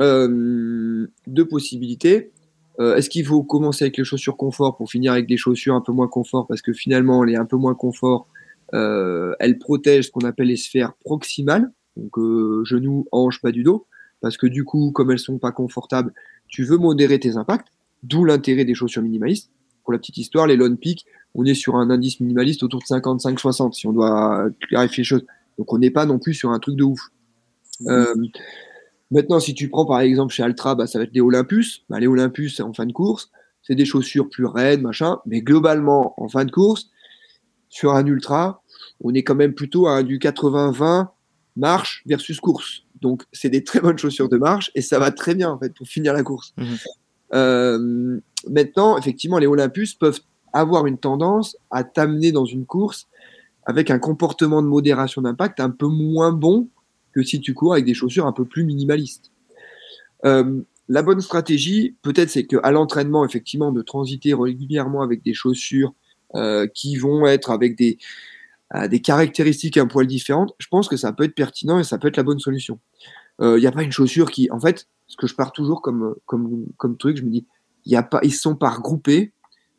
Euh, 0.00 1.06
deux 1.26 1.46
possibilités. 1.46 2.30
Euh, 2.80 2.94
est-ce 2.94 3.10
qu'il 3.10 3.24
faut 3.24 3.42
commencer 3.42 3.84
avec 3.84 3.96
les 3.96 4.04
chaussures 4.04 4.36
confort 4.36 4.76
pour 4.76 4.90
finir 4.90 5.12
avec 5.12 5.26
des 5.26 5.36
chaussures 5.36 5.74
un 5.74 5.80
peu 5.80 5.92
moins 5.92 6.08
confort? 6.08 6.46
Parce 6.46 6.62
que 6.62 6.72
finalement, 6.72 7.24
les 7.24 7.36
un 7.36 7.44
peu 7.44 7.56
moins 7.56 7.74
confort, 7.74 8.28
euh, 8.74 9.34
elles 9.40 9.58
protègent 9.58 10.06
ce 10.06 10.10
qu'on 10.10 10.26
appelle 10.26 10.48
les 10.48 10.56
sphères 10.56 10.94
proximales, 11.04 11.72
donc 11.96 12.12
genoux, 12.64 13.06
hanches, 13.10 13.40
pas 13.40 13.50
du 13.50 13.62
dos. 13.62 13.86
Parce 14.20 14.36
que 14.36 14.46
du 14.46 14.64
coup, 14.64 14.92
comme 14.92 15.10
elles 15.10 15.18
sont 15.18 15.38
pas 15.38 15.52
confortables, 15.52 16.12
tu 16.48 16.64
veux 16.64 16.76
modérer 16.76 17.18
tes 17.18 17.36
impacts, 17.36 17.68
d'où 18.02 18.24
l'intérêt 18.24 18.64
des 18.64 18.74
chaussures 18.74 19.02
minimalistes. 19.02 19.50
Pour 19.84 19.92
la 19.92 19.98
petite 19.98 20.18
histoire, 20.18 20.46
les 20.46 20.56
Lone 20.56 20.76
Peak, 20.76 21.04
on 21.34 21.44
est 21.44 21.54
sur 21.54 21.76
un 21.76 21.90
indice 21.90 22.20
minimaliste 22.20 22.62
autour 22.62 22.80
de 22.80 22.84
55-60, 22.84 23.72
si 23.72 23.86
on 23.86 23.92
doit 23.92 24.48
clarifier 24.68 25.02
les 25.02 25.06
choses. 25.06 25.24
Donc 25.56 25.72
on 25.72 25.78
n'est 25.78 25.90
pas 25.90 26.06
non 26.06 26.18
plus 26.18 26.34
sur 26.34 26.50
un 26.50 26.58
truc 26.58 26.76
de 26.76 26.84
ouf. 26.84 27.00
Mmh. 27.80 28.26
Maintenant, 29.10 29.40
si 29.40 29.54
tu 29.54 29.68
prends 29.68 29.86
par 29.86 30.00
exemple 30.00 30.32
chez 30.32 30.42
Altra, 30.42 30.74
bah, 30.74 30.86
ça 30.86 30.98
va 30.98 31.04
être 31.04 31.14
les 31.14 31.20
Olympus. 31.20 31.84
Bah, 31.88 31.98
les 31.98 32.06
Olympus, 32.06 32.60
en 32.60 32.72
fin 32.72 32.86
de 32.86 32.92
course, 32.92 33.30
c'est 33.62 33.74
des 33.74 33.84
chaussures 33.84 34.28
plus 34.28 34.44
raides, 34.44 34.82
machin. 34.82 35.18
Mais 35.26 35.40
globalement, 35.40 36.14
en 36.22 36.28
fin 36.28 36.44
de 36.44 36.50
course, 36.50 36.90
sur 37.68 37.92
un 37.94 38.06
ultra, 38.06 38.62
on 39.00 39.14
est 39.14 39.22
quand 39.22 39.34
même 39.34 39.54
plutôt 39.54 39.86
à 39.86 40.02
du 40.02 40.18
80-20 40.18 41.08
marche 41.56 42.02
versus 42.06 42.40
course. 42.40 42.84
Donc, 43.00 43.24
c'est 43.32 43.50
des 43.50 43.64
très 43.64 43.80
bonnes 43.80 43.98
chaussures 43.98 44.28
de 44.28 44.36
marche 44.36 44.70
et 44.74 44.82
ça 44.82 44.98
va 44.98 45.10
très 45.10 45.34
bien 45.34 45.50
en 45.50 45.58
fait 45.58 45.74
pour 45.74 45.86
finir 45.86 46.12
la 46.12 46.22
course. 46.22 46.54
Mmh. 46.56 46.64
Euh, 47.34 48.20
maintenant, 48.48 48.96
effectivement, 48.98 49.38
les 49.38 49.46
Olympus 49.46 49.94
peuvent 49.94 50.20
avoir 50.52 50.86
une 50.86 50.98
tendance 50.98 51.56
à 51.70 51.84
t'amener 51.84 52.32
dans 52.32 52.46
une 52.46 52.64
course 52.64 53.06
avec 53.66 53.90
un 53.90 53.98
comportement 53.98 54.62
de 54.62 54.66
modération 54.66 55.20
d'impact 55.20 55.60
un 55.60 55.70
peu 55.70 55.86
moins 55.86 56.32
bon 56.32 56.68
que 57.12 57.22
si 57.22 57.40
tu 57.40 57.54
cours 57.54 57.72
avec 57.72 57.84
des 57.84 57.94
chaussures 57.94 58.26
un 58.26 58.32
peu 58.32 58.44
plus 58.44 58.64
minimalistes. 58.64 59.30
Euh, 60.24 60.62
la 60.88 61.02
bonne 61.02 61.20
stratégie, 61.20 61.96
peut-être, 62.02 62.30
c'est 62.30 62.46
qu'à 62.46 62.70
l'entraînement, 62.70 63.24
effectivement, 63.24 63.72
de 63.72 63.82
transiter 63.82 64.34
régulièrement 64.34 65.02
avec 65.02 65.22
des 65.22 65.34
chaussures 65.34 65.94
euh, 66.34 66.66
qui 66.66 66.96
vont 66.96 67.26
être 67.26 67.50
avec 67.50 67.76
des, 67.76 67.98
euh, 68.74 68.88
des 68.88 69.00
caractéristiques 69.00 69.76
un 69.76 69.86
poil 69.86 70.06
différentes, 70.06 70.54
je 70.58 70.66
pense 70.68 70.88
que 70.88 70.96
ça 70.96 71.12
peut 71.12 71.24
être 71.24 71.34
pertinent 71.34 71.78
et 71.78 71.84
ça 71.84 71.98
peut 71.98 72.08
être 72.08 72.16
la 72.16 72.22
bonne 72.22 72.40
solution. 72.40 72.78
Il 73.40 73.60
n'y 73.60 73.68
a 73.68 73.72
pas 73.72 73.84
une 73.84 73.92
chaussure 73.92 74.32
qui, 74.32 74.50
en 74.50 74.58
fait, 74.58 74.88
ce 75.06 75.16
que 75.16 75.28
je 75.28 75.34
pars 75.36 75.52
toujours 75.52 75.80
comme, 75.80 76.16
comme, 76.26 76.66
comme 76.76 76.96
truc, 76.96 77.18
je 77.18 77.22
me 77.22 77.30
dis, 77.30 77.46
y 77.86 77.94
a 77.94 78.02
pas, 78.02 78.18
ils 78.24 78.34
sont 78.34 78.56
pas 78.56 78.70
regroupés 78.70 79.32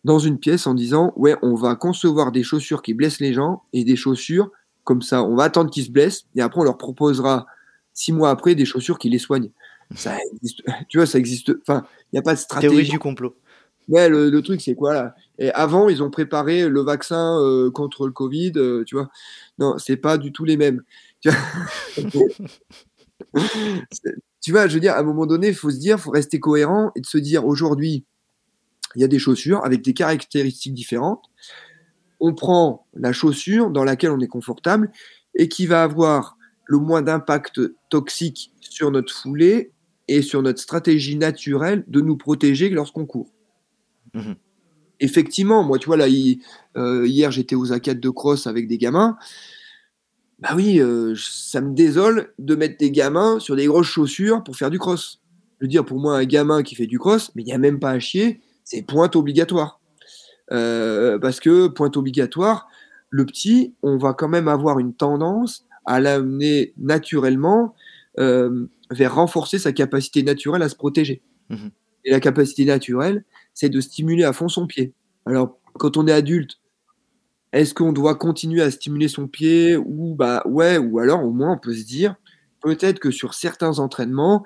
dans 0.03 0.19
une 0.19 0.39
pièce 0.39 0.65
en 0.67 0.73
disant, 0.73 1.11
ouais, 1.15 1.35
on 1.41 1.55
va 1.55 1.75
concevoir 1.75 2.31
des 2.31 2.43
chaussures 2.43 2.81
qui 2.81 2.93
blessent 2.93 3.19
les 3.19 3.33
gens 3.33 3.63
et 3.73 3.83
des 3.83 3.95
chaussures 3.95 4.49
comme 4.89 5.03
ça. 5.03 5.23
On 5.23 5.35
va 5.35 5.43
attendre 5.43 5.69
qu'ils 5.69 5.85
se 5.85 5.91
blessent 5.91 6.25
et 6.35 6.41
après 6.41 6.59
on 6.59 6.63
leur 6.63 6.79
proposera 6.79 7.45
six 7.93 8.11
mois 8.11 8.31
après 8.31 8.55
des 8.55 8.65
chaussures 8.65 8.97
qui 8.97 9.07
les 9.07 9.19
soignent. 9.19 9.51
Ça 9.95 10.17
existe, 10.33 10.63
tu 10.89 10.97
vois, 10.97 11.05
ça 11.05 11.19
existe. 11.19 11.51
Enfin, 11.61 11.85
il 12.11 12.15
n'y 12.15 12.19
a 12.19 12.23
pas 12.23 12.33
de 12.33 12.39
stratégie. 12.39 12.73
Théorie 12.73 12.89
du 12.89 12.97
complot. 12.97 13.35
Ouais, 13.87 14.09
le, 14.09 14.41
truc 14.41 14.61
c'est 14.61 14.73
quoi 14.73 14.95
là? 14.95 15.15
Et 15.37 15.51
avant, 15.51 15.89
ils 15.89 16.01
ont 16.01 16.09
préparé 16.09 16.67
le 16.67 16.81
vaccin 16.81 17.39
euh, 17.39 17.69
contre 17.69 18.07
le 18.07 18.11
Covid, 18.11 18.53
euh, 18.55 18.83
tu 18.83 18.95
vois. 18.95 19.09
Non, 19.59 19.77
c'est 19.77 19.97
pas 19.97 20.17
du 20.17 20.31
tout 20.31 20.43
les 20.43 20.57
mêmes. 20.57 20.81
tu 24.41 24.51
vois, 24.51 24.67
je 24.67 24.73
veux 24.73 24.79
dire, 24.79 24.93
à 24.93 24.99
un 24.99 25.03
moment 25.03 25.27
donné, 25.27 25.49
il 25.49 25.55
faut 25.55 25.69
se 25.69 25.77
dire, 25.77 25.99
faut 25.99 26.09
rester 26.09 26.39
cohérent 26.39 26.91
et 26.95 27.01
de 27.01 27.05
se 27.05 27.19
dire 27.19 27.45
aujourd'hui, 27.45 28.05
il 28.95 29.01
y 29.01 29.05
a 29.05 29.07
des 29.07 29.19
chaussures 29.19 29.63
avec 29.63 29.83
des 29.83 29.93
caractéristiques 29.93 30.73
différentes. 30.73 31.25
On 32.19 32.33
prend 32.33 32.85
la 32.93 33.13
chaussure 33.13 33.69
dans 33.69 33.83
laquelle 33.83 34.11
on 34.11 34.19
est 34.19 34.27
confortable 34.27 34.91
et 35.35 35.47
qui 35.47 35.65
va 35.65 35.83
avoir 35.83 36.37
le 36.65 36.77
moins 36.77 37.01
d'impact 37.01 37.61
toxique 37.89 38.53
sur 38.59 38.91
notre 38.91 39.13
foulée 39.13 39.71
et 40.07 40.21
sur 40.21 40.41
notre 40.41 40.59
stratégie 40.59 41.15
naturelle 41.15 41.83
de 41.87 42.01
nous 42.01 42.17
protéger 42.17 42.69
lorsqu'on 42.69 43.05
court. 43.05 43.31
Mhm. 44.13 44.35
Effectivement, 44.99 45.63
moi, 45.63 45.79
tu 45.79 45.85
vois, 45.85 45.97
là, 45.97 46.07
euh, 46.77 47.07
hier, 47.07 47.31
j'étais 47.31 47.55
aux 47.55 47.71
acades 47.71 47.99
de 47.99 48.09
cross 48.09 48.47
avec 48.47 48.67
des 48.67 48.77
gamins. 48.77 49.17
Bah 50.39 50.49
oui, 50.55 50.79
euh, 50.79 51.15
ça 51.17 51.61
me 51.61 51.73
désole 51.73 52.33
de 52.37 52.55
mettre 52.55 52.77
des 52.77 52.91
gamins 52.91 53.39
sur 53.39 53.55
des 53.55 53.65
grosses 53.65 53.87
chaussures 53.87 54.43
pour 54.43 54.55
faire 54.55 54.69
du 54.69 54.79
cross. 54.79 55.21
Je 55.59 55.65
veux 55.65 55.69
dire, 55.69 55.85
pour 55.85 55.99
moi, 55.99 56.17
un 56.17 56.25
gamin 56.25 56.63
qui 56.63 56.75
fait 56.75 56.87
du 56.87 56.99
cross, 56.99 57.31
mais 57.35 57.43
il 57.43 57.45
n'y 57.45 57.53
a 57.53 57.57
même 57.57 57.79
pas 57.79 57.91
à 57.91 57.99
chier, 57.99 58.41
c'est 58.63 58.81
pointe 58.81 59.15
obligatoire. 59.15 59.78
Euh, 60.51 61.19
parce 61.19 61.39
que 61.39 61.67
pointe 61.67 61.97
obligatoire, 61.97 62.67
le 63.09 63.25
petit, 63.25 63.73
on 63.83 63.97
va 63.97 64.13
quand 64.13 64.27
même 64.27 64.47
avoir 64.47 64.79
une 64.79 64.93
tendance 64.93 65.65
à 65.85 65.99
l'amener 65.99 66.73
naturellement 66.77 67.75
euh, 68.19 68.67
vers 68.91 69.15
renforcer 69.15 69.59
sa 69.59 69.71
capacité 69.71 70.23
naturelle 70.23 70.61
à 70.61 70.69
se 70.69 70.75
protéger. 70.75 71.21
Mhm. 71.49 71.71
Et 72.05 72.11
la 72.11 72.19
capacité 72.19 72.65
naturelle, 72.65 73.23
c'est 73.53 73.69
de 73.69 73.81
stimuler 73.81 74.23
à 74.23 74.33
fond 74.33 74.47
son 74.47 74.67
pied. 74.67 74.93
Alors, 75.25 75.59
quand 75.77 75.97
on 75.97 76.07
est 76.07 76.11
adulte, 76.11 76.59
est-ce 77.51 77.73
qu'on 77.73 77.93
doit 77.93 78.15
continuer 78.15 78.61
à 78.61 78.71
stimuler 78.71 79.07
son 79.07 79.27
pied 79.27 79.75
ou 79.75 80.15
bah 80.15 80.43
ouais 80.45 80.77
ou 80.77 80.99
alors 80.99 81.23
au 81.23 81.31
moins 81.31 81.53
on 81.53 81.57
peut 81.57 81.73
se 81.73 81.83
dire 81.83 82.15
peut-être 82.61 82.99
que 82.99 83.09
sur 83.09 83.33
certains 83.33 83.79
entraînements 83.79 84.45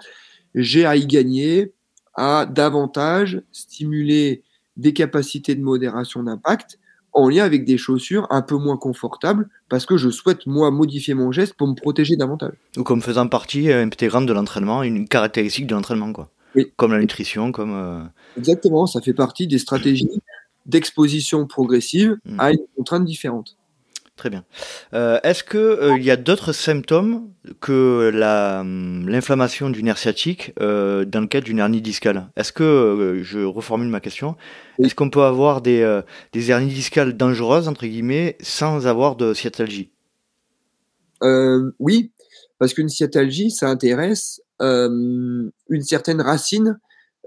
j'ai 0.55 0.85
à 0.85 0.95
y 0.95 1.05
gagner 1.05 1.73
à 2.15 2.45
davantage 2.45 3.41
stimuler 3.51 4.43
des 4.77 4.93
capacités 4.93 5.55
de 5.55 5.61
modération 5.61 6.23
d'impact 6.23 6.79
en 7.13 7.29
lien 7.29 7.43
avec 7.43 7.63
des 7.63 7.77
chaussures 7.77 8.27
un 8.31 8.41
peu 8.41 8.55
moins 8.55 8.77
confortables 8.77 9.47
parce 9.69 9.85
que 9.85 9.97
je 9.97 10.09
souhaite 10.09 10.47
moi 10.47 10.71
modifier 10.71 11.13
mon 11.13 11.31
geste 11.31 11.53
pour 11.53 11.67
me 11.67 11.75
protéger 11.75 12.15
davantage. 12.15 12.53
Ou 12.77 12.83
comme 12.83 13.01
faisant 13.01 13.27
partie 13.27 13.71
euh, 13.71 13.83
intégrante 13.83 14.25
de 14.25 14.33
l'entraînement, 14.33 14.83
une 14.83 15.07
caractéristique 15.07 15.67
de 15.67 15.75
l'entraînement 15.75 16.11
quoi. 16.11 16.29
Oui. 16.55 16.71
Comme 16.75 16.91
la 16.91 16.99
nutrition, 16.99 17.51
comme. 17.51 17.73
Euh, 17.73 18.03
Exactement, 18.37 18.85
ça 18.85 19.01
fait 19.01 19.13
partie 19.13 19.47
des 19.47 19.57
stratégies 19.57 20.09
d'exposition 20.65 21.47
progressive 21.47 22.17
hmm. 22.25 22.39
à 22.39 22.51
une 22.51 22.59
contrainte 22.75 23.05
différente. 23.05 23.57
Très 24.15 24.29
bien. 24.29 24.45
Euh, 24.93 25.19
est-ce 25.23 25.43
qu'il 25.43 25.59
euh, 25.59 25.97
il 25.97 26.03
y 26.03 26.11
a 26.11 26.17
d'autres 26.17 26.53
symptômes 26.53 27.31
que 27.61 28.11
hum, 28.61 29.09
l'inflammation 29.09 29.71
du 29.71 29.81
nerf 29.81 29.97
sciatique 29.97 30.53
euh, 30.61 31.03
dans 31.03 31.19
le 31.19 31.25
cadre 31.25 31.45
d'une 31.45 31.57
hernie 31.57 31.81
discale? 31.81 32.29
Est-ce 32.35 32.53
que, 32.53 33.21
je 33.23 33.39
reformule 33.39 33.87
ma 33.87 33.99
question, 33.99 34.35
est-ce 34.77 34.93
qu'on 34.93 35.09
peut 35.09 35.23
avoir 35.23 35.61
des, 35.61 36.01
des, 36.31 36.51
hernies 36.51 36.73
discales 36.73 37.13
dangereuses, 37.13 37.67
entre 37.67 37.87
guillemets, 37.87 38.37
sans 38.39 38.85
avoir 38.85 39.15
de 39.15 39.33
sciatalgie 39.33 39.89
Oui, 41.79 42.11
parce 42.59 42.75
qu'une 42.75 42.89
sciatalgie, 42.89 43.49
ça 43.49 43.67
intéresse 43.67 44.41
une 44.59 45.51
certaine 45.81 46.21
racine 46.21 46.77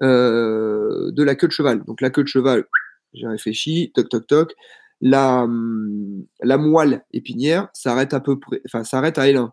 de 0.02 1.22
la 1.22 1.34
queue 1.34 1.48
de 1.48 1.52
cheval. 1.52 1.82
Donc 1.84 2.00
la 2.00 2.10
queue 2.10 2.22
de 2.22 2.28
cheval, 2.28 2.64
j'ai 3.12 3.26
réfléchi, 3.26 3.90
toc 3.92 4.08
toc 4.08 4.26
toc. 4.28 4.54
La, 5.00 5.42
hum, 5.42 6.24
la 6.42 6.56
moelle 6.56 7.04
épinière 7.12 7.68
s'arrête 7.74 8.14
à 8.14 8.20
peu 8.20 8.38
près, 8.38 8.60
enfin 8.66 8.84
s'arrête 8.84 9.18
à 9.18 9.26
L1. 9.26 9.50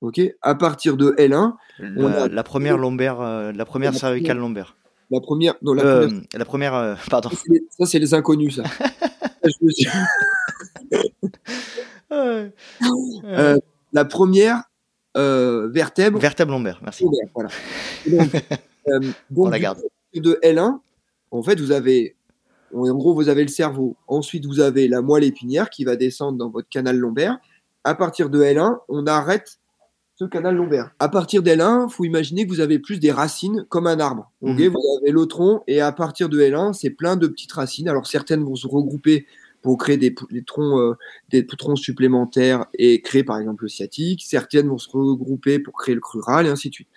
Ok? 0.00 0.20
À 0.42 0.54
partir 0.56 0.96
de 0.96 1.12
L1, 1.12 1.54
la, 1.78 1.88
on 1.96 2.06
a 2.06 2.26
la 2.28 2.42
première 2.42 2.76
lombaire, 2.76 3.20
euh, 3.20 3.52
la 3.52 3.64
première 3.64 3.94
cervicale 3.94 4.38
lombaire. 4.38 4.76
La 5.10 5.20
première, 5.20 5.54
non, 5.62 5.74
la 5.74 5.84
euh, 5.84 6.06
première, 6.06 6.22
la 6.34 6.44
première 6.44 6.74
euh, 6.74 6.94
pardon. 7.10 7.30
Ça 7.70 7.86
c'est 7.86 8.00
les, 8.00 8.12
inconnus 8.12 8.56
ça. 8.56 8.64
la 13.92 14.04
première 14.04 14.64
vertèbre. 15.14 16.18
Vertèbre 16.18 16.50
lombaire, 16.50 16.80
merci. 16.82 17.04
voilà. 17.32 17.50
Donc, 18.06 18.30
on 19.36 19.48
la 19.48 19.58
garde. 19.60 19.78
De 20.14 20.38
L1, 20.42 20.80
en 21.30 21.42
fait, 21.42 21.58
vous 21.58 21.72
avez 21.72 22.16
en 22.74 22.94
gros, 22.94 23.14
vous 23.14 23.28
avez 23.28 23.42
le 23.42 23.48
cerveau. 23.48 23.96
Ensuite, 24.08 24.46
vous 24.46 24.60
avez 24.60 24.88
la 24.88 25.02
moelle 25.02 25.24
épinière 25.24 25.70
qui 25.70 25.84
va 25.84 25.96
descendre 25.96 26.38
dans 26.38 26.50
votre 26.50 26.68
canal 26.68 26.96
lombaire. 26.96 27.38
À 27.84 27.94
partir 27.94 28.30
de 28.30 28.42
L1, 28.42 28.78
on 28.88 29.06
arrête 29.06 29.58
ce 30.14 30.24
canal 30.26 30.54
lombaire. 30.54 30.92
À 30.98 31.08
partir 31.08 31.42
d'L1, 31.42 31.88
il 31.88 31.92
faut 31.92 32.04
imaginer 32.04 32.44
que 32.44 32.50
vous 32.50 32.60
avez 32.60 32.78
plus 32.78 33.00
des 33.00 33.10
racines 33.10 33.64
comme 33.68 33.86
un 33.86 33.98
arbre. 33.98 34.30
Mhm. 34.42 34.68
Vous 34.68 34.98
avez 35.00 35.10
le 35.10 35.26
tronc 35.26 35.62
et 35.66 35.80
à 35.80 35.90
partir 35.90 36.28
de 36.28 36.40
L1, 36.40 36.74
c'est 36.74 36.90
plein 36.90 37.16
de 37.16 37.26
petites 37.26 37.52
racines. 37.52 37.88
Alors 37.88 38.06
certaines 38.06 38.44
vont 38.44 38.54
se 38.54 38.66
regrouper 38.66 39.26
pour 39.62 39.78
créer 39.78 39.96
des, 39.96 40.12
troncs, 40.44 40.78
euh, 40.78 40.94
des 41.30 41.46
troncs 41.46 41.78
supplémentaires 41.78 42.66
et 42.74 43.00
créer 43.00 43.24
par 43.24 43.38
exemple 43.38 43.64
le 43.64 43.68
sciatique. 43.68 44.22
Certaines 44.24 44.68
vont 44.68 44.78
se 44.78 44.90
regrouper 44.90 45.58
pour 45.58 45.74
créer 45.74 45.94
le 45.94 46.00
crural 46.00 46.46
et 46.46 46.50
ainsi 46.50 46.68
de 46.68 46.74
suite. 46.74 46.88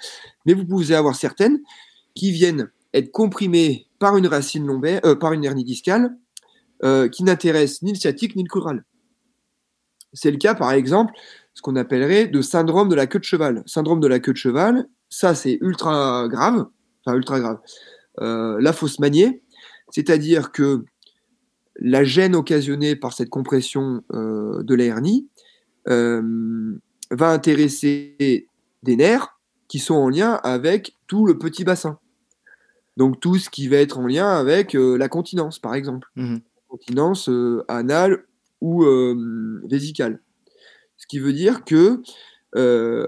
Mais 0.45 0.53
vous 0.53 0.65
pouvez 0.65 0.95
avoir 0.95 1.15
certaines 1.15 1.59
qui 2.15 2.31
viennent 2.31 2.69
être 2.95 3.11
comprimées 3.11 3.87
par 3.99 4.17
une 4.17 4.25
racine 4.25 4.65
lombaire, 4.65 5.01
euh, 5.05 5.15
par 5.15 5.33
une 5.33 5.43
hernie 5.43 5.65
discale, 5.65 6.17
euh, 6.83 7.07
qui 7.09 7.23
n'intéresse 7.23 7.81
ni 7.81 7.91
le 7.91 7.97
sciatique 7.97 8.35
ni 8.35 8.43
le 8.43 8.47
crural. 8.47 8.83
C'est 10.13 10.31
le 10.31 10.37
cas, 10.37 10.55
par 10.55 10.71
exemple, 10.71 11.13
ce 11.53 11.61
qu'on 11.61 11.75
appellerait 11.75 12.27
de 12.27 12.41
syndrome 12.41 12.89
de 12.89 12.95
la 12.95 13.05
queue 13.05 13.19
de 13.19 13.25
cheval. 13.25 13.63
Syndrome 13.65 13.99
de 13.99 14.07
la 14.07 14.19
queue 14.19 14.31
de 14.31 14.37
cheval, 14.37 14.87
ça 15.09 15.35
c'est 15.35 15.57
ultra 15.61 16.27
grave, 16.29 16.67
enfin 17.05 17.17
ultra 17.17 17.39
grave. 17.39 17.59
Euh, 18.21 18.57
la 18.61 18.71
fausse 18.71 18.99
manier, 18.99 19.43
c'est-à-dire 19.91 20.51
que 20.51 20.85
la 21.77 22.05
gêne 22.05 22.35
occasionnée 22.35 22.95
par 22.95 23.11
cette 23.11 23.29
compression 23.29 24.01
de 24.13 24.75
la 24.75 24.85
hernie 24.85 25.27
va 25.85 27.31
intéresser 27.31 28.47
des 28.83 28.95
nerfs 28.95 29.37
qui 29.67 29.79
sont 29.79 29.95
en 29.95 30.07
lien 30.07 30.39
avec 30.43 30.95
tout 31.07 31.25
le 31.25 31.37
petit 31.37 31.65
bassin. 31.65 31.99
Donc 32.97 33.19
tout 33.19 33.37
ce 33.37 33.49
qui 33.49 33.67
va 33.67 33.77
être 33.77 33.97
en 33.97 34.07
lien 34.07 34.29
avec 34.29 34.75
euh, 34.75 34.97
la 34.97 35.09
continence, 35.09 35.59
par 35.59 35.75
exemple. 35.75 36.09
Mmh 36.15 36.37
continence 36.67 37.29
euh, 37.29 37.63
anale 37.69 38.25
ou 38.59 38.83
euh, 38.83 39.61
vésicale. 39.63 40.19
Ce 40.97 41.07
qui 41.07 41.19
veut 41.19 41.31
dire 41.31 41.63
que 41.63 42.01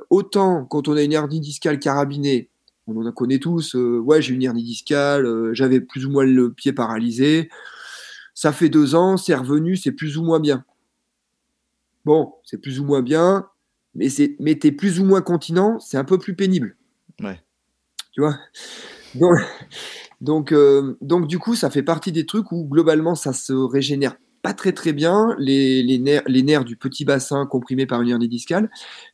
autant 0.09 0.63
quand 0.63 0.87
on 0.87 0.95
a 0.95 1.01
une 1.01 1.11
hernie 1.11 1.41
discale 1.41 1.77
carabinée, 1.77 2.49
on 2.85 3.05
en 3.05 3.11
connaît 3.11 3.39
tous, 3.39 3.73
ouais 3.73 4.21
j'ai 4.21 4.35
une 4.35 4.43
hernie 4.43 4.63
discale, 4.63 5.53
j'avais 5.53 5.81
plus 5.81 6.05
ou 6.05 6.11
moins 6.11 6.23
le 6.23 6.53
pied 6.53 6.71
paralysé, 6.71 7.49
ça 8.33 8.53
fait 8.53 8.69
deux 8.69 8.95
ans, 8.95 9.17
c'est 9.17 9.35
revenu, 9.35 9.75
c'est 9.75 9.91
plus 9.91 10.17
ou 10.17 10.23
moins 10.23 10.39
bien. 10.39 10.63
Bon, 12.05 12.35
c'est 12.45 12.59
plus 12.59 12.79
ou 12.79 12.85
moins 12.85 13.01
bien, 13.01 13.49
mais, 13.95 14.07
mais 14.39 14.55
t'es 14.55 14.71
plus 14.71 15.01
ou 15.01 15.03
moins 15.03 15.21
continent, 15.21 15.79
c'est 15.79 15.97
un 15.97 16.05
peu 16.05 16.19
plus 16.19 16.35
pénible. 16.35 16.77
Ouais. 17.19 17.41
Tu 18.13 18.21
vois? 18.21 18.37
Donc, 19.15 19.39
donc, 20.21 20.51
euh, 20.51 20.97
donc, 21.01 21.27
du 21.27 21.39
coup, 21.39 21.55
ça 21.55 21.69
fait 21.69 21.83
partie 21.83 22.11
des 22.11 22.25
trucs 22.25 22.51
où 22.51 22.65
globalement, 22.65 23.15
ça 23.15 23.33
se 23.33 23.53
régénère 23.53 24.15
pas 24.41 24.53
très 24.53 24.71
très 24.71 24.93
bien, 24.93 25.35
les, 25.39 25.83
les, 25.83 25.97
nerfs, 25.97 26.21
les 26.27 26.43
nerfs 26.43 26.63
du 26.63 26.77
petit 26.77 27.05
bassin 27.05 27.45
comprimés 27.45 27.85
par 27.85 28.01
une 28.01 28.09
hernie 28.09 28.29
discale. 28.29 28.69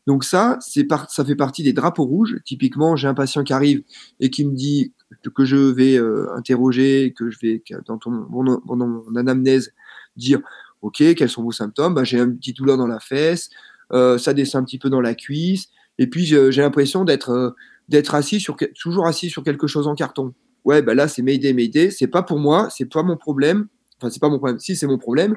Donc 0.05 0.23
ça, 0.23 0.57
c'est 0.61 0.85
ça 1.09 1.25
fait 1.25 1.35
partie 1.35 1.63
des 1.63 1.73
drapeaux 1.73 2.05
rouges. 2.05 2.37
Typiquement, 2.45 2.95
j'ai 2.95 3.07
un 3.07 3.13
patient 3.13 3.43
qui 3.43 3.53
arrive 3.53 3.83
et 4.19 4.29
qui 4.29 4.45
me 4.45 4.53
dit 4.53 4.93
que 5.33 5.45
je 5.45 5.55
vais 5.55 5.97
euh, 5.97 6.27
interroger, 6.35 7.13
que 7.17 7.29
je 7.29 7.39
vais 7.41 7.63
dans, 7.87 7.97
ton, 7.97 8.11
mon, 8.11 9.15
anamnèse 9.15 9.73
dire, 10.17 10.39
ok, 10.81 11.15
quels 11.15 11.29
sont 11.29 11.43
vos 11.43 11.51
symptômes? 11.51 11.93
Bah, 11.93 12.03
J'ai 12.03 12.19
un 12.19 12.29
petit 12.29 12.53
douleur 12.53 12.77
dans 12.77 12.87
la 12.87 12.99
fesse, 12.99 13.49
euh, 13.91 14.17
ça 14.17 14.33
descend 14.33 14.63
un 14.63 14.65
petit 14.65 14.77
peu 14.79 14.89
dans 14.89 15.01
la 15.01 15.15
cuisse, 15.15 15.69
et 15.97 16.07
puis 16.07 16.25
j'ai 16.25 16.61
l'impression 16.61 17.05
d'être 17.05 17.55
d'être 17.89 18.15
assis 18.15 18.39
sur 18.39 18.57
toujours 18.79 19.07
assis 19.07 19.29
sur 19.29 19.43
quelque 19.43 19.67
chose 19.67 19.87
en 19.87 19.95
carton. 19.95 20.33
Ouais, 20.65 20.81
bah 20.81 20.93
là 20.95 21.07
c'est 21.07 21.21
Mayday, 21.21 21.53
Mayday, 21.53 21.91
c'est 21.91 22.07
pas 22.07 22.23
pour 22.23 22.39
moi, 22.39 22.69
c'est 22.69 22.85
pas 22.85 23.03
mon 23.03 23.17
problème. 23.17 23.67
Enfin, 23.97 24.09
c'est 24.09 24.19
pas 24.19 24.29
mon 24.29 24.37
problème. 24.37 24.59
Si 24.59 24.75
c'est 24.75 24.87
mon 24.87 24.97
problème, 24.97 25.35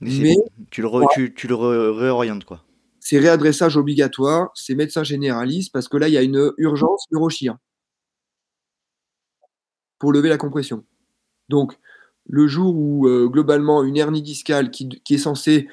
mais, 0.00 0.36
tu 0.70 0.82
le, 0.82 1.28
tu, 1.34 1.48
le 1.48 1.54
réorientes 1.54 2.44
quoi. 2.44 2.64
C'est 3.00 3.18
réadressage 3.18 3.76
obligatoire, 3.76 4.50
c'est 4.54 4.74
médecin 4.74 5.02
généraliste 5.02 5.72
parce 5.72 5.88
que 5.88 5.96
là 5.96 6.08
il 6.08 6.14
y 6.14 6.18
a 6.18 6.22
une 6.22 6.52
urgence 6.58 7.06
neurochir 7.10 7.56
pour 9.98 10.12
lever 10.12 10.28
la 10.28 10.38
compression. 10.38 10.84
Donc 11.48 11.78
le 12.26 12.46
jour 12.46 12.76
où 12.76 13.08
euh, 13.08 13.26
globalement 13.28 13.82
une 13.82 13.96
hernie 13.96 14.22
discale 14.22 14.70
qui, 14.70 14.88
qui 14.88 15.14
est 15.14 15.18
censée 15.18 15.68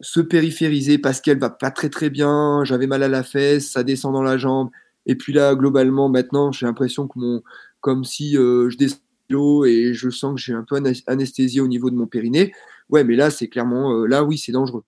se 0.00 0.20
périphériser 0.20 0.98
parce 0.98 1.20
qu'elle 1.20 1.38
va 1.38 1.50
pas 1.50 1.70
très 1.70 1.90
très 1.90 2.10
bien, 2.10 2.62
j'avais 2.64 2.86
mal 2.86 3.02
à 3.02 3.08
la 3.08 3.22
fesse, 3.22 3.70
ça 3.70 3.82
descend 3.82 4.14
dans 4.14 4.22
la 4.22 4.38
jambe, 4.38 4.70
et 5.06 5.14
puis 5.14 5.32
là, 5.32 5.54
globalement, 5.54 6.08
maintenant, 6.08 6.52
j'ai 6.52 6.66
l'impression 6.66 7.08
que 7.08 7.18
mon, 7.18 7.42
comme 7.80 8.04
si 8.04 8.36
euh, 8.36 8.70
je 8.70 8.76
descends 8.76 8.98
l'eau 9.30 9.64
et 9.64 9.94
je 9.94 10.10
sens 10.10 10.34
que 10.34 10.40
j'ai 10.40 10.52
un 10.52 10.64
peu 10.68 10.76
anesthésié 11.06 11.60
au 11.60 11.68
niveau 11.68 11.90
de 11.90 11.96
mon 11.96 12.06
périnée. 12.06 12.52
Ouais, 12.90 13.04
mais 13.04 13.16
là, 13.16 13.30
c'est 13.30 13.48
clairement, 13.48 13.94
euh, 13.94 14.06
là, 14.06 14.24
oui, 14.24 14.36
c'est 14.36 14.52
dangereux. 14.52 14.82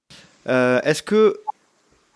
Euh, 0.49 0.81
est-ce 0.83 1.03
que 1.03 1.39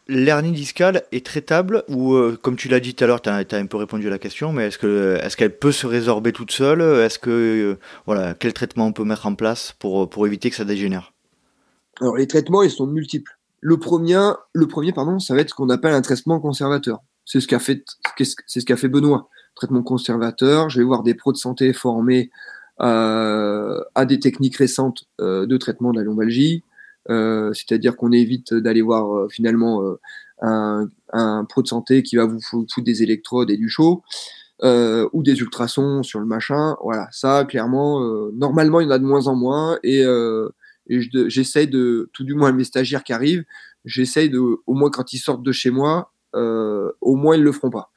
l'hernie 0.09 0.53
discale 0.53 1.03
est 1.13 1.25
traitable 1.25 1.85
ou, 1.89 2.15
euh, 2.15 2.39
comme 2.41 2.57
tu 2.57 2.69
l'as 2.69 2.81
dit 2.81 2.95
tout 2.95 3.05
à 3.05 3.07
l'heure, 3.07 3.23
tu 3.23 3.29
as, 3.29 3.45
un 3.53 3.67
peu 3.67 3.77
répondu 3.77 4.07
à 4.07 4.11
la 4.11 4.19
question, 4.19 4.53
mais 4.53 4.67
est-ce 4.67 4.79
que 4.79 5.19
est-ce 5.23 5.37
qu'elle 5.37 5.57
peut 5.57 5.73
se 5.73 5.87
résorber 5.87 6.33
toute 6.33 6.51
seule? 6.51 6.81
Est-ce 6.81 7.19
que 7.19 7.31
euh, 7.31 7.79
voilà, 8.07 8.35
quel 8.35 8.53
traitement 8.53 8.87
on 8.87 8.93
peut 8.93 9.05
mettre 9.05 9.27
en 9.27 9.35
place 9.35 9.75
pour, 9.79 10.09
pour 10.09 10.27
éviter 10.27 10.51
que 10.51 10.57
ça 10.57 10.65
dégénère? 10.65 11.13
Alors 12.01 12.17
les 12.17 12.27
traitements, 12.27 12.63
ils 12.63 12.71
sont 12.71 12.87
multiples. 12.87 13.33
Le 13.61 13.79
premier, 13.79 14.33
le 14.53 14.67
premier 14.67 14.93
pardon, 14.93 15.19
ça 15.19 15.35
va 15.35 15.41
être 15.41 15.51
ce 15.51 15.55
qu'on 15.55 15.71
appelle 15.71 15.95
un 15.95 16.03
traitement 16.03 16.41
conservateur. 16.41 17.01
C'est 17.27 17.41
ce 17.41 17.47
qu'a 17.47 17.59
fait, 17.59 17.85
c'est 18.17 18.61
ce 18.61 18.65
qu'a 18.65 18.77
fait 18.77 18.89
Benoît. 18.89 19.29
Traitement 19.55 19.83
conservateur. 19.83 20.71
Je 20.71 20.79
vais 20.79 20.85
voir 20.85 21.03
des 21.03 21.15
pros 21.15 21.33
de 21.33 21.37
santé 21.37 21.73
formés 21.75 22.31
euh, 22.81 23.83
à 23.95 24.07
des 24.07 24.19
techniques 24.19 24.57
récentes 24.57 25.05
de 25.19 25.57
traitement 25.57 25.93
de 25.93 25.99
la 25.99 26.05
lombalgie. 26.05 26.63
Euh, 27.09 27.53
c'est-à-dire 27.53 27.97
qu'on 27.97 28.13
évite 28.13 28.53
d'aller 28.55 28.83
voir 28.83 29.15
euh, 29.15 29.29
finalement 29.29 29.83
euh, 29.83 30.01
un, 30.43 30.89
un, 31.13 31.45
pro 31.45 31.63
de 31.63 31.69
santé 31.69 32.03
qui 32.03 32.17
va 32.17 32.25
vous 32.25 32.41
foutre 32.41 32.81
des 32.83 33.03
électrodes 33.03 33.51
et 33.51 33.57
du 33.57 33.69
chaud. 33.69 34.03
Euh, 34.65 35.07
ou 35.13 35.23
des 35.23 35.39
ultrasons 35.41 36.03
sur 36.03 36.19
le 36.19 36.25
machin. 36.25 36.77
Voilà, 36.83 37.09
ça, 37.13 37.45
clairement, 37.45 38.03
euh, 38.03 38.31
normalement, 38.35 38.81
il 38.81 38.85
y 38.85 38.87
en 38.87 38.93
a 38.93 38.99
de 38.99 39.05
moins 39.05 39.27
en 39.27 39.37
moins. 39.37 39.79
Et, 39.83 40.03
euh, 40.03 40.49
et 40.87 40.99
j'essaye 41.29 41.69
de, 41.69 42.09
tout 42.15 42.25
du 42.25 42.33
moins 42.33 42.53
mes 42.53 42.65
stagiaires 42.65 43.05
qui 43.05 43.13
arrivent, 43.13 43.45
j'essaye 43.85 44.31
de, 44.31 44.39
au 44.39 44.73
moins 44.73 44.89
quand 44.89 45.13
ils 45.13 45.19
sortent 45.19 45.43
de 45.43 45.53
chez 45.53 45.71
moi, 45.71 46.11
au 46.35 47.17
moins 47.17 47.37
ils 47.37 47.43
le 47.43 47.53
feront 47.53 47.71
pas. 47.71 47.91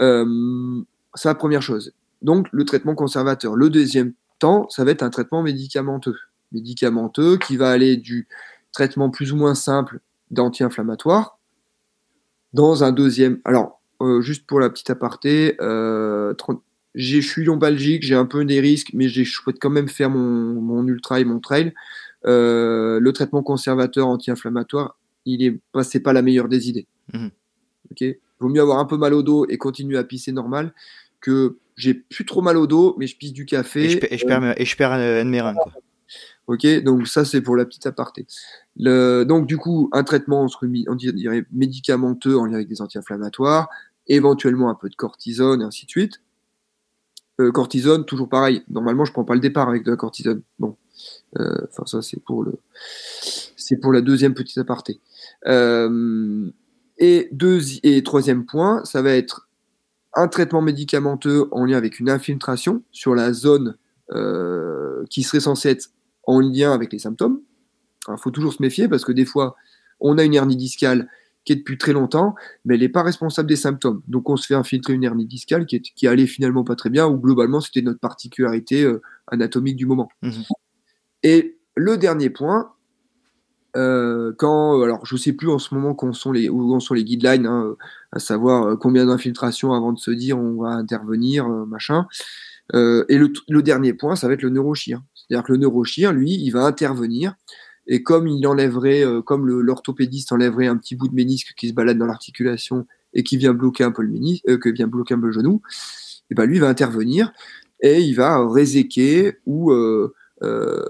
Mmh. 0.00 0.82
c'est 1.14 1.28
la 1.28 1.34
première 1.34 1.62
chose. 1.62 1.92
Donc, 2.22 2.46
le 2.52 2.64
traitement 2.64 2.94
conservateur. 2.94 3.54
Le 3.54 3.68
deuxième 3.68 4.14
temps, 4.38 4.68
ça 4.70 4.84
va 4.84 4.92
être 4.92 5.02
un 5.02 5.10
traitement 5.10 5.42
médicamenteux 5.42 6.16
médicamenteux 6.54 7.36
qui 7.36 7.56
va 7.56 7.70
aller 7.70 7.96
du 7.96 8.28
traitement 8.72 9.10
plus 9.10 9.32
ou 9.32 9.36
moins 9.36 9.54
simple 9.54 10.00
d'anti-inflammatoire 10.30 11.38
dans 12.54 12.84
un 12.84 12.92
deuxième. 12.92 13.40
Alors, 13.44 13.80
euh, 14.00 14.20
juste 14.20 14.46
pour 14.46 14.60
la 14.60 14.70
petite 14.70 14.90
aparté, 14.90 15.56
euh, 15.60 16.34
je 16.94 17.20
suis 17.20 17.44
lombalgique, 17.44 18.04
j'ai 18.04 18.14
un 18.14 18.26
peu 18.26 18.44
des 18.44 18.60
risques, 18.60 18.90
mais 18.94 19.08
je 19.08 19.24
souhaite 19.24 19.56
quand 19.60 19.70
même 19.70 19.88
faire 19.88 20.10
mon, 20.10 20.86
ultra 20.86 21.20
et 21.20 21.24
mon 21.24 21.40
trail. 21.40 21.74
Euh, 22.26 23.00
le 23.00 23.12
traitement 23.12 23.42
conservateur 23.42 24.06
anti-inflammatoire, 24.06 24.96
il 25.24 25.42
est 25.42 25.60
pas, 25.72 25.84
c'est 25.84 26.00
pas 26.00 26.12
la 26.12 26.22
meilleure 26.22 26.48
des 26.48 26.68
idées. 26.68 26.86
Mmh. 27.12 27.28
Ok, 27.90 28.04
vaut 28.40 28.48
mieux 28.48 28.62
avoir 28.62 28.78
un 28.78 28.84
peu 28.84 28.96
mal 28.96 29.14
au 29.14 29.22
dos 29.22 29.46
et 29.48 29.58
continuer 29.58 29.98
à 29.98 30.04
pisser 30.04 30.32
normal 30.32 30.72
que 31.20 31.58
j'ai 31.76 31.94
plus 31.94 32.24
trop 32.24 32.42
mal 32.42 32.56
au 32.56 32.66
dos, 32.66 32.94
mais 32.98 33.06
je 33.06 33.16
pisse 33.16 33.32
du 33.32 33.46
café. 33.46 33.84
Et 33.84 34.18
je, 34.18 34.26
perds, 34.26 34.60
et 34.60 34.64
je 34.64 34.76
perds 34.76 34.92
un, 34.92 35.24
de 35.24 35.54
Quoi. 35.54 35.72
Ok, 36.46 36.66
donc 36.82 37.08
ça 37.08 37.24
c'est 37.24 37.40
pour 37.40 37.56
la 37.56 37.64
petite 37.64 37.86
aparté. 37.86 38.26
Le, 38.76 39.24
donc 39.24 39.46
du 39.46 39.56
coup, 39.56 39.88
un 39.92 40.04
traitement 40.04 40.46
on 40.88 40.94
dirait 40.94 41.46
médicamenteux 41.52 42.36
en 42.36 42.44
lien 42.44 42.54
avec 42.54 42.68
des 42.68 42.82
anti-inflammatoires, 42.82 43.70
éventuellement 44.08 44.68
un 44.68 44.74
peu 44.74 44.90
de 44.90 44.94
cortisone 44.94 45.62
et 45.62 45.64
ainsi 45.64 45.86
de 45.86 45.90
suite. 45.90 46.20
Euh, 47.40 47.50
cortisone, 47.50 48.04
toujours 48.04 48.28
pareil. 48.28 48.62
Normalement, 48.68 49.04
je 49.04 49.12
prends 49.12 49.24
pas 49.24 49.34
le 49.34 49.40
départ 49.40 49.68
avec 49.68 49.84
de 49.84 49.90
la 49.90 49.96
cortisone. 49.96 50.42
Bon, 50.58 50.76
euh, 51.40 51.66
enfin 51.70 51.84
ça 51.86 52.02
c'est 52.02 52.20
pour 52.20 52.44
le, 52.44 52.52
c'est 53.56 53.78
pour 53.78 53.92
la 53.92 54.02
deuxième 54.02 54.34
petite 54.34 54.58
aparté. 54.58 55.00
Euh, 55.46 56.50
et 56.98 57.28
deux 57.32 57.60
et 57.82 58.02
troisième 58.02 58.46
point, 58.46 58.84
ça 58.84 59.02
va 59.02 59.12
être 59.12 59.48
un 60.14 60.28
traitement 60.28 60.62
médicamenteux 60.62 61.48
en 61.50 61.64
lien 61.64 61.76
avec 61.76 61.98
une 61.98 62.08
infiltration 62.08 62.82
sur 62.92 63.14
la 63.14 63.32
zone 63.32 63.76
euh, 64.12 65.04
qui 65.10 65.22
serait 65.22 65.40
censée 65.40 65.70
être 65.70 65.88
en 66.24 66.40
lien 66.40 66.72
avec 66.72 66.92
les 66.92 66.98
symptômes. 66.98 67.40
Il 68.08 68.18
faut 68.18 68.30
toujours 68.30 68.52
se 68.52 68.62
méfier 68.62 68.88
parce 68.88 69.04
que 69.04 69.12
des 69.12 69.24
fois, 69.24 69.56
on 70.00 70.18
a 70.18 70.24
une 70.24 70.34
hernie 70.34 70.56
discale 70.56 71.08
qui 71.44 71.52
est 71.52 71.56
depuis 71.56 71.78
très 71.78 71.92
longtemps, 71.92 72.34
mais 72.64 72.74
elle 72.74 72.80
n'est 72.80 72.88
pas 72.88 73.02
responsable 73.02 73.48
des 73.48 73.56
symptômes. 73.56 74.02
Donc 74.08 74.30
on 74.30 74.36
se 74.36 74.46
fait 74.46 74.54
infiltrer 74.54 74.94
une 74.94 75.04
hernie 75.04 75.26
discale 75.26 75.66
qui, 75.66 75.76
est, 75.76 75.80
qui 75.80 76.06
allait 76.06 76.26
finalement 76.26 76.64
pas 76.64 76.76
très 76.76 76.90
bien, 76.90 77.06
ou 77.06 77.18
globalement 77.18 77.60
c'était 77.60 77.82
notre 77.82 78.00
particularité 78.00 78.82
euh, 78.82 79.02
anatomique 79.26 79.76
du 79.76 79.86
moment. 79.86 80.08
Mmh. 80.22 80.30
Et 81.22 81.58
le 81.74 81.96
dernier 81.98 82.30
point, 82.30 82.73
euh, 83.76 84.32
quand, 84.38 84.82
alors 84.82 85.04
je 85.04 85.16
sais 85.16 85.32
plus 85.32 85.48
en 85.50 85.58
ce 85.58 85.74
moment 85.74 85.96
sont 86.12 86.32
les, 86.32 86.48
où 86.48 86.78
sont 86.80 86.94
les 86.94 87.04
guidelines, 87.04 87.46
hein, 87.46 87.76
à 88.12 88.18
savoir 88.18 88.64
euh, 88.64 88.76
combien 88.76 89.06
d'infiltrations 89.06 89.72
avant 89.72 89.92
de 89.92 89.98
se 89.98 90.10
dire 90.10 90.38
on 90.38 90.62
va 90.62 90.70
intervenir, 90.70 91.48
machin. 91.48 92.06
et 92.72 93.18
le, 93.18 93.32
le, 93.48 93.62
dernier 93.62 93.92
point, 93.92 94.16
ça 94.16 94.28
va 94.28 94.34
être 94.34 94.42
le 94.42 94.50
neurochir. 94.50 95.02
C'est-à-dire 95.14 95.44
que 95.44 95.52
le 95.52 95.58
neurochir, 95.58 96.12
lui, 96.12 96.32
il 96.32 96.50
va 96.50 96.64
intervenir 96.64 97.34
et 97.86 98.02
comme 98.02 98.26
il 98.26 98.46
enlèverait, 98.46 99.04
euh, 99.04 99.22
comme 99.22 99.46
l'orthopédiste 99.46 100.32
enlèverait 100.32 100.66
un 100.66 100.76
petit 100.76 100.96
bout 100.96 101.08
de 101.08 101.14
ménisque 101.14 101.54
qui 101.56 101.68
se 101.68 101.74
balade 101.74 101.98
dans 101.98 102.06
l'articulation 102.06 102.86
et 103.12 103.22
qui 103.22 103.36
vient 103.36 103.54
bloquer 103.54 103.84
un 103.84 103.92
peu 103.92 104.02
le 104.02 104.08
ménisque, 104.08 104.44
euh, 104.48 104.58
vient 104.72 104.86
bloquer 104.86 105.14
un 105.14 105.20
peu 105.20 105.26
le 105.26 105.32
genou, 105.32 105.62
et 106.30 106.34
ben 106.34 106.46
lui 106.46 106.56
il 106.56 106.60
va 106.60 106.68
intervenir 106.68 107.32
et 107.80 108.00
il 108.00 108.14
va 108.14 108.48
réséquer 108.48 109.38
ou 109.46 109.70
euh, 109.70 110.14
euh 110.42 110.82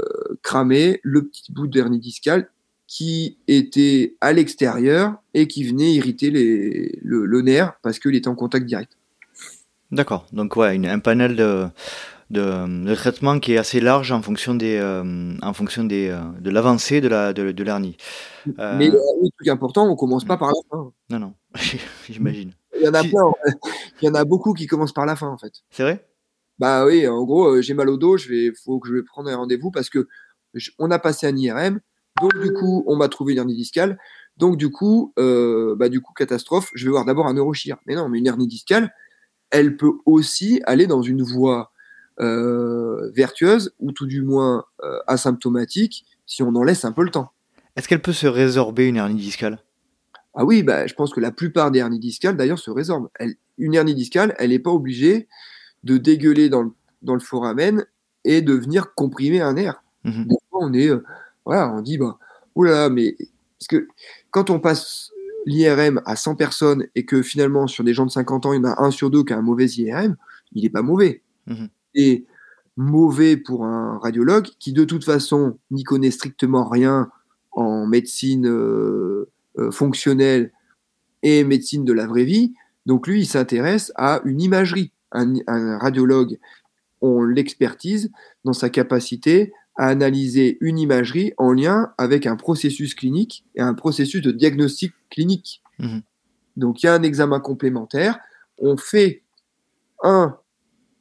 cramer 0.42 1.00
le 1.02 1.26
petit 1.26 1.52
bout 1.52 1.66
de 1.66 1.78
vernis 1.78 1.98
discal 1.98 2.48
qui 2.94 3.38
était 3.48 4.14
à 4.20 4.32
l'extérieur 4.32 5.16
et 5.34 5.48
qui 5.48 5.64
venait 5.64 5.94
irriter 5.94 6.30
les, 6.30 6.96
le, 7.02 7.26
le 7.26 7.42
nerf 7.42 7.72
parce 7.82 7.98
qu'il 7.98 8.14
était 8.14 8.28
en 8.28 8.36
contact 8.36 8.66
direct. 8.66 8.92
D'accord, 9.90 10.28
donc 10.32 10.54
ouais, 10.54 10.76
une, 10.76 10.86
un 10.86 11.00
panel 11.00 11.34
de, 11.34 11.66
de, 12.30 12.94
traitement 12.94 13.40
qui 13.40 13.54
est 13.54 13.58
assez 13.58 13.80
large 13.80 14.12
en 14.12 14.22
fonction 14.22 14.54
des 14.54 14.76
euh, 14.76 15.34
en 15.42 15.52
fonction 15.52 15.82
des 15.82 16.08
euh, 16.08 16.20
de 16.40 16.50
l'avancée 16.50 17.00
de 17.00 17.08
la 17.08 17.32
de, 17.32 17.50
de 17.50 17.64
l'hernie. 17.64 17.96
Euh, 18.60 18.76
Mais 18.78 18.90
le 18.90 19.30
truc 19.38 19.48
important, 19.48 19.90
on 19.90 19.96
commence 19.96 20.24
pas 20.24 20.36
par 20.36 20.50
la 20.50 20.60
fin. 20.70 20.92
Non 21.10 21.18
non, 21.18 21.34
j'imagine. 22.08 22.52
Il 22.78 22.84
y 22.84 22.88
en 22.88 22.94
a 22.94 23.02
plein. 23.02 23.32
Il 24.02 24.06
y 24.06 24.08
en 24.08 24.14
a 24.14 24.24
beaucoup 24.24 24.54
qui 24.54 24.68
commencent 24.68 24.94
par 24.94 25.06
la 25.06 25.16
fin 25.16 25.26
en 25.26 25.36
fait. 25.36 25.64
C'est 25.72 25.82
vrai? 25.82 26.06
Bah 26.60 26.86
oui, 26.86 27.08
en 27.08 27.24
gros, 27.24 27.60
j'ai 27.60 27.74
mal 27.74 27.88
au 27.88 27.96
dos, 27.96 28.18
je 28.18 28.28
vais 28.28 28.52
faut 28.64 28.78
que 28.78 28.88
je 28.88 28.94
vais 28.94 29.02
prendre 29.02 29.28
un 29.30 29.36
rendez-vous 29.36 29.72
parce 29.72 29.90
que 29.90 30.06
on 30.78 30.92
a 30.92 31.00
passé 31.00 31.26
un 31.26 31.36
IRM, 31.36 31.80
donc 32.20 32.38
du 32.40 32.52
coup, 32.52 32.84
on 32.86 32.96
m'a 32.96 33.08
trouvé 33.08 33.32
une 33.32 33.38
hernie 33.38 33.56
discale. 33.56 33.98
Donc 34.36 34.56
du 34.56 34.70
coup, 34.70 35.12
bah 35.16 35.88
du 35.88 36.00
coup 36.00 36.12
catastrophe, 36.12 36.70
je 36.74 36.84
vais 36.84 36.90
voir 36.90 37.04
d'abord 37.04 37.26
un 37.26 37.34
neurochir. 37.34 37.76
Mais 37.86 37.94
non, 37.94 38.08
mais 38.08 38.18
une 38.18 38.26
hernie 38.26 38.48
discale, 38.48 38.92
elle 39.50 39.76
peut 39.76 39.92
aussi 40.04 40.60
aller 40.64 40.86
dans 40.86 41.02
une 41.02 41.22
voie 41.22 41.72
euh, 42.20 43.10
vertueuse 43.12 43.74
ou 43.80 43.90
tout 43.90 44.06
du 44.06 44.22
moins 44.22 44.64
euh, 44.84 44.98
asymptomatique 45.08 46.06
si 46.26 46.44
on 46.44 46.54
en 46.54 46.62
laisse 46.62 46.84
un 46.84 46.92
peu 46.92 47.02
le 47.02 47.10
temps. 47.10 47.32
Est-ce 47.74 47.88
qu'elle 47.88 48.02
peut 48.02 48.12
se 48.12 48.28
résorber 48.28 48.86
une 48.86 48.96
hernie 48.96 49.20
discale? 49.20 49.58
Ah 50.34 50.44
oui, 50.44 50.62
bah, 50.62 50.86
je 50.86 50.94
pense 50.94 51.12
que 51.12 51.20
la 51.20 51.32
plupart 51.32 51.72
des 51.72 51.80
hernies 51.80 51.98
discales 51.98 52.36
d'ailleurs 52.36 52.60
se 52.60 52.70
résorbent. 52.70 53.08
une 53.58 53.74
hernie 53.74 53.96
discale, 53.96 54.34
elle 54.38 54.50
n'est 54.50 54.60
pas 54.60 54.70
obligée 54.70 55.28
de 55.82 55.96
dégueuler 55.96 56.48
dans 56.48 56.62
le, 56.62 56.70
dans 57.02 57.14
le 57.14 57.20
foramen 57.20 57.84
et 58.24 58.42
de 58.42 58.52
venir 58.52 58.94
comprimer 58.94 59.40
un 59.40 59.54
nerf. 59.54 59.82
Mmh 60.04 60.24
Des 60.24 60.36
fois, 60.50 60.60
on 60.62 60.72
est, 60.72 60.88
euh, 60.88 61.04
voilà, 61.44 61.72
on 61.72 61.80
dit, 61.80 61.98
oula, 62.54 62.88
mais 62.90 63.16
parce 63.58 63.68
que 63.68 63.88
quand 64.30 64.50
on 64.50 64.60
passe 64.60 65.10
l'IRM 65.46 66.00
à 66.06 66.16
100 66.16 66.36
personnes 66.36 66.86
et 66.94 67.04
que 67.04 67.22
finalement 67.22 67.66
sur 67.66 67.84
des 67.84 67.94
gens 67.94 68.06
de 68.06 68.10
50 68.10 68.46
ans, 68.46 68.52
il 68.52 68.56
y 68.56 68.60
en 68.60 68.70
a 68.70 68.82
un 68.82 68.90
sur 68.90 69.10
deux 69.10 69.24
qui 69.24 69.32
a 69.32 69.38
un 69.38 69.42
mauvais 69.42 69.66
IRM, 69.66 70.16
il 70.52 70.62
n'est 70.62 70.70
pas 70.70 70.82
mauvais. 70.82 71.22
Mmh 71.46 71.66
est 71.94 72.24
mauvais 72.76 73.36
pour 73.36 73.64
un 73.64 73.98
radiologue 73.98 74.48
qui 74.58 74.72
de 74.72 74.84
toute 74.84 75.04
façon 75.04 75.58
n'y 75.70 75.84
connaît 75.84 76.10
strictement 76.10 76.68
rien 76.68 77.08
en 77.52 77.86
médecine 77.86 78.46
euh, 78.48 79.30
euh, 79.58 79.70
fonctionnelle 79.70 80.52
et 81.22 81.44
médecine 81.44 81.84
de 81.84 81.92
la 81.92 82.06
vraie 82.06 82.24
vie. 82.24 82.52
Donc 82.86 83.06
lui, 83.06 83.20
il 83.20 83.26
s'intéresse 83.26 83.92
à 83.96 84.20
une 84.24 84.40
imagerie. 84.40 84.90
Un, 85.12 85.78
radiologue, 85.78 86.38
on 87.00 87.22
l'expertise 87.22 88.10
dans 88.44 88.52
sa 88.52 88.68
capacité 88.68 89.52
à 89.76 89.88
analyser 89.88 90.58
une 90.60 90.78
imagerie 90.78 91.32
en 91.36 91.52
lien 91.52 91.92
avec 91.98 92.26
un 92.26 92.36
processus 92.36 92.94
clinique 92.94 93.44
et 93.54 93.60
un 93.60 93.74
processus 93.74 94.22
de 94.22 94.30
diagnostic 94.30 94.92
clinique. 95.10 95.62
Mmh 95.78 95.98
Donc 96.56 96.82
il 96.82 96.86
y 96.86 96.88
a 96.88 96.94
un 96.94 97.02
examen 97.02 97.40
complémentaire. 97.40 98.18
On 98.58 98.76
fait 98.76 99.22
un 100.02 100.38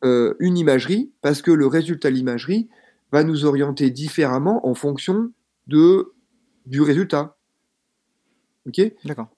euh, 0.04 0.34
une 0.40 0.58
imagerie 0.58 1.12
parce 1.22 1.42
que 1.42 1.52
le 1.52 1.66
résultat 1.66 2.10
de 2.10 2.16
l'imagerie 2.16 2.68
va 3.14 3.24
nous 3.24 3.46
orienter 3.46 3.90
différemment 3.90 4.68
en 4.68 4.74
fonction 4.74 5.32
de, 5.68 6.14
du 6.66 6.82
résultat. 6.82 7.38
Ok? 8.68 8.82
D'accord. 9.06 9.30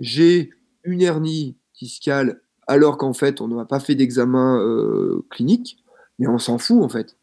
J'ai 0.00 0.50
une 0.82 1.02
hernie 1.02 1.56
discale 1.78 2.40
alors 2.66 2.96
qu'en 2.96 3.12
fait 3.12 3.42
on 3.42 3.48
n'a 3.48 3.66
pas 3.66 3.80
fait 3.80 3.94
d'examen 3.94 4.58
euh, 4.60 5.26
clinique, 5.30 5.84
mais 6.18 6.26
on 6.26 6.38
s'en 6.38 6.56
fout 6.56 6.82
en 6.82 6.88
fait. 6.88 7.16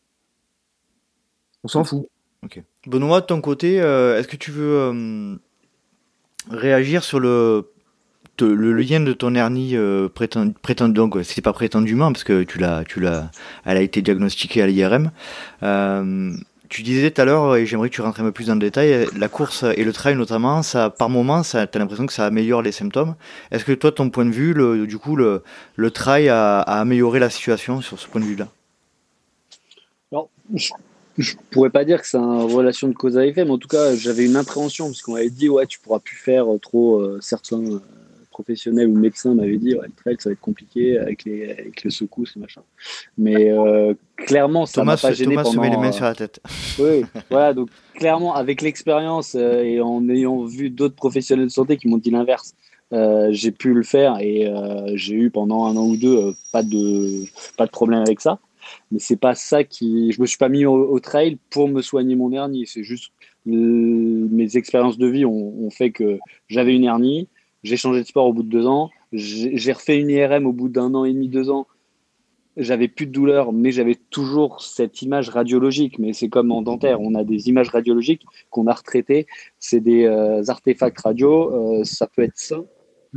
On 1.64 1.68
s'en 1.68 1.84
fout. 1.84 2.07
Ok. 2.43 2.62
Benoît, 2.88 3.22
de 3.22 3.26
ton 3.28 3.41
côté, 3.41 3.82
euh, 3.82 4.18
est-ce 4.18 4.28
que 4.28 4.36
tu 4.36 4.51
veux 4.51 5.39
réagir 6.49 7.03
sur 7.03 7.20
le 7.20 7.68
le 8.39 8.74
lien 8.74 8.99
de 8.99 9.14
ton 9.14 9.36
hernie 9.36 9.76
euh, 9.76 10.09
donc 10.88 11.18
c'est 11.24 11.41
pas 11.41 11.53
prétendument 11.53 12.12
parce 12.12 12.24
que 12.24 12.41
tu 12.41 12.57
l'as, 12.57 12.84
tu 12.84 12.99
l'as, 12.99 13.30
elle 13.66 13.78
a 13.78 13.82
été 13.82 14.01
diagnostiquée 14.01 14.64
à 14.64 14.68
l'IRM. 14.68 15.12
Euh, 15.62 16.34
Tu 16.70 16.84
disais 16.84 17.12
tout 17.12 17.22
à 17.22 17.26
l'heure, 17.26 17.55
et 17.57 17.66
j'aimerais 17.66 17.89
que 17.89 17.95
tu 17.95 18.01
rentres 18.01 18.22
un 18.22 18.24
peu 18.24 18.32
plus 18.32 18.47
dans 18.47 18.53
le 18.53 18.62
détail, 18.62 19.05
la 19.18 19.28
course 19.28 19.66
et 19.76 19.84
le 19.84 19.91
trail 19.91 20.16
notamment, 20.16 20.64
ça, 20.64 20.89
par 20.89 21.09
moment, 21.09 21.41
tu 21.41 21.57
as 21.57 21.68
l'impression 21.76 22.05
que 22.05 22.14
ça 22.14 22.26
améliore 22.26 22.62
les 22.62 22.72
symptômes. 22.72 23.16
Est-ce 23.51 23.66
que 23.66 23.74
toi, 23.74 23.91
ton 23.91 24.09
point 24.09 24.26
de 24.26 24.32
vue, 24.32 24.53
le, 24.53 24.88
du 24.88 24.97
coup, 24.97 25.18
le, 25.18 25.43
le 25.76 25.91
trail 25.91 26.30
a, 26.30 26.62
a 26.62 26.80
amélioré 26.80 27.20
la 27.20 27.30
situation 27.30 27.82
sur 27.82 27.99
ce 27.99 28.07
point 28.07 28.22
de 28.22 28.26
vue-là? 28.26 28.47
Je, 30.55 30.72
je 31.22 31.36
pourrais 31.52 31.70
pas 31.70 31.86
dire 31.86 32.02
que 32.02 32.08
c'est 32.08 32.18
une 32.18 32.52
relation 32.52 32.88
de 32.88 32.94
cause 32.94 33.18
à 33.18 33.26
effet, 33.26 33.46
mais 33.46 33.52
en 33.52 33.58
tout 33.58 33.68
cas, 33.68 33.96
j'avais 33.96 34.26
une 34.26 34.36
appréhension, 34.36 34.88
parce 34.88 35.02
qu'on 35.02 35.14
m'avait 35.14 35.30
dit, 35.30 35.50
ouais, 35.50 35.66
tu 35.66 35.80
pourras 35.80 36.00
plus 36.00 36.16
faire 36.16 36.46
trop 36.62 37.00
euh, 37.00 37.20
certains 37.22 37.64
euh, 37.64 37.80
professionnels 38.30 38.88
ou 38.88 38.98
médecins 38.98 39.34
m'avaient 39.34 39.58
dit, 39.58 39.76
ouais, 39.76 39.88
le 39.88 39.94
trail, 39.94 40.16
ça 40.20 40.30
va 40.30 40.34
être 40.34 40.42
compliqué 40.42 40.98
avec 40.98 41.24
les, 41.26 41.52
avec 41.52 41.84
les 41.84 41.90
secousses 41.90 42.34
et 42.36 42.40
machin. 42.40 42.62
Mais 43.18 43.52
euh, 43.52 43.94
clairement, 44.18 44.66
ça 44.66 44.84
m'a 44.84 44.98
pas 44.98 45.14
gêné 45.14 45.36
Thomas 45.36 45.44
pendant... 45.44 45.62
met 45.62 45.70
les 45.70 45.78
mains 45.78 45.92
sur 45.92 46.06
la 46.06 46.16
tête. 46.16 46.42
Oui, 46.80 47.06
voilà, 47.30 47.54
donc 47.54 47.70
clairement, 47.96 48.36
avec 48.36 48.62
l'expérience 48.62 49.36
et 49.36 49.80
en 49.82 50.08
ayant 50.10 50.44
vu 50.44 50.70
d'autres 50.70 50.96
professionnels 50.96 51.48
de 51.48 51.52
santé 51.52 51.78
qui 51.78 51.88
m'ont 51.88 51.98
dit 51.98 52.12
l'inverse, 52.12 52.56
euh, 52.94 53.30
j'ai 53.32 53.52
pu 53.52 53.74
le 53.74 53.84
faire 53.84 54.18
et 54.20 54.48
euh, 54.48 54.92
j'ai 54.96 55.16
eu 55.16 55.30
pendant 55.30 55.66
un 55.66 55.78
an 55.78 55.86
ou 55.86 55.96
deux 55.96 56.18
euh, 56.18 56.32
pas 56.52 56.62
de 56.62 57.24
pas 57.56 57.66
de 57.66 57.72
problème 57.72 58.02
avec 58.02 58.20
ça 58.20 58.40
mais 58.92 59.00
c'est 59.00 59.20
pas 59.20 59.36
ça 59.36 59.64
qui 59.64 60.12
je 60.12 60.22
me 60.22 60.26
suis 60.26 60.38
pas 60.38 60.50
mis 60.50 60.66
au, 60.66 61.00
trail 61.00 61.38
pour 61.50 61.68
me 61.68 61.82
soigner 61.82 62.16
mon 62.16 62.32
hernie 62.32 62.66
c'est 62.68 62.84
juste 62.84 63.12
mes 63.46 64.56
expériences 64.58 64.98
de 64.98 65.08
vie 65.08 65.26
ont, 65.26 65.70
fait 65.70 65.92
que 65.92 66.20
j'avais 66.48 66.76
une 66.76 66.84
hernie 66.84 67.28
j'ai 67.64 67.78
changé 67.78 68.02
de 68.02 68.08
sport 68.08 68.28
au 68.28 68.34
bout 68.34 68.44
de 68.44 68.50
deux 68.50 68.68
ans 68.68 68.90
j'ai 69.14 69.72
refait 69.72 70.00
une 70.00 70.10
IRM 70.10 70.46
au 70.46 70.54
bout 70.54 70.70
d'un 70.70 70.94
an 70.94 71.06
et 71.06 71.14
demi 71.14 71.28
deux 71.28 71.50
ans 71.50 71.68
j'avais 72.58 72.88
plus 72.88 73.08
de 73.08 73.12
douleur, 73.12 73.54
mais 73.54 73.72
j'avais 73.72 73.96
toujours 73.96 74.62
cette 74.62 75.02
image 75.02 75.30
radiologique. 75.30 76.00
Mais 76.00 76.14
c'est 76.14 76.30
comme 76.30 76.52
en 76.52 76.62
dentaire, 76.62 77.02
on 77.02 77.16
a 77.16 77.24
des 77.24 77.48
images 77.50 77.70
radiologiques 77.70 78.26
qu'on 78.50 78.68
a 78.68 78.74
retraitées. 78.74 79.28
C'est 79.60 79.80
des 79.80 80.06
euh, 80.06 80.44
artefacts 80.48 81.00
radio. 81.00 81.80
Euh, 81.80 81.84
ça 81.84 82.08
peut 82.08 82.24
être 82.24 82.38
ça, 82.38 82.58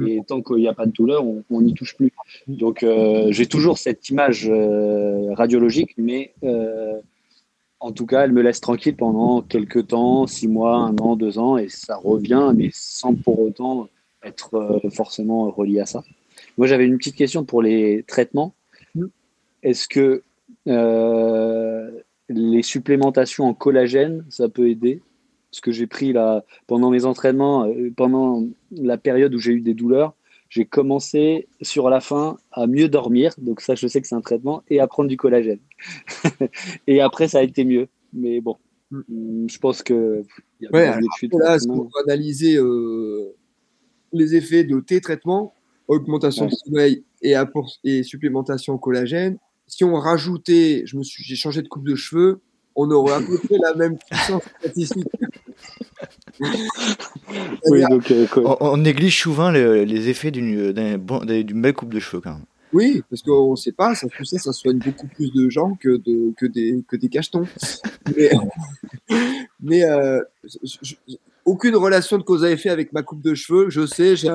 et 0.07 0.20
tant 0.26 0.42
qu'il 0.42 0.57
n'y 0.57 0.68
a 0.68 0.74
pas 0.74 0.86
de 0.86 0.92
douleur, 0.92 1.24
on 1.51 1.61
n'y 1.61 1.74
touche 1.74 1.97
plus. 1.97 2.12
Donc 2.49 2.82
euh, 2.82 3.28
j'ai 3.30 3.47
toujours 3.47 3.78
cette 3.78 4.09
image 4.09 4.49
euh, 4.51 5.32
radiologique, 5.34 5.95
mais 5.97 6.32
euh, 6.42 7.01
en 7.80 7.92
tout 7.92 8.07
cas, 8.07 8.24
elle 8.24 8.32
me 8.32 8.42
laisse 8.42 8.61
tranquille 8.61 8.97
pendant 8.97 9.42
quelques 9.42 9.88
temps, 9.88 10.26
six 10.26 10.49
mois, 10.49 10.76
un 10.76 10.97
an, 10.99 11.16
deux 11.16 11.38
ans, 11.38 11.59
et 11.59 11.68
ça 11.68 11.97
revient, 11.97 12.53
mais 12.57 12.70
sans 12.72 13.14
pour 13.14 13.38
autant 13.40 13.88
être 14.22 14.80
forcément 14.90 15.51
relié 15.51 15.80
à 15.80 15.86
ça. 15.86 16.03
Moi, 16.57 16.66
j'avais 16.66 16.86
une 16.86 16.97
petite 16.97 17.16
question 17.16 17.45
pour 17.45 17.61
les 17.61 18.03
traitements. 18.07 18.55
Est-ce 19.62 19.86
que 19.86 20.22
les 22.30 22.62
supplémentations 22.62 23.45
en 23.45 23.55
collagène, 23.55 24.24
ça 24.30 24.49
peut 24.49 24.70
aider? 24.70 25.03
Ce 25.55 25.61
que 25.61 25.71
j'ai 25.71 25.87
pris 25.87 26.13
là, 26.13 26.45
pendant 26.67 26.91
mes 26.91 27.05
entraînements, 27.05 27.65
euh, 27.67 27.93
pendant 27.97 28.45
la 28.73 28.99
période 28.99 29.33
où 29.35 29.39
j'ai 29.39 29.53
eu 29.53 29.61
des 29.61 29.73
douleurs, 29.73 30.15
j'ai 30.49 30.65
commencé 30.65 31.47
sur 31.63 31.89
la 31.91 32.01
fin 32.01 32.39
à 32.51 32.67
mieux 32.67 32.89
dormir. 32.89 33.33
Donc 33.39 33.61
ça, 33.61 33.77
je 33.77 33.87
sais 33.87 34.01
que 34.01 34.09
c'est 34.09 34.17
un 34.17 34.21
traitement 34.21 34.65
et 34.69 34.81
à 34.81 34.89
prendre 34.89 35.09
du 35.09 35.17
collagène. 35.17 35.61
et 36.89 37.01
après, 37.01 37.29
ça 37.29 37.39
a 37.39 37.43
été 37.43 37.65
mieux. 37.65 37.87
Mais 38.13 38.41
bon, 38.41 38.57
mm. 38.91 39.47
je 39.49 39.59
pense 39.59 39.85
que 39.85 40.25
y 40.61 40.67
a 40.67 40.73
ouais, 40.73 40.87
alors, 40.87 41.09
là, 41.39 41.59
si 41.61 41.69
on 41.71 41.89
analyser 42.05 42.57
euh, 42.57 43.37
les 44.13 44.35
effets 44.35 44.65
de 44.65 44.81
tes 44.81 45.01
traitements, 45.01 45.55
augmentation 45.87 46.47
ouais. 46.47 46.51
de 46.51 46.57
sommeil 46.57 47.05
et, 47.85 48.03
supplémentation 48.03 48.77
collagène, 48.77 49.39
si 49.69 49.85
on 49.85 49.95
rajoutait, 49.95 50.83
je 50.85 50.97
me 50.97 51.05
suis, 51.05 51.23
j'ai 51.23 51.37
changé 51.37 51.63
de 51.63 51.69
coupe 51.69 51.87
de 51.87 51.95
cheveux, 51.95 52.41
on 52.77 52.91
aurait 52.91 53.14
à 53.14 53.20
peu 53.20 53.39
près 53.39 53.57
la 53.62 53.75
même 53.75 53.97
puissance 53.99 54.43
statistique. 54.61 55.07
oui, 57.68 57.83
donc, 57.89 58.11
euh, 58.11 58.27
on, 58.37 58.57
on, 58.61 58.77
néglige 58.77 59.20
souvent 59.20 59.51
les, 59.51 59.87
les 59.87 60.09
effets 60.09 60.31
d'une 60.31 60.72
bon, 60.99 61.25
belle 61.25 61.75
coupe 61.75 61.93
de 61.95 62.01
cheveux 62.01 62.20
quand 62.20 62.35
même. 62.35 62.45
Oui, 62.72 63.03
parce 63.09 63.22
qu'on 63.22 63.53
ne 63.53 63.57
sait 63.57 63.72
pas, 63.72 63.95
ça, 63.95 64.09
ça, 64.25 64.39
ça 64.39 64.53
soigne 64.53 64.79
beaucoup 64.79 65.07
plus 65.07 65.33
de 65.33 65.49
gens 65.49 65.77
que, 65.81 65.97
de, 65.97 66.35
que, 66.37 66.45
des, 66.45 66.83
que 66.89 66.97
des 66.97 67.09
cachetons. 67.09 67.47
mais, 68.16 68.31
mais 69.62 69.85
euh, 69.85 70.20
je, 70.43 70.95
aucune 71.45 71.77
relation 71.77 72.18
de 72.18 72.25
cause 72.25 72.45
à 72.45 72.51
effet 72.51 72.70
avec 72.70 72.93
ma 72.93 73.03
coupe 73.03 73.22
de 73.22 73.35
cheveux. 73.35 73.70
Je 73.70 73.87
sais, 73.87 74.16
j'ai 74.16 74.31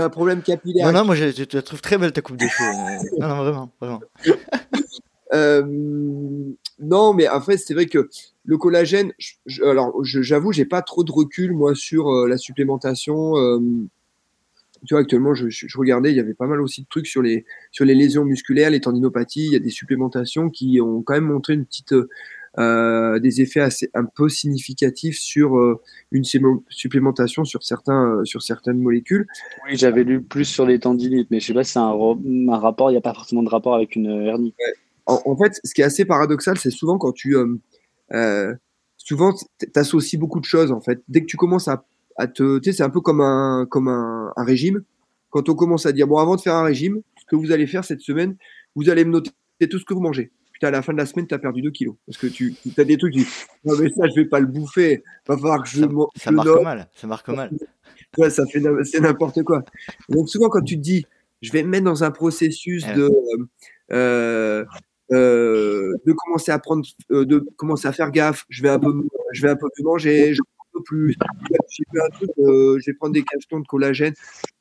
un, 0.00 0.10
problème 0.10 0.42
capillaire. 0.42 0.86
Non, 0.86 1.00
non, 1.00 1.04
moi 1.06 1.14
je, 1.14 1.30
je, 1.30 1.44
te 1.44 1.56
trouve 1.56 1.80
très 1.80 1.96
belle 1.96 2.12
ta 2.12 2.20
coupe 2.20 2.36
de 2.36 2.46
cheveux. 2.46 2.70
non, 3.18 3.28
non, 3.28 3.36
vraiment, 3.42 3.70
vraiment. 3.80 4.00
euh, 5.32 5.62
non, 6.84 7.14
mais 7.14 7.28
en 7.28 7.40
fait, 7.40 7.56
c'est 7.56 7.74
vrai 7.74 7.86
que 7.86 8.08
le 8.44 8.58
collagène, 8.58 9.12
je, 9.18 9.62
alors 9.64 9.94
j'avoue, 10.02 10.52
j'ai 10.52 10.64
pas 10.64 10.82
trop 10.82 11.04
de 11.04 11.12
recul 11.12 11.52
moi 11.52 11.74
sur 11.74 12.08
euh, 12.08 12.28
la 12.28 12.36
supplémentation. 12.36 13.36
Euh, 13.36 13.58
tu 14.86 14.94
vois, 14.94 15.00
actuellement, 15.00 15.34
je, 15.34 15.48
je, 15.48 15.78
regardais, 15.78 16.10
il 16.10 16.16
y 16.16 16.20
avait 16.20 16.34
pas 16.34 16.46
mal 16.46 16.60
aussi 16.60 16.82
de 16.82 16.86
trucs 16.88 17.06
sur 17.06 17.22
les 17.22 17.46
sur 17.72 17.84
les 17.84 17.94
lésions 17.94 18.24
musculaires, 18.24 18.70
les 18.70 18.80
tendinopathies. 18.80 19.46
Il 19.46 19.52
y 19.52 19.56
a 19.56 19.60
des 19.60 19.70
supplémentations 19.70 20.50
qui 20.50 20.80
ont 20.80 21.02
quand 21.02 21.14
même 21.14 21.24
montré 21.24 21.54
une 21.54 21.64
petite 21.64 21.94
euh, 22.56 23.18
des 23.18 23.40
effets 23.40 23.60
assez 23.60 23.90
un 23.94 24.04
peu 24.04 24.28
significatifs 24.28 25.18
sur 25.18 25.56
euh, 25.56 25.80
une 26.12 26.22
supplémentation 26.22 27.44
sur 27.44 27.64
certains 27.64 28.18
euh, 28.18 28.24
sur 28.24 28.42
certaines 28.42 28.78
molécules. 28.78 29.26
Oui, 29.66 29.76
j'avais 29.76 30.04
lu 30.04 30.22
plus 30.22 30.44
sur 30.44 30.64
les 30.64 30.78
tendinites, 30.78 31.28
mais 31.32 31.40
je 31.40 31.46
sais 31.46 31.54
pas 31.54 31.64
si 31.64 31.72
c'est 31.72 31.80
un, 31.80 31.90
un, 31.90 32.58
rapport. 32.58 32.90
Il 32.90 32.92
n'y 32.92 32.98
a 32.98 33.00
pas 33.00 33.12
forcément 33.12 33.42
de 33.42 33.48
rapport 33.48 33.74
avec 33.74 33.96
une 33.96 34.06
hernie. 34.06 34.54
Ouais. 34.60 34.72
En, 35.06 35.20
en, 35.24 35.36
fait, 35.36 35.60
ce 35.64 35.74
qui 35.74 35.82
est 35.82 35.84
assez 35.84 36.04
paradoxal, 36.04 36.58
c'est 36.58 36.70
souvent 36.70 36.98
quand 36.98 37.12
tu 37.12 37.36
euh, 38.12 38.54
souvent 38.96 39.34
t'associes 39.72 40.18
beaucoup 40.18 40.40
de 40.40 40.44
choses 40.44 40.72
en 40.72 40.80
fait. 40.80 41.02
Dès 41.08 41.20
que 41.20 41.26
tu 41.26 41.36
commences 41.36 41.68
à, 41.68 41.84
à 42.16 42.26
te, 42.26 42.58
tu 42.58 42.70
sais, 42.70 42.78
c'est 42.78 42.82
un 42.82 42.90
peu 42.90 43.00
comme 43.00 43.20
un 43.20 43.66
comme 43.70 43.88
un, 43.88 44.32
un, 44.36 44.44
régime. 44.44 44.82
Quand 45.30 45.48
on 45.48 45.54
commence 45.54 45.86
à 45.86 45.92
dire 45.92 46.06
bon, 46.06 46.18
avant 46.18 46.36
de 46.36 46.40
faire 46.40 46.54
un 46.54 46.64
régime, 46.64 47.02
ce 47.18 47.24
que 47.26 47.36
vous 47.36 47.52
allez 47.52 47.66
faire 47.66 47.84
cette 47.84 48.00
semaine, 48.00 48.36
vous 48.74 48.88
allez 48.88 49.04
me 49.04 49.10
noter 49.10 49.30
tout 49.70 49.78
ce 49.78 49.84
que 49.84 49.94
vous 49.94 50.00
mangez. 50.00 50.30
Putain, 50.52 50.68
à 50.68 50.70
la 50.70 50.82
fin 50.82 50.92
de 50.92 50.98
la 50.98 51.06
semaine, 51.06 51.26
tu 51.26 51.34
as 51.34 51.38
perdu 51.38 51.62
2 51.62 51.70
kilos. 51.70 51.96
Parce 52.06 52.16
que 52.16 52.28
tu 52.28 52.54
as 52.78 52.84
des 52.84 52.96
trucs 52.96 53.12
qui 53.12 53.26
non, 53.64 53.74
mais 53.78 53.90
ça, 53.90 54.06
je 54.08 54.20
vais 54.20 54.26
pas 54.26 54.38
le 54.38 54.46
bouffer. 54.46 55.02
Va 55.26 55.36
falloir 55.36 55.62
que 55.62 55.68
je. 55.68 55.80
Ça, 55.80 55.88
ça 56.16 56.30
marque 56.30 56.46
note. 56.46 56.62
mal. 56.62 56.88
Ça 56.94 57.06
marque 57.06 57.28
mal. 57.28 57.50
Ouais, 58.16 58.30
ça 58.30 58.44
fait 58.46 58.62
c'est 58.84 59.00
n'importe 59.00 59.42
quoi. 59.42 59.64
Donc, 60.08 60.28
souvent, 60.28 60.48
quand 60.48 60.62
tu 60.62 60.76
te 60.76 60.80
dis, 60.80 61.04
je 61.42 61.50
vais 61.50 61.64
me 61.64 61.68
mettre 61.68 61.84
dans 61.84 62.04
un 62.04 62.12
processus 62.12 62.86
de. 62.94 63.10
Euh, 63.90 64.64
euh, 65.14 65.92
de 66.06 66.12
commencer 66.12 66.52
à 66.52 66.58
prendre, 66.58 66.84
euh, 67.10 67.24
de 67.24 67.38
commencer 67.56 67.88
à 67.88 67.92
faire 67.92 68.10
gaffe. 68.10 68.44
Je 68.48 68.62
vais 68.62 68.68
un 68.68 68.78
peu, 68.78 68.92
je 69.32 69.42
vais 69.42 69.50
un 69.50 69.56
peu 69.56 69.68
manger, 69.82 70.34
je 70.34 70.40
un 70.40 70.64
peu 70.72 70.82
plus. 70.82 71.16
J'ai 71.70 72.00
un 72.00 72.08
truc, 72.10 72.30
euh, 72.38 72.78
vais 72.84 72.94
prendre 72.94 73.12
des 73.12 73.22
cachetons 73.22 73.60
de 73.60 73.66
collagène. 73.66 74.14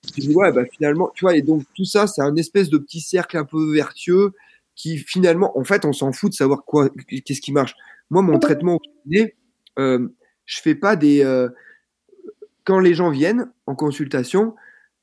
Je 0.05 0.21
dis 0.21 0.35
ouais, 0.35 0.51
bah 0.51 0.63
finalement, 0.71 1.11
tu 1.15 1.25
vois, 1.25 1.35
et 1.35 1.41
donc 1.41 1.63
tout 1.75 1.85
ça, 1.85 2.07
c'est 2.07 2.21
un 2.21 2.35
espèce 2.35 2.69
de 2.69 2.77
petit 2.77 3.01
cercle 3.01 3.37
un 3.37 3.45
peu 3.45 3.73
vertueux 3.73 4.33
qui 4.75 4.97
finalement, 4.97 5.57
en 5.57 5.63
fait, 5.63 5.85
on 5.85 5.93
s'en 5.93 6.11
fout 6.11 6.31
de 6.31 6.35
savoir 6.35 6.65
quoi, 6.65 6.89
qu'est-ce 7.25 7.41
qui 7.41 7.51
marche. 7.51 7.75
Moi, 8.09 8.21
mon 8.21 8.39
traitement, 8.39 8.79
euh, 9.79 10.07
je 10.45 10.61
fais 10.61 10.75
pas 10.75 10.95
des. 10.95 11.23
Euh, 11.23 11.49
quand 12.63 12.79
les 12.79 12.93
gens 12.93 13.09
viennent 13.09 13.51
en 13.65 13.75
consultation, 13.75 14.55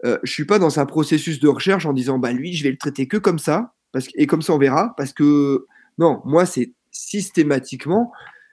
je 0.03 0.33
suis 0.33 0.47
pas 0.47 0.59
dans 0.59 0.81
un 0.81 0.87
processus 0.87 1.41
de 1.41 1.49
recherche 1.49 1.85
en 1.85 1.93
disant 1.93 2.19
bah 2.19 2.33
lui, 2.33 2.55
je 2.55 2.65
vais 2.65 2.71
le 2.71 2.79
traiter 2.79 3.07
que 3.07 3.19
comme 3.19 3.39
ça 3.39 3.75
parce 3.93 4.09
et 4.15 4.27
comme 4.27 4.43
ça 4.43 4.53
on 4.53 4.59
verra 4.59 4.95
parce 4.97 5.13
que 5.13 5.67
non, 5.99 6.21
moi 6.25 6.47
c'est 6.47 6.73
systématiquement 6.91 8.13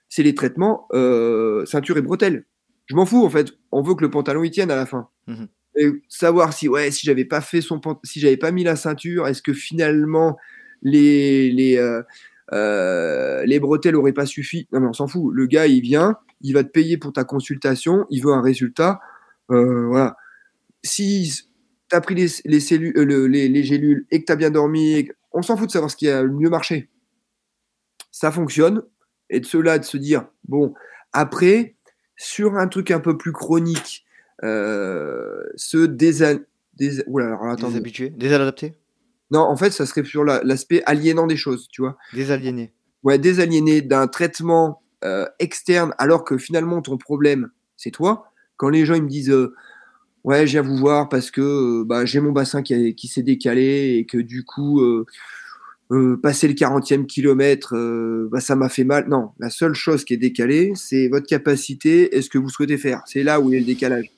c'est 0.09 0.23
les 0.23 0.35
traitements 0.35 0.87
euh, 0.93 1.65
ceinture 1.65 1.97
et 1.97 2.01
bretelle. 2.01 2.45
Je 2.85 2.95
m'en 2.95 3.05
fous 3.05 3.25
en 3.25 3.29
fait. 3.29 3.51
On 3.71 3.81
veut 3.81 3.95
que 3.95 4.01
le 4.01 4.09
pantalon 4.09 4.43
y 4.43 4.51
tienne 4.51 4.71
à 4.71 4.75
la 4.75 4.85
fin. 4.85 5.09
Mmh. 5.27 5.45
Et 5.75 5.91
savoir 6.07 6.53
si 6.53 6.67
ouais 6.67 6.91
si 6.91 7.05
j'avais 7.05 7.25
pas 7.25 7.41
fait 7.41 7.61
son 7.61 7.79
si 8.03 8.19
j'avais 8.19 8.37
pas 8.37 8.51
mis 8.51 8.63
la 8.63 8.75
ceinture, 8.75 9.27
est-ce 9.27 9.41
que 9.41 9.53
finalement 9.53 10.37
les 10.81 11.51
les 11.51 11.77
euh, 11.77 12.01
euh, 12.53 13.45
les 13.45 13.59
bretelles 13.59 13.95
auraient 13.95 14.13
pas 14.13 14.25
suffi? 14.25 14.67
Non 14.71 14.79
mais 14.79 14.87
on 14.87 14.93
s'en 14.93 15.07
fout. 15.07 15.33
Le 15.33 15.45
gars 15.45 15.67
il 15.67 15.81
vient, 15.81 16.15
il 16.41 16.53
va 16.53 16.63
te 16.63 16.69
payer 16.69 16.97
pour 16.97 17.13
ta 17.13 17.25
consultation, 17.25 18.05
il 18.09 18.23
veut 18.23 18.33
un 18.33 18.41
résultat. 18.41 18.99
Voilà. 19.49 20.15
Si 20.83 21.47
tu 21.89 21.95
as 21.95 22.01
pris 22.01 22.15
les, 22.15 22.27
les, 22.45 22.59
cellules, 22.59 22.93
le, 22.93 23.27
les, 23.27 23.47
les, 23.47 23.63
gélules 23.63 24.05
et 24.11 24.19
que 24.19 24.25
tu 24.25 24.31
as 24.31 24.35
bien 24.35 24.51
dormi, 24.51 25.09
on 25.37 25.43
s'en 25.43 25.55
fout 25.55 25.67
de 25.67 25.71
savoir 25.71 25.91
ce 25.91 25.95
qui 25.95 26.09
a 26.09 26.23
le 26.23 26.31
mieux 26.31 26.49
marché. 26.49 26.89
Ça 28.11 28.31
fonctionne. 28.31 28.81
Et 29.29 29.39
de 29.39 29.45
cela, 29.45 29.77
de 29.77 29.83
se 29.83 29.97
dire, 29.97 30.25
bon, 30.47 30.73
après, 31.13 31.75
sur 32.15 32.55
un 32.55 32.67
truc 32.67 32.91
un 32.91 32.99
peu 32.99 33.17
plus 33.17 33.33
chronique, 33.33 34.05
euh, 34.43 35.43
se 35.55 35.85
désa... 35.85 36.35
Dés... 36.73 37.03
Oula, 37.07 37.27
alors, 37.27 37.47
attends, 37.47 37.67
déshabituer, 37.67 38.09
désadapter 38.09 38.73
Non, 39.31 39.41
en 39.41 39.55
fait, 39.55 39.71
ça 39.71 39.85
serait 39.85 40.03
sur 40.03 40.23
l'aspect 40.23 40.77
la, 40.77 40.91
aliénant 40.91 41.27
des 41.27 41.37
choses, 41.37 41.67
tu 41.69 41.81
vois. 41.81 41.97
Désaliéner. 42.13 42.73
Ouais, 43.03 43.19
désaliéner 43.19 43.81
d'un 43.81 44.07
traitement 44.07 44.81
euh, 45.03 45.25
externe, 45.39 45.93
alors 45.99 46.23
que 46.23 46.37
finalement, 46.37 46.81
ton 46.81 46.97
problème, 46.97 47.51
c'est 47.75 47.91
toi. 47.91 48.31
Quand 48.55 48.69
les 48.69 48.85
gens 48.85 48.95
ils 48.95 49.03
me 49.03 49.09
disent, 49.09 49.29
euh, 49.29 49.53
ouais, 50.23 50.45
je 50.47 50.53
viens 50.53 50.61
vous 50.61 50.77
voir 50.77 51.09
parce 51.09 51.31
que 51.31 51.83
bah, 51.83 52.05
j'ai 52.05 52.19
mon 52.19 52.31
bassin 52.31 52.61
qui, 52.61 52.95
qui 52.95 53.07
s'est 53.07 53.23
décalé 53.23 53.97
et 53.97 54.05
que 54.05 54.17
du 54.17 54.43
coup, 54.43 54.81
euh, 54.81 55.05
euh, 55.91 56.17
passer 56.17 56.49
le 56.49 56.53
40e 56.53 57.05
kilomètre, 57.05 57.75
euh, 57.75 58.27
bah, 58.31 58.41
ça 58.41 58.55
m'a 58.55 58.69
fait 58.69 58.83
mal. 58.83 59.07
Non, 59.07 59.31
la 59.39 59.49
seule 59.49 59.73
chose 59.73 60.03
qui 60.03 60.13
est 60.13 60.17
décalée, 60.17 60.73
c'est 60.75 61.07
votre 61.07 61.27
capacité 61.27 62.15
et 62.15 62.21
ce 62.21 62.29
que 62.29 62.37
vous 62.37 62.49
souhaitez 62.49 62.77
faire. 62.77 63.03
C'est 63.05 63.23
là 63.23 63.39
où 63.39 63.49
il 63.49 63.53
y 63.53 63.55
a 63.57 63.59
le 63.59 63.65
décalage. 63.65 64.11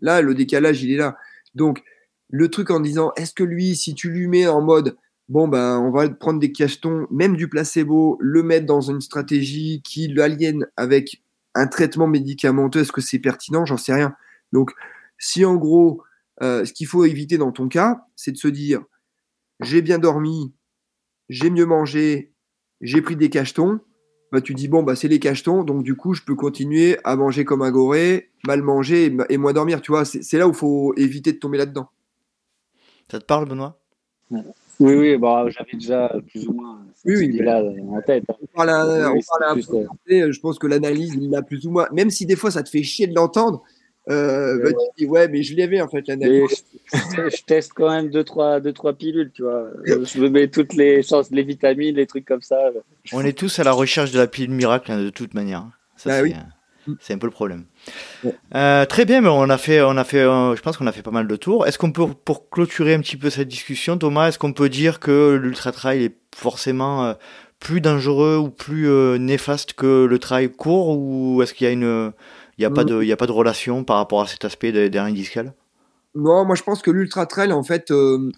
Là, 0.00 0.22
le 0.22 0.34
décalage, 0.34 0.82
il 0.82 0.92
est 0.92 0.96
là. 0.96 1.16
Donc, 1.54 1.82
le 2.30 2.48
truc 2.48 2.70
en 2.70 2.80
disant, 2.80 3.12
est-ce 3.16 3.32
que 3.32 3.42
lui, 3.42 3.74
si 3.74 3.94
tu 3.94 4.10
lui 4.10 4.28
mets 4.28 4.46
en 4.46 4.60
mode, 4.60 4.96
bon, 5.28 5.48
ben, 5.48 5.78
on 5.78 5.90
va 5.90 6.08
prendre 6.08 6.38
des 6.38 6.52
cachetons, 6.52 7.06
même 7.10 7.36
du 7.36 7.48
placebo, 7.48 8.16
le 8.20 8.42
mettre 8.44 8.66
dans 8.66 8.80
une 8.80 9.00
stratégie 9.00 9.82
qui 9.84 10.06
l'aliène 10.08 10.66
avec 10.76 11.22
un 11.54 11.66
traitement 11.66 12.06
médicamenteux, 12.06 12.80
est-ce 12.80 12.92
que 12.92 13.00
c'est 13.00 13.18
pertinent? 13.18 13.64
J'en 13.64 13.76
sais 13.76 13.94
rien. 13.94 14.14
Donc, 14.52 14.72
si 15.18 15.44
en 15.44 15.56
gros, 15.56 16.02
euh, 16.42 16.64
ce 16.64 16.72
qu'il 16.72 16.86
faut 16.86 17.04
éviter 17.04 17.38
dans 17.38 17.52
ton 17.52 17.68
cas, 17.68 18.04
c'est 18.16 18.32
de 18.32 18.36
se 18.36 18.48
dire, 18.48 18.82
j'ai 19.60 19.82
bien 19.82 19.98
dormi, 19.98 20.54
j'ai 21.28 21.50
mieux 21.50 21.66
mangé, 21.66 22.32
j'ai 22.80 23.02
pris 23.02 23.16
des 23.16 23.30
cachetons, 23.30 23.80
bah, 24.32 24.40
tu 24.40 24.54
dis 24.54 24.68
bon 24.68 24.82
bah 24.82 24.96
c'est 24.96 25.08
les 25.08 25.20
cachetons, 25.20 25.62
donc 25.62 25.82
du 25.82 25.94
coup 25.94 26.12
je 26.12 26.22
peux 26.22 26.34
continuer 26.34 26.98
à 27.04 27.16
manger 27.16 27.44
comme 27.44 27.62
un 27.62 27.70
goré, 27.70 28.32
mal 28.46 28.62
manger 28.62 29.14
et, 29.30 29.38
moins 29.38 29.52
dormir, 29.52 29.80
tu 29.80 29.92
vois. 29.92 30.04
C'est 30.04 30.38
là 30.38 30.46
où 30.46 30.50
il 30.50 30.56
faut 30.56 30.94
éviter 30.96 31.32
de 31.32 31.38
tomber 31.38 31.58
là-dedans. 31.58 31.88
Ça 33.10 33.20
te 33.20 33.24
parle, 33.24 33.48
Benoît? 33.48 33.80
Oui, 34.30 34.42
oui, 34.94 35.16
bah, 35.16 35.46
j'avais 35.48 35.72
déjà 35.74 36.12
plus 36.28 36.48
ou 36.48 36.52
moins 36.52 36.86
oui, 37.06 37.14
oui, 37.16 37.38
là 37.38 37.62
en 37.62 38.02
tête. 38.02 38.24
Hein. 38.28 38.34
On 38.42 38.46
parle, 38.46 38.70
à, 38.70 39.12
on 39.12 39.20
parle 39.38 39.60
je 39.62 40.40
pense 40.40 40.58
que 40.58 40.66
l'analyse, 40.66 41.16
il 41.20 41.34
a 41.36 41.42
plus 41.42 41.64
ou 41.66 41.70
moins, 41.70 41.86
même 41.92 42.10
si 42.10 42.26
des 42.26 42.34
fois 42.34 42.50
ça 42.50 42.64
te 42.64 42.68
fait 42.68 42.82
chier 42.82 43.06
de 43.06 43.14
l'entendre, 43.14 43.62
euh, 44.08 44.58
bah, 44.62 44.70
tu 44.70 45.04
dis, 45.04 45.10
ouais, 45.10 45.26
mais 45.28 45.42
je 45.42 45.56
l'avais 45.56 45.80
en 45.80 45.88
fait. 45.88 46.04
Je, 46.06 46.46
je, 46.92 47.42
teste 47.44 47.72
quand 47.74 47.90
même 47.90 48.06
2-3 48.06 48.10
deux, 48.10 48.24
trois, 48.24 48.60
deux, 48.60 48.72
trois 48.72 48.92
pilules, 48.92 49.32
tu 49.34 49.42
vois. 49.42 49.68
Je 49.84 50.20
me 50.20 50.28
mets 50.28 50.46
toutes 50.48 50.74
les 50.74 51.02
chances, 51.02 51.30
les 51.32 51.42
vitamines, 51.42 51.96
les 51.96 52.06
trucs 52.06 52.24
comme 52.24 52.42
ça. 52.42 52.70
On 53.12 53.24
est 53.24 53.36
tous 53.36 53.58
à 53.58 53.64
la 53.64 53.72
recherche 53.72 54.12
de 54.12 54.18
la 54.18 54.28
pilule 54.28 54.54
miracle 54.54 54.92
hein, 54.92 55.02
de 55.02 55.10
toute 55.10 55.34
manière. 55.34 55.66
Ça, 55.96 56.10
bah, 56.10 56.22
oui. 56.22 56.34
Euh, 56.36 56.92
c'est 57.00 57.14
un 57.14 57.18
peu 57.18 57.26
le 57.26 57.32
problème. 57.32 57.64
Euh, 58.54 58.84
très 58.84 59.04
bien, 59.04 59.20
mais 59.20 59.28
on 59.28 59.50
a 59.50 59.58
fait, 59.58 59.82
on 59.82 59.96
a 59.96 60.04
fait, 60.04 60.20
euh, 60.20 60.54
je 60.54 60.62
pense 60.62 60.76
qu'on 60.76 60.86
a 60.86 60.92
fait 60.92 61.02
pas 61.02 61.10
mal 61.10 61.26
de 61.26 61.36
tours. 61.36 61.66
Est-ce 61.66 61.78
qu'on 61.78 61.90
peut, 61.90 62.06
pour 62.06 62.48
clôturer 62.48 62.94
un 62.94 63.00
petit 63.00 63.16
peu 63.16 63.28
cette 63.28 63.48
discussion, 63.48 63.98
Thomas, 63.98 64.28
est-ce 64.28 64.38
qu'on 64.38 64.52
peut 64.52 64.68
dire 64.68 65.00
que 65.00 65.34
l'ultra 65.34 65.72
trail 65.72 66.04
est 66.04 66.16
forcément 66.34 67.14
plus 67.58 67.80
dangereux 67.80 68.36
ou 68.36 68.50
plus 68.50 68.88
néfaste 69.18 69.72
que 69.72 70.04
le 70.04 70.18
trail 70.20 70.52
court, 70.52 70.96
ou 70.96 71.42
est-ce 71.42 71.54
qu'il 71.54 71.66
y 71.66 71.70
a 71.70 71.72
une, 71.72 72.12
il 72.58 72.62
n'y 72.62 72.66
a, 72.66 72.70
pas 72.70 72.84
de, 72.84 73.10
a 73.10 73.16
pas 73.16 73.26
de 73.26 73.32
relation 73.32 73.84
par 73.84 73.96
rapport 73.96 74.22
à 74.22 74.26
cet 74.26 74.44
aspect 74.44 74.72
des 74.72 74.88
derniers 74.90 75.14
discales 75.14 75.54
Non, 76.14 76.44
moi 76.44 76.54
je 76.54 76.62
pense 76.62 76.82
que 76.82 76.90
l'ultra 76.90 77.26
trail, 77.26 77.52
en 77.52 77.62
fait, 77.62 77.92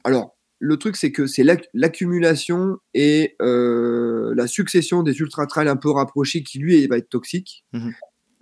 alors 0.04 0.34
le 0.60 0.76
truc 0.76 0.96
c'est 0.96 1.12
que 1.12 1.26
c'est 1.26 1.44
l'accumulation 1.72 2.78
et 2.94 3.36
la 3.40 4.46
succession 4.46 5.02
des 5.02 5.18
ultra 5.18 5.46
trails 5.46 5.68
un 5.68 5.76
peu 5.76 5.90
rapprochés 5.90 6.42
qui 6.42 6.58
lui 6.58 6.86
va 6.86 6.96
être 6.96 7.08
toxique. 7.08 7.64
Mmh 7.72 7.90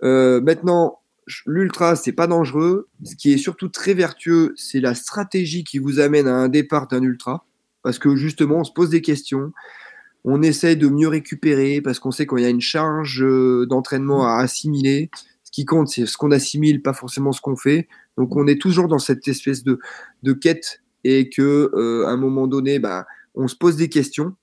euh, 0.03 0.41
maintenant, 0.41 0.99
l'ultra, 1.45 1.95
c'est 1.95 2.11
pas 2.11 2.27
dangereux. 2.27 2.87
Ce 3.03 3.15
qui 3.15 3.33
est 3.33 3.37
surtout 3.37 3.69
très 3.69 3.93
vertueux, 3.93 4.53
c'est 4.55 4.79
la 4.79 4.95
stratégie 4.95 5.63
qui 5.63 5.79
vous 5.79 5.99
amène 5.99 6.27
à 6.27 6.35
un 6.35 6.49
départ 6.49 6.87
d'un 6.87 7.01
ultra. 7.01 7.45
Parce 7.83 7.99
que 7.99 8.15
justement, 8.15 8.57
on 8.57 8.63
se 8.63 8.71
pose 8.71 8.89
des 8.89 9.01
questions. 9.01 9.51
On 10.23 10.41
essaie 10.41 10.75
de 10.75 10.87
mieux 10.87 11.07
récupérer 11.07 11.81
parce 11.81 11.99
qu'on 11.99 12.11
sait 12.11 12.27
qu'il 12.27 12.39
y 12.39 12.45
a 12.45 12.49
une 12.49 12.61
charge 12.61 13.23
euh, 13.23 13.65
d'entraînement 13.65 14.27
à 14.27 14.41
assimiler. 14.41 15.09
Ce 15.47 15.51
qui 15.53 15.63
compte, 15.63 15.87
c'est 15.87 16.05
ce 16.05 16.17
qu'on 16.17 16.31
assimile, 16.31 16.81
pas 16.81 16.91
forcément 16.91 17.31
ce 17.31 17.39
qu'on 17.39 17.55
fait. 17.55 17.87
Donc, 18.17 18.35
on 18.35 18.47
est 18.47 18.59
toujours 18.59 18.89
dans 18.89 18.99
cette 18.99 19.25
espèce 19.29 19.63
de, 19.63 19.79
quête 20.33 20.81
et 21.05 21.29
que 21.29 21.71
euh, 21.73 22.05
à 22.05 22.09
un 22.09 22.17
moment 22.17 22.47
donné, 22.47 22.79
bah, 22.79 23.05
on 23.33 23.47
se 23.47 23.55
pose 23.55 23.77
des 23.77 23.87
questions. 23.87 24.35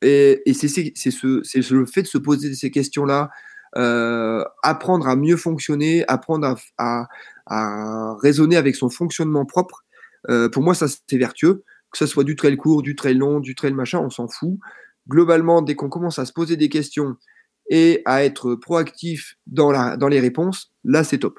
Et, 0.00 0.40
et 0.46 0.54
c'est 0.54 0.68
ce, 0.68 1.74
le 1.74 1.84
fait 1.84 2.00
de 2.00 2.06
se 2.06 2.16
poser 2.16 2.54
ces 2.54 2.70
questions-là, 2.70 3.28
euh, 3.76 4.42
apprendre 4.62 5.08
à 5.08 5.14
mieux 5.14 5.36
fonctionner, 5.36 6.06
apprendre 6.08 6.56
à, 6.78 7.06
raisonner 8.22 8.56
avec 8.56 8.76
son 8.76 8.88
fonctionnement 8.88 9.44
propre. 9.44 9.84
Euh, 10.30 10.48
pour 10.48 10.62
moi, 10.62 10.74
ça 10.74 10.86
c'est 10.88 11.18
vertueux. 11.18 11.64
Que 11.90 11.98
ce 11.98 12.06
soit 12.06 12.24
du 12.24 12.34
trail 12.34 12.56
court, 12.56 12.80
du 12.80 12.96
trail 12.96 13.16
long, 13.16 13.40
du 13.40 13.54
trail 13.54 13.74
machin, 13.74 13.98
on 13.98 14.08
s'en 14.08 14.26
fout. 14.26 14.58
Globalement, 15.06 15.60
dès 15.60 15.74
qu'on 15.74 15.90
commence 15.90 16.18
à 16.18 16.24
se 16.24 16.32
poser 16.32 16.56
des 16.56 16.70
questions 16.70 17.16
et 17.68 18.02
à 18.04 18.24
être 18.24 18.54
proactif 18.54 19.36
dans, 19.46 19.70
la, 19.70 19.96
dans 19.96 20.08
les 20.08 20.20
réponses, 20.20 20.72
là 20.84 21.04
c'est 21.04 21.18
top. 21.18 21.38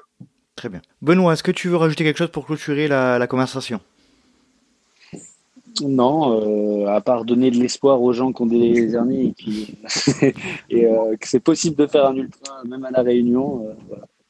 Très 0.56 0.68
bien. 0.68 0.82
Benoît, 1.02 1.32
est-ce 1.32 1.42
que 1.42 1.52
tu 1.52 1.68
veux 1.68 1.76
rajouter 1.76 2.04
quelque 2.04 2.18
chose 2.18 2.30
pour 2.30 2.46
clôturer 2.46 2.88
la 2.88 3.26
conversation? 3.26 3.80
Non, 5.82 6.82
euh, 6.82 6.86
à 6.86 7.00
part 7.00 7.24
donner 7.24 7.50
de 7.50 7.56
l'espoir 7.56 8.02
aux 8.02 8.12
gens 8.12 8.32
qui 8.32 8.42
ont 8.42 8.46
des 8.46 8.94
hernies 8.94 9.34
et, 9.46 10.34
et 10.70 10.86
euh, 10.86 11.16
que 11.16 11.28
c'est 11.28 11.40
possible 11.40 11.76
de 11.76 11.86
faire 11.86 12.06
un 12.06 12.16
ultra 12.16 12.62
même 12.64 12.84
à 12.84 12.90
la 12.90 13.02
Réunion. 13.02 13.66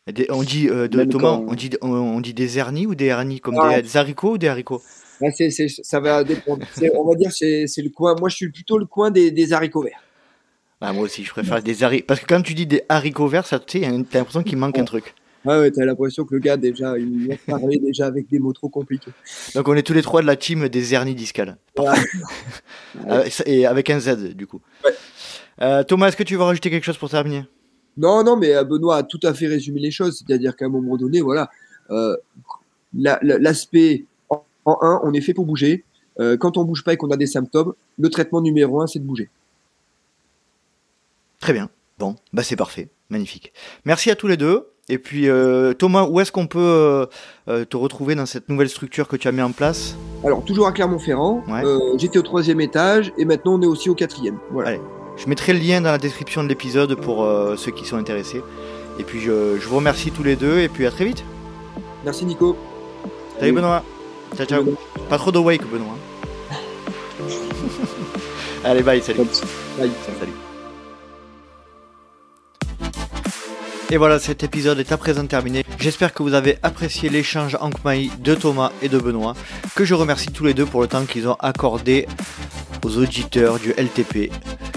Euh, 0.08 0.24
on 0.30 0.42
dit 0.42 0.66
de, 0.66 1.04
Thomas, 1.04 1.40
on 1.46 1.54
dit 1.54 1.70
on, 1.82 2.20
dit 2.20 2.34
des 2.34 2.58
hernies 2.58 2.86
ou 2.86 2.94
des 2.94 3.06
hernies 3.06 3.40
comme 3.40 3.58
ah. 3.58 3.82
des, 3.82 3.96
haricots 3.96 4.32
ou 4.32 4.38
des 4.38 4.48
haricots? 4.48 4.82
Ça 5.82 6.00
va 6.00 6.24
dépendre. 6.24 6.64
on 6.94 7.08
va 7.08 7.14
dire 7.14 7.30
c'est 7.32 7.66
le 7.78 7.90
coin. 7.90 8.14
Moi, 8.18 8.28
je 8.28 8.36
suis 8.36 8.50
plutôt 8.50 8.78
le 8.78 8.86
coin 8.86 9.10
des, 9.10 9.52
haricots 9.52 9.82
verts. 9.82 10.02
Ah, 10.80 10.92
moi 10.92 11.04
aussi, 11.04 11.24
je 11.24 11.30
préfère 11.30 11.62
des 11.62 11.82
haricots 11.82 12.06
parce 12.06 12.20
que 12.20 12.26
quand 12.26 12.42
tu 12.42 12.54
dis 12.54 12.66
des 12.66 12.82
haricots 12.88 13.26
verts, 13.26 13.46
ça 13.46 13.58
tu 13.58 13.84
as 13.84 13.90
l'impression 13.90 14.42
qu'il 14.42 14.58
manque 14.58 14.78
un 14.78 14.84
truc. 14.84 15.14
Ouais, 15.44 15.58
ouais, 15.58 15.70
t'as 15.70 15.84
l'impression 15.84 16.24
que 16.24 16.34
le 16.34 16.40
gars, 16.40 16.56
déjà, 16.56 16.98
il 16.98 17.32
a 17.32 17.36
parlé 17.50 17.78
déjà 17.82 18.06
avec 18.06 18.28
des 18.28 18.38
mots 18.38 18.52
trop 18.52 18.68
compliqués. 18.68 19.12
Donc, 19.54 19.68
on 19.68 19.74
est 19.74 19.82
tous 19.82 19.92
les 19.92 20.02
trois 20.02 20.20
de 20.20 20.26
la 20.26 20.36
team 20.36 20.68
des 20.68 20.94
hernies 20.94 21.14
discales. 21.14 21.56
Euh, 23.06 23.28
et 23.46 23.64
avec 23.64 23.90
un 23.90 24.00
Z, 24.00 24.34
du 24.34 24.46
coup. 24.46 24.60
Euh, 25.60 25.84
Thomas, 25.84 26.08
est-ce 26.08 26.16
que 26.16 26.24
tu 26.24 26.34
veux 26.34 26.42
rajouter 26.42 26.68
quelque 26.68 26.84
chose 26.84 26.96
pour 26.96 27.10
terminer? 27.10 27.44
Non, 27.96 28.24
non, 28.24 28.36
mais 28.36 28.54
euh, 28.54 28.64
Benoît 28.64 28.96
a 28.96 29.02
tout 29.02 29.20
à 29.22 29.34
fait 29.34 29.46
résumé 29.46 29.78
les 29.78 29.90
choses. 29.90 30.18
C'est-à-dire 30.18 30.56
qu'à 30.56 30.64
un 30.64 30.68
moment 30.68 30.96
donné, 30.96 31.20
voilà, 31.20 31.48
l'aspect 32.92 34.04
en, 34.30 34.42
un, 34.66 35.00
on 35.04 35.12
est 35.12 35.20
fait 35.20 35.34
pour 35.34 35.46
bouger. 35.46 35.84
quand 36.40 36.56
on 36.56 36.64
bouge 36.64 36.82
pas 36.82 36.94
et 36.94 36.96
qu'on 36.96 37.10
a 37.10 37.16
des 37.16 37.26
symptômes, 37.26 37.74
le 37.98 38.08
traitement 38.08 38.40
numéro 38.40 38.80
un, 38.80 38.86
c'est 38.86 38.98
de 38.98 39.04
bouger. 39.04 39.28
Très 41.40 41.52
bien. 41.52 41.68
Bon, 41.98 42.16
bah 42.32 42.42
c'est 42.42 42.56
parfait. 42.56 42.88
Magnifique. 43.10 43.52
Merci 43.84 44.10
à 44.10 44.16
tous 44.16 44.28
les 44.28 44.36
deux. 44.36 44.72
Et 44.90 44.98
puis 44.98 45.28
euh, 45.28 45.74
Thomas, 45.74 46.04
où 46.04 46.18
est-ce 46.20 46.32
qu'on 46.32 46.46
peut 46.46 46.58
euh, 46.60 47.06
euh, 47.48 47.64
te 47.64 47.76
retrouver 47.76 48.14
dans 48.14 48.24
cette 48.24 48.48
nouvelle 48.48 48.70
structure 48.70 49.06
que 49.06 49.16
tu 49.16 49.28
as 49.28 49.32
mis 49.32 49.42
en 49.42 49.52
place? 49.52 49.96
Alors 50.24 50.42
toujours 50.44 50.66
à 50.66 50.72
Clermont-Ferrand. 50.72 51.44
J'étais 51.98 52.18
au 52.18 52.22
troisième 52.22 52.60
étage 52.60 53.12
et 53.18 53.24
maintenant 53.24 53.54
on 53.54 53.62
est 53.62 53.66
aussi 53.66 53.90
au 53.90 53.94
quatrième. 53.94 54.38
Voilà. 54.50 54.70
Allez, 54.70 54.80
je 55.16 55.28
mettrai 55.28 55.52
le 55.52 55.58
lien 55.58 55.80
dans 55.80 55.90
la 55.90 55.98
description 55.98 56.42
de 56.42 56.48
l'épisode 56.48 56.94
pour 56.94 57.26
ceux 57.56 57.70
qui 57.70 57.84
sont 57.84 57.96
intéressés. 57.96 58.42
Et 58.98 59.04
puis 59.04 59.20
je, 59.20 59.58
je, 59.60 59.68
vous 59.68 59.76
remercie 59.76 60.10
tous 60.10 60.24
les 60.24 60.36
deux 60.36 60.58
et 60.58 60.68
puis 60.68 60.86
à 60.86 60.90
très 60.90 61.04
vite. 61.04 61.22
Merci 62.04 62.24
Nico. 62.24 62.56
Salut 63.38 63.52
Benoît. 63.52 63.84
Ciao 64.36 64.46
ciao. 64.46 64.64
Pas 65.08 65.18
trop 65.18 65.30
de 65.30 65.38
wake 65.38 65.64
Benoît. 65.70 65.96
Allez 68.64 68.82
bye, 68.82 69.00
salut. 69.00 69.20
Bye. 69.78 69.90
Salut. 70.18 70.32
Et 73.90 73.96
voilà, 73.96 74.18
cet 74.18 74.42
épisode 74.42 74.78
est 74.80 74.92
à 74.92 74.98
présent 74.98 75.24
terminé. 75.26 75.64
J'espère 75.80 76.12
que 76.12 76.22
vous 76.22 76.34
avez 76.34 76.58
apprécié 76.62 77.08
l'échange 77.08 77.56
en 77.58 77.70
Khmaï 77.70 78.10
de 78.18 78.34
Thomas 78.34 78.70
et 78.82 78.90
de 78.90 78.98
Benoît, 78.98 79.34
que 79.74 79.86
je 79.86 79.94
remercie 79.94 80.28
tous 80.28 80.44
les 80.44 80.52
deux 80.52 80.66
pour 80.66 80.82
le 80.82 80.88
temps 80.88 81.06
qu'ils 81.06 81.26
ont 81.26 81.36
accordé 81.40 82.06
aux 82.84 82.98
auditeurs 82.98 83.58
du 83.58 83.70
LTP. 83.70 84.30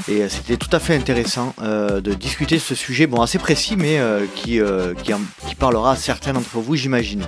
Et 0.08 0.22
euh, 0.22 0.30
c'était 0.30 0.56
tout 0.56 0.70
à 0.72 0.80
fait 0.80 0.96
intéressant 0.96 1.54
euh, 1.62 2.00
de 2.00 2.14
discuter 2.14 2.56
de 2.56 2.62
ce 2.62 2.74
sujet, 2.74 3.06
bon 3.06 3.22
assez 3.22 3.38
précis, 3.38 3.76
mais 3.76 4.00
euh, 4.00 4.26
qui, 4.34 4.62
qui, 5.04 5.56
parlera 5.56 5.92
à 5.92 5.96
certains 5.98 6.32
d'entre 6.32 6.60
vous, 6.60 6.78
j'imagine. 6.78 7.28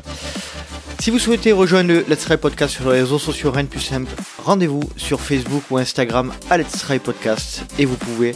Si 1.00 1.12
vous 1.12 1.20
souhaitez 1.20 1.52
rejoindre 1.52 1.90
le 1.90 2.06
Let's 2.08 2.24
Try 2.24 2.38
Podcast 2.38 2.76
sur 2.76 2.90
les 2.94 3.02
réseaux 3.02 3.20
sociaux 3.20 3.52
rien 3.52 3.64
de 3.64 3.68
plus 3.68 3.82
simple, 3.82 4.10
rendez-vous 4.42 4.90
sur 4.96 5.20
Facebook 5.20 5.64
ou 5.70 5.78
Instagram 5.78 6.32
à 6.50 6.58
Let's 6.58 6.80
Try 6.80 7.00
Podcast 7.00 7.66
et 7.78 7.84
vous 7.84 7.98
pouvez 7.98 8.34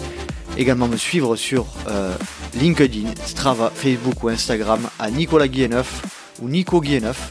également 0.58 0.90
me 0.90 0.98
suivre 0.98 1.38
sur 1.38 1.66
LinkedIn, 2.56 3.10
Strava, 3.26 3.72
Facebook 3.74 4.24
ou 4.24 4.30
Instagram 4.30 4.90
à 5.00 5.10
Nicolas 5.10 5.48
Guilleneuf 5.48 6.04
ou 6.42 6.50
Nico 6.50 6.82
Guilleneuf. 6.82 7.30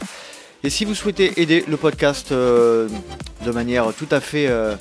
Et 0.63 0.69
si 0.69 0.85
vous 0.85 0.95
souhaitez 0.95 1.39
aider 1.39 1.63
le 1.67 1.77
podcast 1.77 2.31
euh, 2.31 2.89
de 3.45 3.51
manière 3.51 3.93
tout 3.93 4.07
à 4.11 4.19
fait 4.19 4.47
euh, 4.47 4.75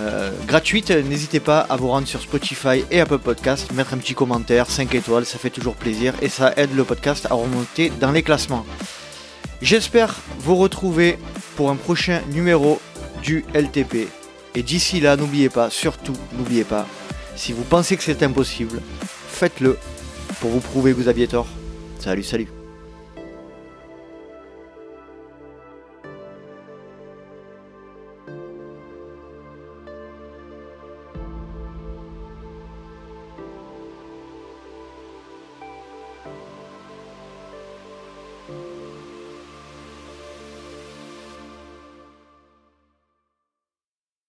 euh, 0.00 0.30
gratuite, 0.46 0.90
n'hésitez 0.90 1.40
pas 1.40 1.60
à 1.60 1.76
vous 1.76 1.88
rendre 1.88 2.06
sur 2.06 2.20
Spotify 2.20 2.84
et 2.90 3.00
Apple 3.00 3.18
Podcast, 3.18 3.72
mettre 3.72 3.94
un 3.94 3.98
petit 3.98 4.14
commentaire, 4.14 4.70
5 4.70 4.94
étoiles, 4.94 5.24
ça 5.24 5.38
fait 5.38 5.50
toujours 5.50 5.74
plaisir 5.74 6.14
et 6.22 6.28
ça 6.28 6.52
aide 6.56 6.76
le 6.76 6.84
podcast 6.84 7.26
à 7.30 7.34
remonter 7.34 7.90
dans 8.00 8.12
les 8.12 8.22
classements. 8.22 8.66
J'espère 9.62 10.16
vous 10.38 10.56
retrouver 10.56 11.18
pour 11.56 11.70
un 11.70 11.76
prochain 11.76 12.20
numéro 12.30 12.80
du 13.22 13.44
LTP. 13.54 14.08
Et 14.54 14.62
d'ici 14.62 15.00
là, 15.00 15.16
n'oubliez 15.16 15.48
pas, 15.48 15.70
surtout 15.70 16.16
n'oubliez 16.36 16.64
pas, 16.64 16.86
si 17.36 17.52
vous 17.52 17.64
pensez 17.64 17.96
que 17.96 18.02
c'est 18.02 18.22
impossible, 18.22 18.80
faites-le 19.32 19.78
pour 20.40 20.50
vous 20.50 20.60
prouver 20.60 20.92
que 20.92 20.96
vous 20.96 21.08
aviez 21.08 21.26
tort. 21.26 21.48
Salut, 21.98 22.22
salut. 22.22 22.61